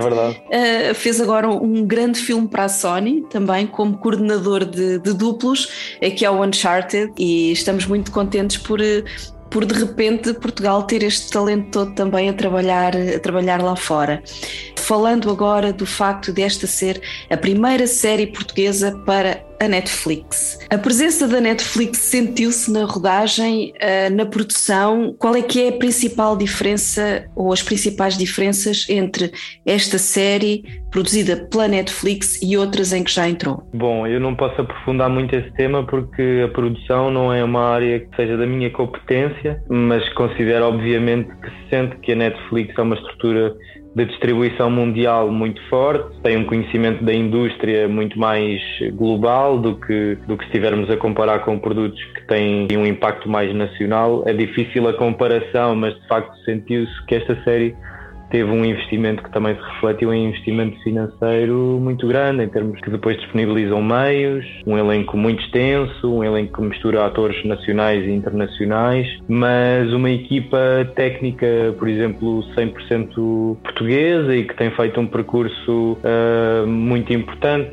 é 0.51 0.91
uh, 0.91 0.95
fez 0.95 1.21
agora 1.21 1.49
um 1.49 1.85
grande 1.87 2.19
filme 2.19 2.49
para 2.49 2.65
a 2.65 2.69
Sony, 2.69 3.23
também 3.31 3.67
como 3.67 3.97
coordenador 3.99 4.65
de, 4.65 4.99
de 4.99 5.15
duplos, 5.15 5.97
que 6.17 6.25
é 6.25 6.31
o 6.31 6.43
Uncharted, 6.43 7.13
e 7.19 7.53
estamos 7.53 7.87
muito 7.87 8.11
contentes 8.11 8.57
por 8.57 8.81
por 9.51 9.67
de 9.67 9.75
repente 9.75 10.33
Portugal 10.35 10.85
ter 10.85 11.03
este 11.03 11.29
talento 11.31 11.71
todo 11.71 11.95
também 11.95 12.29
a 12.29 12.33
trabalhar, 12.33 12.95
a 12.97 13.19
trabalhar 13.19 13.61
lá 13.61 13.75
fora. 13.75 14.23
Falando 14.77 15.29
agora 15.29 15.73
do 15.73 15.85
facto 15.85 16.33
desta 16.33 16.67
ser 16.67 17.03
a 17.29 17.37
primeira 17.37 17.87
série 17.87 18.29
portuguesa 18.29 18.97
para 19.05 19.45
a 19.61 19.69
Netflix. 19.69 20.59
A 20.71 20.79
presença 20.79 21.29
da 21.29 21.39
Netflix 21.39 21.99
sentiu-se 21.99 22.73
na 22.73 22.85
rodagem, 22.85 23.75
eh, 23.79 24.09
na 24.09 24.25
produção. 24.25 25.15
Qual 25.19 25.37
é 25.37 25.43
que 25.43 25.63
é 25.63 25.69
a 25.69 25.73
principal 25.73 26.35
diferença 26.35 27.27
ou 27.37 27.53
as 27.53 27.63
principais 27.63 28.17
diferenças 28.17 28.87
entre 28.89 29.31
esta 29.67 29.99
série 29.99 30.65
produzida 30.91 31.37
pela 31.37 31.69
Netflix 31.69 32.41
e 32.43 32.57
outras 32.57 32.93
em 32.93 33.05
que 33.05 33.13
já 33.13 33.29
entrou? 33.29 33.63
Bom, 33.75 34.07
eu 34.07 34.19
não 34.19 34.35
posso 34.35 34.61
aprofundar 34.61 35.11
muito 35.11 35.37
esse 35.37 35.51
tema 35.53 35.85
porque 35.87 36.43
a 36.45 36.49
produção 36.49 37.11
não 37.11 37.33
é 37.33 37.45
uma 37.45 37.63
área 37.75 38.01
que 38.01 38.17
seja 38.17 38.39
da 38.39 38.47
minha 38.47 38.71
competência, 38.71 39.63
mas 39.69 40.09
considero 40.15 40.65
obviamente 40.65 41.29
que 41.37 41.51
se 41.51 41.71
sente 41.71 41.97
que 41.99 42.13
a 42.13 42.17
Netflix 42.17 42.77
é 42.77 42.83
uma 42.83 42.97
estrutura 42.97 43.55
de 43.95 44.05
distribuição 44.07 44.71
mundial 44.71 45.31
muito 45.31 45.61
forte, 45.69 46.17
tem 46.23 46.37
um 46.37 46.45
conhecimento 46.45 47.05
da 47.05 47.13
indústria 47.13 47.89
muito 47.89 48.19
mais 48.19 48.61
global 48.93 49.59
do 49.59 49.75
que, 49.75 50.17
do 50.27 50.37
que 50.37 50.45
estivermos 50.45 50.89
a 50.91 50.97
comparar 50.97 51.41
com 51.41 51.59
produtos 51.59 52.03
que 52.15 52.27
têm 52.27 52.69
um 52.77 52.87
impacto 52.87 53.29
mais 53.29 53.53
nacional. 53.55 54.23
É 54.27 54.33
difícil 54.33 54.89
a 54.89 54.93
comparação, 54.93 55.75
mas 55.75 55.95
de 55.95 56.07
facto 56.07 56.37
sentiu-se 56.45 57.07
que 57.07 57.17
esta 57.17 57.43
série 57.43 57.75
teve 58.31 58.51
um 58.51 58.65
investimento 58.65 59.23
que 59.23 59.31
também 59.31 59.55
se 59.55 59.61
refletiu 59.61 60.13
em 60.13 60.29
investimento 60.29 60.81
financeiro 60.83 61.79
muito 61.81 62.07
grande, 62.07 62.45
em 62.45 62.49
termos 62.49 62.81
que 62.81 62.91
depois 62.91 63.17
disponibilizam 63.19 63.83
meios, 63.83 64.45
um 64.67 64.79
elenco 64.79 65.17
muito 65.17 65.43
extenso, 65.43 66.13
um 66.13 66.25
elenco 66.25 66.61
que 66.61 66.63
mistura 66.63 67.05
atores 67.05 67.45
nacionais 67.45 68.05
e 68.07 68.11
internacionais, 68.11 69.07
mas 69.29 69.93
uma 69.93 70.11
equipa 70.11 70.59
técnica, 70.95 71.75
por 71.79 71.89
exemplo, 71.89 72.45
100% 72.57 73.57
portuguesa 73.63 74.35
e 74.35 74.45
que 74.45 74.55
tem 74.55 74.71
feito 74.71 75.01
um 75.01 75.07
percurso 75.07 75.99
uh, 75.99 76.67
muito 76.67 77.13
importante, 77.13 77.71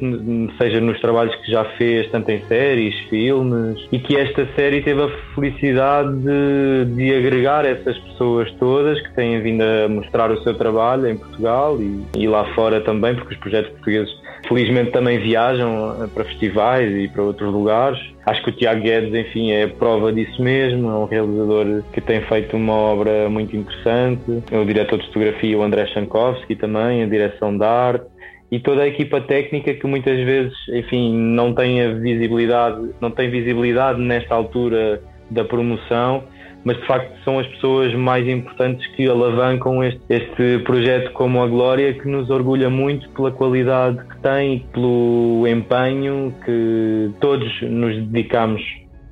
seja 0.58 0.82
nos 0.82 0.99
trabalhos 0.99 1.36
que 1.36 1.51
já 1.51 1.64
fez, 1.78 2.10
tanto 2.10 2.30
em 2.30 2.41
séries, 2.47 2.95
filmes, 3.10 3.88
e 3.91 3.99
que 3.99 4.16
esta 4.16 4.47
série 4.55 4.82
teve 4.82 5.01
a 5.01 5.10
felicidade 5.36 6.10
de, 6.18 6.95
de 6.95 7.14
agregar 7.14 7.66
essas 7.66 7.97
pessoas 7.99 8.51
todas 8.53 8.99
que 9.01 9.14
têm 9.14 9.41
vindo 9.41 9.62
a 9.62 9.88
mostrar 9.88 10.32
o 10.32 10.41
seu 10.43 10.46
trabalho 10.53 11.07
em 11.09 11.17
Portugal 11.17 11.77
e, 11.81 12.05
e 12.15 12.27
lá 12.27 12.45
fora 12.53 12.81
também, 12.81 13.15
porque 13.15 13.33
os 13.33 13.39
projetos 13.39 13.71
portugueses 13.71 14.13
felizmente 14.47 14.91
também 14.91 15.19
viajam 15.19 16.03
eh, 16.03 16.07
para 16.13 16.23
festivais 16.25 16.93
e 16.95 17.07
para 17.07 17.23
outros 17.23 17.51
lugares. 17.51 17.99
Acho 18.25 18.43
que 18.43 18.49
o 18.49 18.53
Tiago 18.53 18.81
Guedes, 18.81 19.13
enfim, 19.13 19.51
é 19.51 19.67
prova 19.67 20.11
disso 20.11 20.41
mesmo, 20.41 20.89
é 20.89 20.93
um 20.93 21.05
realizador 21.05 21.83
que 21.91 22.01
tem 22.01 22.21
feito 22.21 22.55
uma 22.55 22.73
obra 22.73 23.29
muito 23.29 23.55
interessante. 23.55 24.43
É 24.51 24.57
o 24.57 24.65
diretor 24.65 24.99
de 24.99 25.07
fotografia, 25.07 25.57
o 25.57 25.63
André 25.63 25.85
Chankowski 25.87 26.55
também, 26.55 27.03
a 27.03 27.07
direção 27.07 27.57
de 27.57 27.63
arte 27.63 28.05
e 28.49 28.59
toda 28.59 28.83
a 28.83 28.87
equipa 28.87 29.19
técnica 29.19 29.73
que 29.73 29.85
muitas 29.85 30.17
vezes, 30.23 30.53
enfim, 30.69 31.13
não 31.13 31.53
tem 31.53 31.81
a 31.81 31.93
visibilidade, 31.93 32.89
não 33.01 33.11
tem 33.11 33.29
visibilidade 33.29 33.99
nesta 33.99 34.33
altura 34.33 35.01
da 35.29 35.43
promoção 35.43 36.23
mas 36.68 36.76
de 36.76 36.86
facto 36.86 37.18
são 37.24 37.39
as 37.39 37.47
pessoas 37.47 37.93
mais 37.95 38.28
importantes 38.28 38.86
que 38.88 39.07
alavancam 39.07 39.82
este, 39.82 40.01
este 40.09 40.59
projeto 40.65 41.13
como 41.13 41.41
a 41.41 41.47
Glória, 41.47 41.93
que 41.93 42.09
nos 42.09 42.30
orgulha 42.30 42.70
muito 42.70 43.07
pela 43.11 43.32
qualidade 43.32 43.97
que 44.05 44.18
tem 44.18 44.55
e 44.55 44.59
pelo 44.74 45.47
empenho 45.47 46.36
que 46.43 47.09
todos 47.22 47.49
nos 47.61 47.95
dedicamos 48.07 48.61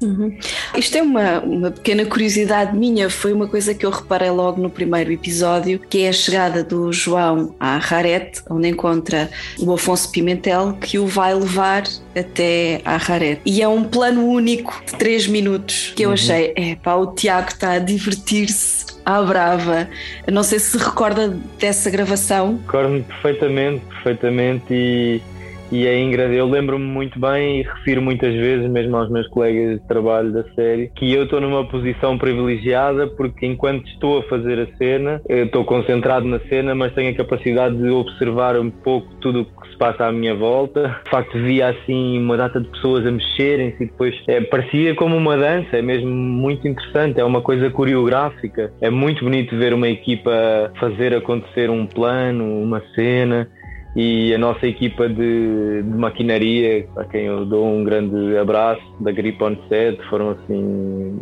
Uhum. 0.01 0.37
Isto 0.75 0.97
é 0.97 1.01
uma, 1.01 1.39
uma 1.39 1.71
pequena 1.71 2.05
curiosidade 2.05 2.75
minha, 2.75 3.09
foi 3.09 3.33
uma 3.33 3.47
coisa 3.47 3.73
que 3.73 3.85
eu 3.85 3.89
reparei 3.89 4.29
logo 4.29 4.61
no 4.61 4.69
primeiro 4.69 5.11
episódio, 5.11 5.79
que 5.79 6.03
é 6.03 6.09
a 6.09 6.13
chegada 6.13 6.63
do 6.63 6.91
João 6.91 7.55
à 7.59 7.77
Rarete, 7.77 8.41
onde 8.49 8.67
encontra 8.67 9.29
o 9.59 9.73
Afonso 9.73 10.11
Pimentel, 10.11 10.73
que 10.73 10.99
o 10.99 11.07
vai 11.07 11.33
levar 11.33 11.83
até 12.15 12.81
à 12.83 12.97
Rarete. 12.97 13.41
E 13.45 13.61
é 13.61 13.67
um 13.67 13.83
plano 13.83 14.25
único 14.25 14.81
de 14.85 14.95
3 14.95 15.27
minutos 15.27 15.93
que 15.95 16.03
eu 16.03 16.09
uhum. 16.09 16.13
achei, 16.13 16.53
é 16.55 16.75
pá, 16.75 16.95
o 16.95 17.07
Tiago 17.07 17.49
está 17.49 17.71
a 17.73 17.79
divertir-se 17.79 18.85
à 19.05 19.21
brava. 19.21 19.87
Não 20.31 20.43
sei 20.43 20.59
se 20.59 20.77
recorda 20.77 21.37
dessa 21.59 21.89
gravação. 21.89 22.59
Recordo-me 22.65 23.03
perfeitamente, 23.03 23.85
perfeitamente 23.85 24.65
e 24.71 25.21
e 25.71 25.87
a 25.87 25.97
Ingrid, 25.97 26.35
eu 26.35 26.47
lembro-me 26.47 26.85
muito 26.85 27.19
bem 27.19 27.59
e 27.59 27.63
refiro 27.63 28.01
muitas 28.01 28.33
vezes, 28.33 28.69
mesmo 28.69 28.95
aos 28.97 29.09
meus 29.09 29.27
colegas 29.27 29.79
de 29.79 29.87
trabalho 29.87 30.31
da 30.31 30.43
série, 30.53 30.91
que 30.95 31.11
eu 31.11 31.23
estou 31.23 31.41
numa 31.41 31.65
posição 31.67 32.17
privilegiada 32.17 33.07
porque 33.07 33.45
enquanto 33.45 33.87
estou 33.87 34.19
a 34.19 34.23
fazer 34.23 34.59
a 34.59 34.77
cena, 34.77 35.21
estou 35.27 35.65
concentrado 35.65 36.27
na 36.27 36.39
cena, 36.41 36.75
mas 36.75 36.93
tenho 36.93 37.11
a 37.11 37.15
capacidade 37.15 37.77
de 37.77 37.89
observar 37.89 38.57
um 38.57 38.69
pouco 38.69 39.13
tudo 39.15 39.41
o 39.41 39.45
que 39.45 39.69
se 39.69 39.77
passa 39.77 40.05
à 40.05 40.11
minha 40.11 40.35
volta. 40.35 40.99
De 41.03 41.09
facto, 41.09 41.37
via 41.39 41.69
assim 41.69 42.19
uma 42.19 42.37
data 42.37 42.59
de 42.59 42.67
pessoas 42.69 43.05
a 43.05 43.11
mexerem-se 43.11 43.83
e 43.83 43.87
depois 43.87 44.15
é, 44.27 44.41
parecia 44.41 44.93
como 44.95 45.15
uma 45.15 45.35
dança, 45.35 45.77
é 45.77 45.81
mesmo 45.81 46.09
muito 46.09 46.67
interessante, 46.67 47.19
é 47.19 47.23
uma 47.23 47.41
coisa 47.41 47.69
coreográfica. 47.69 48.71
É 48.79 48.89
muito 48.89 49.23
bonito 49.23 49.57
ver 49.57 49.73
uma 49.73 49.87
equipa 49.87 50.31
fazer 50.79 51.15
acontecer 51.15 51.69
um 51.69 51.85
plano, 51.85 52.61
uma 52.61 52.81
cena 52.93 53.49
e 53.95 54.33
a 54.33 54.37
nossa 54.37 54.67
equipa 54.67 55.07
de, 55.07 55.83
de, 55.83 55.97
maquinaria, 55.97 56.85
a 56.97 57.05
quem 57.05 57.25
eu 57.25 57.45
dou 57.45 57.65
um 57.65 57.83
grande 57.83 58.37
abraço, 58.37 58.81
da 58.99 59.11
Grip 59.11 59.41
On 59.41 59.55
Set, 59.69 59.97
foram 60.09 60.31
assim 60.31 60.61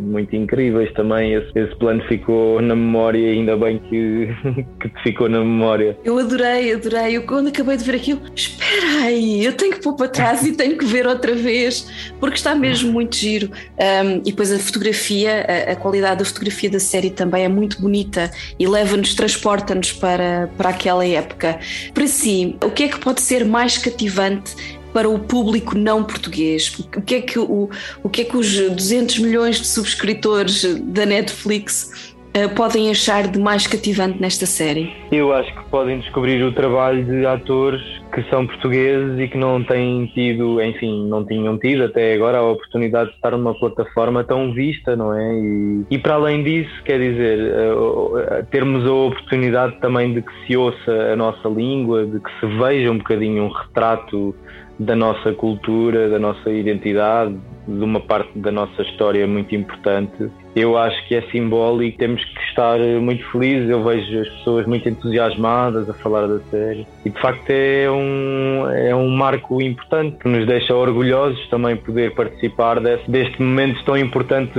muito 0.00 0.34
incríveis 0.34 0.92
também. 0.94 1.34
Esse, 1.34 1.56
esse 1.56 1.76
plano 1.76 2.02
ficou 2.08 2.60
na 2.60 2.74
memória, 2.74 3.30
ainda 3.30 3.56
bem 3.56 3.78
que, 3.78 4.28
que 4.80 5.02
ficou 5.02 5.28
na 5.28 5.38
memória. 5.38 5.96
Eu 6.04 6.18
adorei, 6.18 6.72
adorei. 6.74 7.16
Eu 7.16 7.22
quando 7.22 7.48
acabei 7.48 7.76
de 7.76 7.84
ver 7.84 7.94
aquilo, 7.94 8.20
espera 8.34 9.04
aí, 9.04 9.44
eu 9.44 9.52
tenho 9.52 9.72
que 9.72 9.80
pôr 9.80 9.94
para 9.94 10.08
trás 10.08 10.44
e 10.44 10.52
tenho 10.52 10.76
que 10.76 10.84
ver 10.84 11.06
outra 11.06 11.34
vez, 11.34 11.88
porque 12.18 12.36
está 12.36 12.54
mesmo 12.54 12.92
muito 12.92 13.14
giro. 13.16 13.50
Um, 13.78 14.16
e 14.16 14.30
depois 14.30 14.50
a 14.50 14.58
fotografia, 14.58 15.46
a, 15.68 15.72
a, 15.72 15.76
qualidade 15.76 16.18
da 16.18 16.24
fotografia 16.24 16.70
da 16.70 16.80
série 16.80 17.10
também 17.10 17.44
é 17.44 17.48
muito 17.48 17.80
bonita 17.80 18.30
e 18.58 18.66
leva-nos, 18.66 19.14
transporta-nos 19.14 19.92
para, 19.92 20.50
para 20.56 20.70
aquela 20.70 21.06
época. 21.06 21.58
Para 21.92 22.06
si, 22.08 22.56
o 22.64 22.70
que 22.70 22.84
é 22.84 22.88
que 22.88 22.98
pode 22.98 23.20
ser 23.20 23.44
mais 23.44 23.78
cativante 23.78 24.54
para 24.92 25.08
o 25.08 25.18
público 25.18 25.76
não 25.76 26.04
português? 26.04 26.72
O 26.96 27.02
que 27.02 27.16
é 27.16 27.20
que, 27.20 27.38
o, 27.38 27.68
o 28.02 28.08
que, 28.08 28.22
é 28.22 28.24
que 28.24 28.36
os 28.36 28.56
200 28.56 29.18
milhões 29.18 29.56
de 29.60 29.66
subscritores 29.66 30.64
da 30.80 31.04
Netflix 31.04 32.13
podem 32.56 32.90
achar 32.90 33.28
de 33.28 33.38
mais 33.38 33.66
cativante 33.66 34.20
nesta 34.20 34.44
série? 34.44 34.92
Eu 35.12 35.32
acho 35.32 35.54
que 35.54 35.64
podem 35.70 36.00
descobrir 36.00 36.42
o 36.42 36.52
trabalho 36.52 37.04
de 37.04 37.24
atores 37.24 37.80
que 38.12 38.22
são 38.30 38.46
portugueses 38.46 39.18
e 39.18 39.28
que 39.28 39.38
não 39.38 39.62
têm 39.62 40.06
tido, 40.06 40.60
enfim, 40.62 41.06
não 41.08 41.24
tinham 41.24 41.56
tido 41.58 41.84
até 41.84 42.14
agora 42.14 42.38
a 42.38 42.42
oportunidade 42.42 43.10
de 43.10 43.16
estar 43.16 43.32
numa 43.32 43.54
plataforma 43.54 44.24
tão 44.24 44.52
vista, 44.52 44.96
não 44.96 45.12
é? 45.12 45.34
E, 45.34 45.84
e 45.90 45.98
para 45.98 46.14
além 46.14 46.42
disso, 46.42 46.72
quer 46.84 46.98
dizer, 46.98 47.38
uh, 47.72 48.44
termos 48.50 48.84
a 48.86 48.92
oportunidade 48.92 49.76
também 49.80 50.12
de 50.14 50.22
que 50.22 50.32
se 50.46 50.56
ouça 50.56 50.92
a 51.12 51.16
nossa 51.16 51.48
língua, 51.48 52.04
de 52.04 52.20
que 52.20 52.30
se 52.40 52.46
veja 52.58 52.90
um 52.90 52.98
bocadinho 52.98 53.44
um 53.44 53.48
retrato 53.48 54.34
da 54.78 54.96
nossa 54.96 55.32
cultura, 55.32 56.08
da 56.08 56.18
nossa 56.18 56.50
identidade, 56.50 57.36
de 57.66 57.84
uma 57.84 58.00
parte 58.00 58.36
da 58.38 58.50
nossa 58.50 58.82
história 58.82 59.26
muito 59.26 59.54
importante. 59.54 60.30
Eu 60.54 60.78
acho 60.78 61.06
que 61.08 61.14
é 61.14 61.22
simbólico, 61.30 61.98
temos 61.98 62.24
que 62.24 62.40
estar 62.48 62.78
muito 63.00 63.24
felizes. 63.30 63.68
Eu 63.68 63.82
vejo 63.82 64.20
as 64.20 64.28
pessoas 64.28 64.66
muito 64.66 64.88
entusiasmadas 64.88 65.88
a 65.88 65.94
falar 65.94 66.26
da 66.26 66.38
série 66.50 66.86
e 67.04 67.10
de 67.10 67.20
facto 67.20 67.50
é 67.50 67.90
um, 67.90 68.70
é 68.70 68.94
um 68.94 69.08
marco 69.08 69.60
importante 69.60 70.16
que 70.16 70.28
nos 70.28 70.46
deixa 70.46 70.74
orgulhosos 70.74 71.46
também 71.48 71.76
poder 71.76 72.14
participar 72.14 72.80
desse, 72.80 73.10
deste 73.10 73.42
momento 73.42 73.84
tão 73.84 73.96
importante 73.96 74.58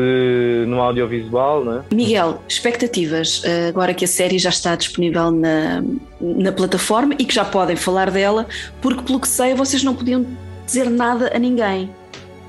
no 0.67 0.81
audiovisual. 0.81 1.63
Não 1.63 1.79
é? 1.79 1.81
Miguel, 1.93 2.41
expectativas 2.47 3.41
eh, 3.45 3.69
agora 3.69 3.93
que 3.93 4.05
a 4.05 4.07
série 4.07 4.37
já 4.37 4.49
está 4.49 4.75
disponível 4.75 5.31
na, 5.31 5.83
na 6.19 6.51
plataforma 6.51 7.15
e 7.17 7.25
que 7.25 7.33
já 7.33 7.45
podem 7.45 7.75
falar 7.75 8.11
dela, 8.11 8.45
porque 8.81 9.03
pelo 9.03 9.19
que 9.19 9.27
sei 9.27 9.53
vocês 9.53 9.83
não 9.83 9.95
podiam 9.95 10.25
dizer 10.65 10.89
nada 10.89 11.31
a 11.33 11.39
ninguém. 11.39 11.89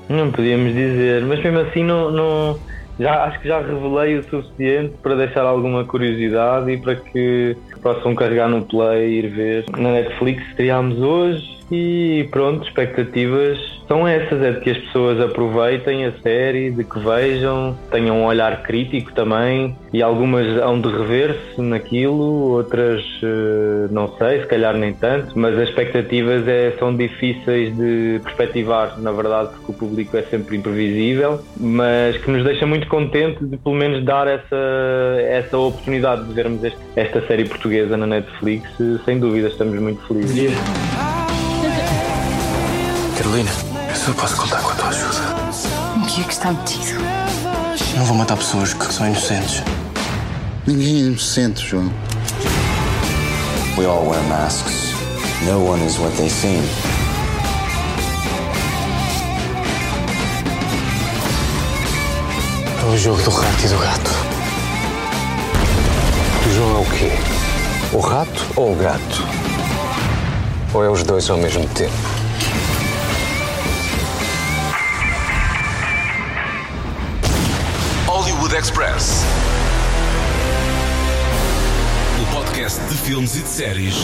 Não 0.09 0.31
podíamos 0.31 0.73
dizer, 0.73 1.21
mas 1.23 1.43
mesmo 1.43 1.59
assim 1.59 1.83
não, 1.83 2.11
não, 2.11 2.59
já, 2.99 3.25
acho 3.25 3.39
que 3.39 3.47
já 3.47 3.59
revelei 3.59 4.17
o 4.17 4.23
suficiente 4.23 4.93
para 5.01 5.15
deixar 5.15 5.43
alguma 5.43 5.85
curiosidade 5.85 6.71
e 6.71 6.77
para 6.77 6.95
que 6.95 7.55
possam 7.81 8.15
carregar 8.15 8.49
no 8.49 8.63
play 8.63 9.07
e 9.07 9.19
ir 9.19 9.27
ver. 9.29 9.65
Na 9.77 9.91
Netflix 9.91 10.41
estreámos 10.49 10.99
hoje 10.99 11.56
e 11.71 12.27
pronto, 12.31 12.65
expectativas 12.65 13.77
são 13.87 14.07
essas, 14.07 14.41
é 14.41 14.51
de 14.51 14.59
que 14.59 14.69
as 14.69 14.77
pessoas 14.77 15.19
aproveitem 15.19 16.05
a 16.05 16.11
série, 16.21 16.69
de 16.69 16.83
que 16.83 16.99
vejam, 16.99 17.77
tenham 17.89 18.17
um 18.17 18.25
olhar 18.25 18.61
crítico 18.63 19.13
também 19.13 19.75
e 19.93 20.03
algumas 20.03 20.45
hão 20.61 20.79
de 20.79 20.89
rever-se 20.89 21.61
naquilo, 21.61 22.51
outras 22.51 23.01
eh, 23.23 23.87
não 23.89 24.09
sei, 24.17 24.41
se 24.41 24.47
calhar 24.47 24.75
nem 24.75 24.93
tanto, 24.93 25.37
mas 25.39 25.57
as 25.57 25.69
expectativas 25.69 26.45
é, 26.47 26.73
são 26.77 26.95
difíceis 26.95 27.75
de 27.77 28.19
perspectivar, 28.23 28.99
na 28.99 29.11
verdade, 29.11 29.51
porque 29.55 29.71
o 29.71 29.73
público 29.73 30.17
é 30.17 30.23
sempre 30.23 30.57
imprevisível, 30.57 31.39
mas 31.57 32.17
que 32.17 32.29
nos 32.29 32.43
deixa 32.43 32.65
muito 32.65 32.87
contente 32.87 33.43
de 33.45 33.55
pelo 33.57 33.75
menos 33.75 34.03
dar 34.03 34.27
essa, 34.27 34.55
essa 35.29 35.57
oportunidade 35.57 36.25
de 36.25 36.33
vermos 36.33 36.63
este, 36.63 36.79
esta 36.95 37.25
série 37.25 37.45
portuguesa 37.45 37.95
na 37.95 38.05
Netflix, 38.05 38.69
sem 39.05 39.17
dúvida 39.17 39.47
estamos 39.47 39.79
muito 39.79 40.05
felizes. 40.07 40.57
Carolina, 43.37 43.51
eu 43.89 43.95
só 43.95 44.13
posso 44.13 44.35
contar 44.35 44.61
com 44.61 44.71
a 44.71 44.75
tua 44.75 44.87
ajuda. 44.87 45.35
O 45.95 46.05
que 46.07 46.21
é 46.21 46.23
que 46.23 46.33
está 46.33 46.51
metido? 46.51 46.99
Não 47.95 48.05
vou 48.05 48.17
matar 48.17 48.35
pessoas 48.35 48.73
que 48.73 48.91
são 48.91 49.05
inocentes. 49.05 49.61
Ninguém 50.65 50.95
é 50.95 50.99
inocente, 51.01 51.67
João. 51.67 51.93
We 53.77 53.85
all 53.85 54.07
wear 54.07 54.23
masks. 54.23 54.93
No 55.45 55.69
one 55.69 55.85
is 55.85 55.99
what 55.99 56.15
they 56.17 56.29
seem. 56.29 56.63
É 62.81 62.85
o 62.91 62.97
jogo 62.97 63.21
do 63.21 63.29
rato 63.29 63.65
e 63.65 63.67
do 63.67 63.77
gato. 63.77 64.11
O 66.43 66.55
João 66.55 66.77
é 66.77 66.79
o 66.79 66.85
quê? 66.85 67.11
O 67.93 67.99
rato 67.99 68.47
ou 68.55 68.73
o 68.73 68.75
gato? 68.75 69.23
Ou 70.73 70.83
é 70.83 70.89
os 70.89 71.03
dois 71.03 71.29
ao 71.29 71.37
mesmo 71.37 71.67
tempo? 71.67 72.16
Hollywood 78.47 78.55
Express. 78.55 79.25
O 82.21 82.33
podcast 82.33 82.79
de 82.87 82.95
filmes 82.95 83.35
e 83.35 83.41
de 83.41 83.47
séries 83.47 83.95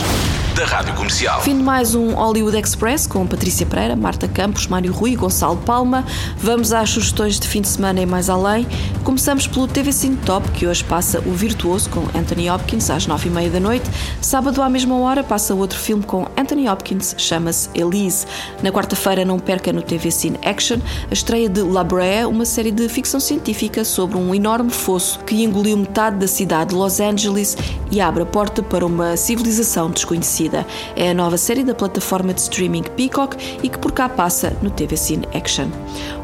da 0.54 0.66
Rádio 0.66 0.94
Comercial. 0.94 1.40
Fim 1.40 1.56
de 1.56 1.62
mais 1.62 1.94
um 1.94 2.12
Hollywood 2.14 2.56
Express 2.56 3.06
com 3.06 3.26
Patrícia 3.26 3.64
Pereira, 3.64 3.96
Marta 3.96 4.28
Campos, 4.28 4.66
Mário 4.66 4.92
Rui 4.92 5.12
e 5.12 5.16
Gonçalo 5.16 5.56
Palma. 5.56 6.04
Vamos 6.36 6.72
às 6.72 6.90
sugestões 6.90 7.40
de 7.40 7.48
fim 7.48 7.62
de 7.62 7.68
semana 7.68 8.00
e 8.02 8.06
mais 8.06 8.28
além. 8.28 8.66
Começamos 9.02 9.46
pelo 9.46 9.66
TV 9.66 9.90
Cine 9.92 10.16
Top, 10.18 10.46
que 10.50 10.66
hoje 10.66 10.84
passa 10.84 11.20
O 11.20 11.32
Virtuoso 11.32 11.88
com 11.88 12.06
Anthony 12.16 12.50
Hopkins 12.50 12.90
às 12.90 13.06
nove 13.06 13.28
e 13.28 13.32
meia 13.32 13.50
da 13.50 13.60
noite. 13.60 13.90
Sábado 14.20 14.60
à 14.62 14.68
mesma 14.68 14.96
hora 14.98 15.24
passa 15.24 15.54
outro 15.54 15.78
filme 15.78 16.04
com 16.04 16.23
Anthony 16.36 16.68
Hopkins, 16.68 17.14
chama-se 17.16 17.68
Elise. 17.74 18.26
Na 18.62 18.70
quarta-feira 18.70 19.24
não 19.24 19.38
perca 19.38 19.72
no 19.72 19.82
TV 19.82 20.10
Cine 20.10 20.38
Action 20.44 20.78
a 21.10 21.14
estreia 21.14 21.48
de 21.48 21.62
La 21.62 21.84
Brea, 21.84 22.28
uma 22.28 22.44
série 22.44 22.70
de 22.70 22.88
ficção 22.88 23.20
científica 23.20 23.84
sobre 23.84 24.16
um 24.16 24.34
enorme 24.34 24.70
fosso 24.70 25.20
que 25.20 25.42
engoliu 25.42 25.76
metade 25.76 26.16
da 26.16 26.26
cidade 26.26 26.70
de 26.70 26.76
Los 26.76 27.00
Angeles 27.00 27.56
e 27.90 28.00
abre 28.00 28.22
a 28.22 28.26
porta 28.26 28.62
para 28.62 28.84
uma 28.84 29.16
civilização 29.16 29.90
desconhecida. 29.90 30.66
É 30.96 31.10
a 31.10 31.14
nova 31.14 31.36
série 31.36 31.62
da 31.62 31.74
plataforma 31.74 32.34
de 32.34 32.40
streaming 32.40 32.82
Peacock 32.96 33.36
e 33.62 33.68
que 33.68 33.78
por 33.78 33.92
cá 33.92 34.08
passa 34.08 34.56
no 34.62 34.70
TV 34.70 34.96
Cine 34.96 35.28
Action. 35.34 35.68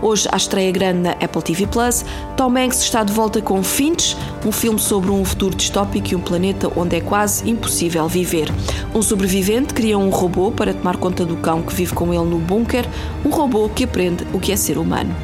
Hoje, 0.02 0.28
à 0.32 0.36
estreia 0.36 0.72
grande 0.72 1.00
na 1.00 1.10
Apple 1.12 1.42
TV 1.42 1.66
Plus, 1.66 2.04
Tom 2.36 2.56
Hanks 2.56 2.80
está 2.80 3.04
de 3.04 3.12
volta 3.12 3.40
com 3.40 3.62
Finch, 3.62 4.16
um 4.44 4.50
filme 4.50 4.78
sobre 4.78 5.10
um 5.10 5.24
futuro 5.24 5.54
distópico 5.54 6.12
e 6.12 6.16
um 6.16 6.20
planeta 6.20 6.70
onde 6.76 6.96
é 6.96 7.00
quase 7.00 7.48
impossível 7.48 8.08
viver. 8.08 8.50
Um 8.94 9.02
sobrevivente 9.02 9.74
cria 9.74 9.99
um 10.00 10.10
robô 10.10 10.50
para 10.50 10.74
tomar 10.74 10.96
conta 10.96 11.24
do 11.24 11.36
cão 11.36 11.62
que 11.62 11.74
vive 11.74 11.94
com 11.94 12.12
ele 12.12 12.24
no 12.24 12.38
bunker, 12.38 12.86
um 13.24 13.30
robô 13.30 13.68
que 13.68 13.84
aprende 13.84 14.26
o 14.32 14.40
que 14.40 14.52
é 14.52 14.56
ser 14.56 14.78
humano. 14.78 15.14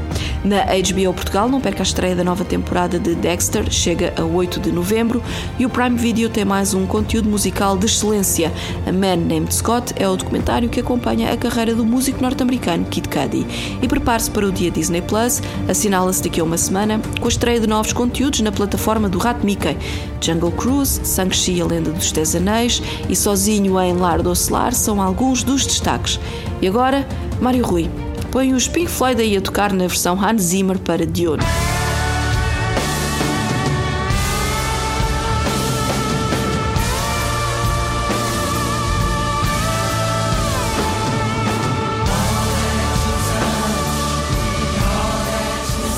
Na 0.47 0.62
HBO 0.64 1.12
Portugal, 1.12 1.49
não 1.49 1.61
perca 1.61 1.80
a 1.80 1.82
estreia 1.82 2.14
da 2.14 2.22
nova 2.22 2.44
temporada 2.44 3.01
de 3.01 3.16
Dexter, 3.16 3.68
chega 3.68 4.14
a 4.16 4.22
8 4.22 4.61
de 4.61 4.70
novembro, 4.70 5.20
e 5.59 5.66
o 5.66 5.68
Prime 5.68 5.99
Video 5.99 6.30
tem 6.30 6.44
mais 6.44 6.72
um 6.72 6.86
conteúdo 6.86 7.28
musical 7.28 7.76
de 7.76 7.86
excelência. 7.86 8.53
A 8.86 8.92
Man 8.92 9.16
Named 9.16 9.53
Scott 9.53 9.92
é 9.97 10.09
o 10.09 10.14
documentário 10.14 10.68
que 10.68 10.78
acompanha 10.78 11.32
a 11.32 11.36
carreira 11.36 11.74
do 11.74 11.84
músico 11.84 12.22
norte-americano 12.22 12.84
Kid 12.84 13.09
Cudi. 13.09 13.44
E 13.82 13.88
prepare-se 13.88 14.30
para 14.30 14.47
o 14.47 14.53
dia 14.53 14.70
Disney 14.70 15.03
Plus, 15.03 15.42
assinala-se 15.68 16.22
daqui 16.22 16.38
a 16.38 16.44
uma 16.44 16.57
semana, 16.57 17.01
com 17.18 17.24
a 17.24 17.28
estreia 17.28 17.59
de 17.59 17.66
novos 17.66 17.92
conteúdos 17.92 18.38
na 18.38 18.53
plataforma 18.53 19.09
do 19.09 19.18
Rato 19.18 19.44
Mickey. 19.44 19.76
Jungle 20.20 20.53
Cruise, 20.53 21.01
Shang-Chi, 21.05 21.61
a 21.61 21.66
Lenda 21.66 21.90
dos 21.90 22.12
Dez 22.12 22.36
Anéis 22.36 22.80
e 23.09 23.16
Sozinho 23.16 23.80
em 23.80 23.94
Lar 23.94 24.22
do 24.22 24.32
são 24.36 25.03
alguns 25.03 25.42
dos 25.42 25.66
destaques. 25.66 26.20
E 26.62 26.68
agora, 26.68 27.05
Mário 27.40 27.66
Rui 27.66 27.90
põe 28.37 28.53
os 28.53 28.68
Pink 28.68 28.91
Floyd 28.91 29.18
aí 29.18 29.34
a 29.34 29.41
tocar 29.41 29.72
na 29.72 29.87
versão 29.87 30.22
Hans 30.22 30.43
Zimmer 30.43 30.78
para 30.78 31.07
Dune. 31.07 31.43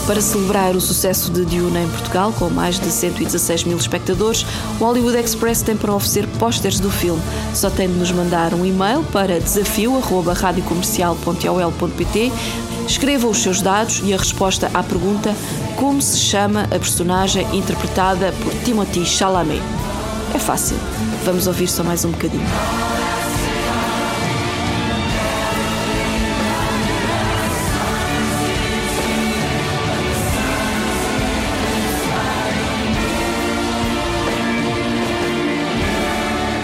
Para 0.09 0.21
celebrar 0.23 0.75
o 0.75 0.81
sucesso 0.81 1.31
de 1.31 1.45
Dune 1.45 1.81
em 1.81 1.89
Portugal, 1.91 2.33
com 2.33 2.49
mais 2.49 2.81
de 2.81 2.91
116 2.91 3.65
mil 3.65 3.77
espectadores, 3.77 4.47
o 4.81 4.85
Hollywood 4.85 5.19
Express 5.19 5.61
tem 5.61 5.77
para 5.77 5.93
oferecer 5.93 6.27
pósteres 6.39 6.81
do 6.81 6.91
filme. 6.91 7.21
Só 7.55 7.69
tem 7.69 7.89
de 7.89 7.99
nos 7.99 8.11
mandar 8.11 8.55
um 8.55 8.65
e-mail 8.65 9.05
para 9.13 9.39
desafio.radiocomercial.ol.pt 9.39 12.33
Escreva 12.87 13.27
os 13.27 13.43
seus 13.43 13.61
dados 13.61 14.01
e 14.03 14.15
a 14.15 14.17
resposta 14.17 14.71
à 14.73 14.83
pergunta 14.83 15.37
como 15.77 16.01
se 16.01 16.17
chama 16.17 16.63
a 16.63 16.79
personagem 16.79 17.47
interpretada 17.55 18.33
por 18.43 18.55
Timothy 18.65 19.05
Chalamet. 19.05 19.61
É 20.35 20.39
fácil. 20.39 20.79
Vamos 21.27 21.47
ouvir 21.47 21.69
só 21.69 21.85
mais 21.85 22.07
um 22.07 22.13
bocadinho. 22.13 22.49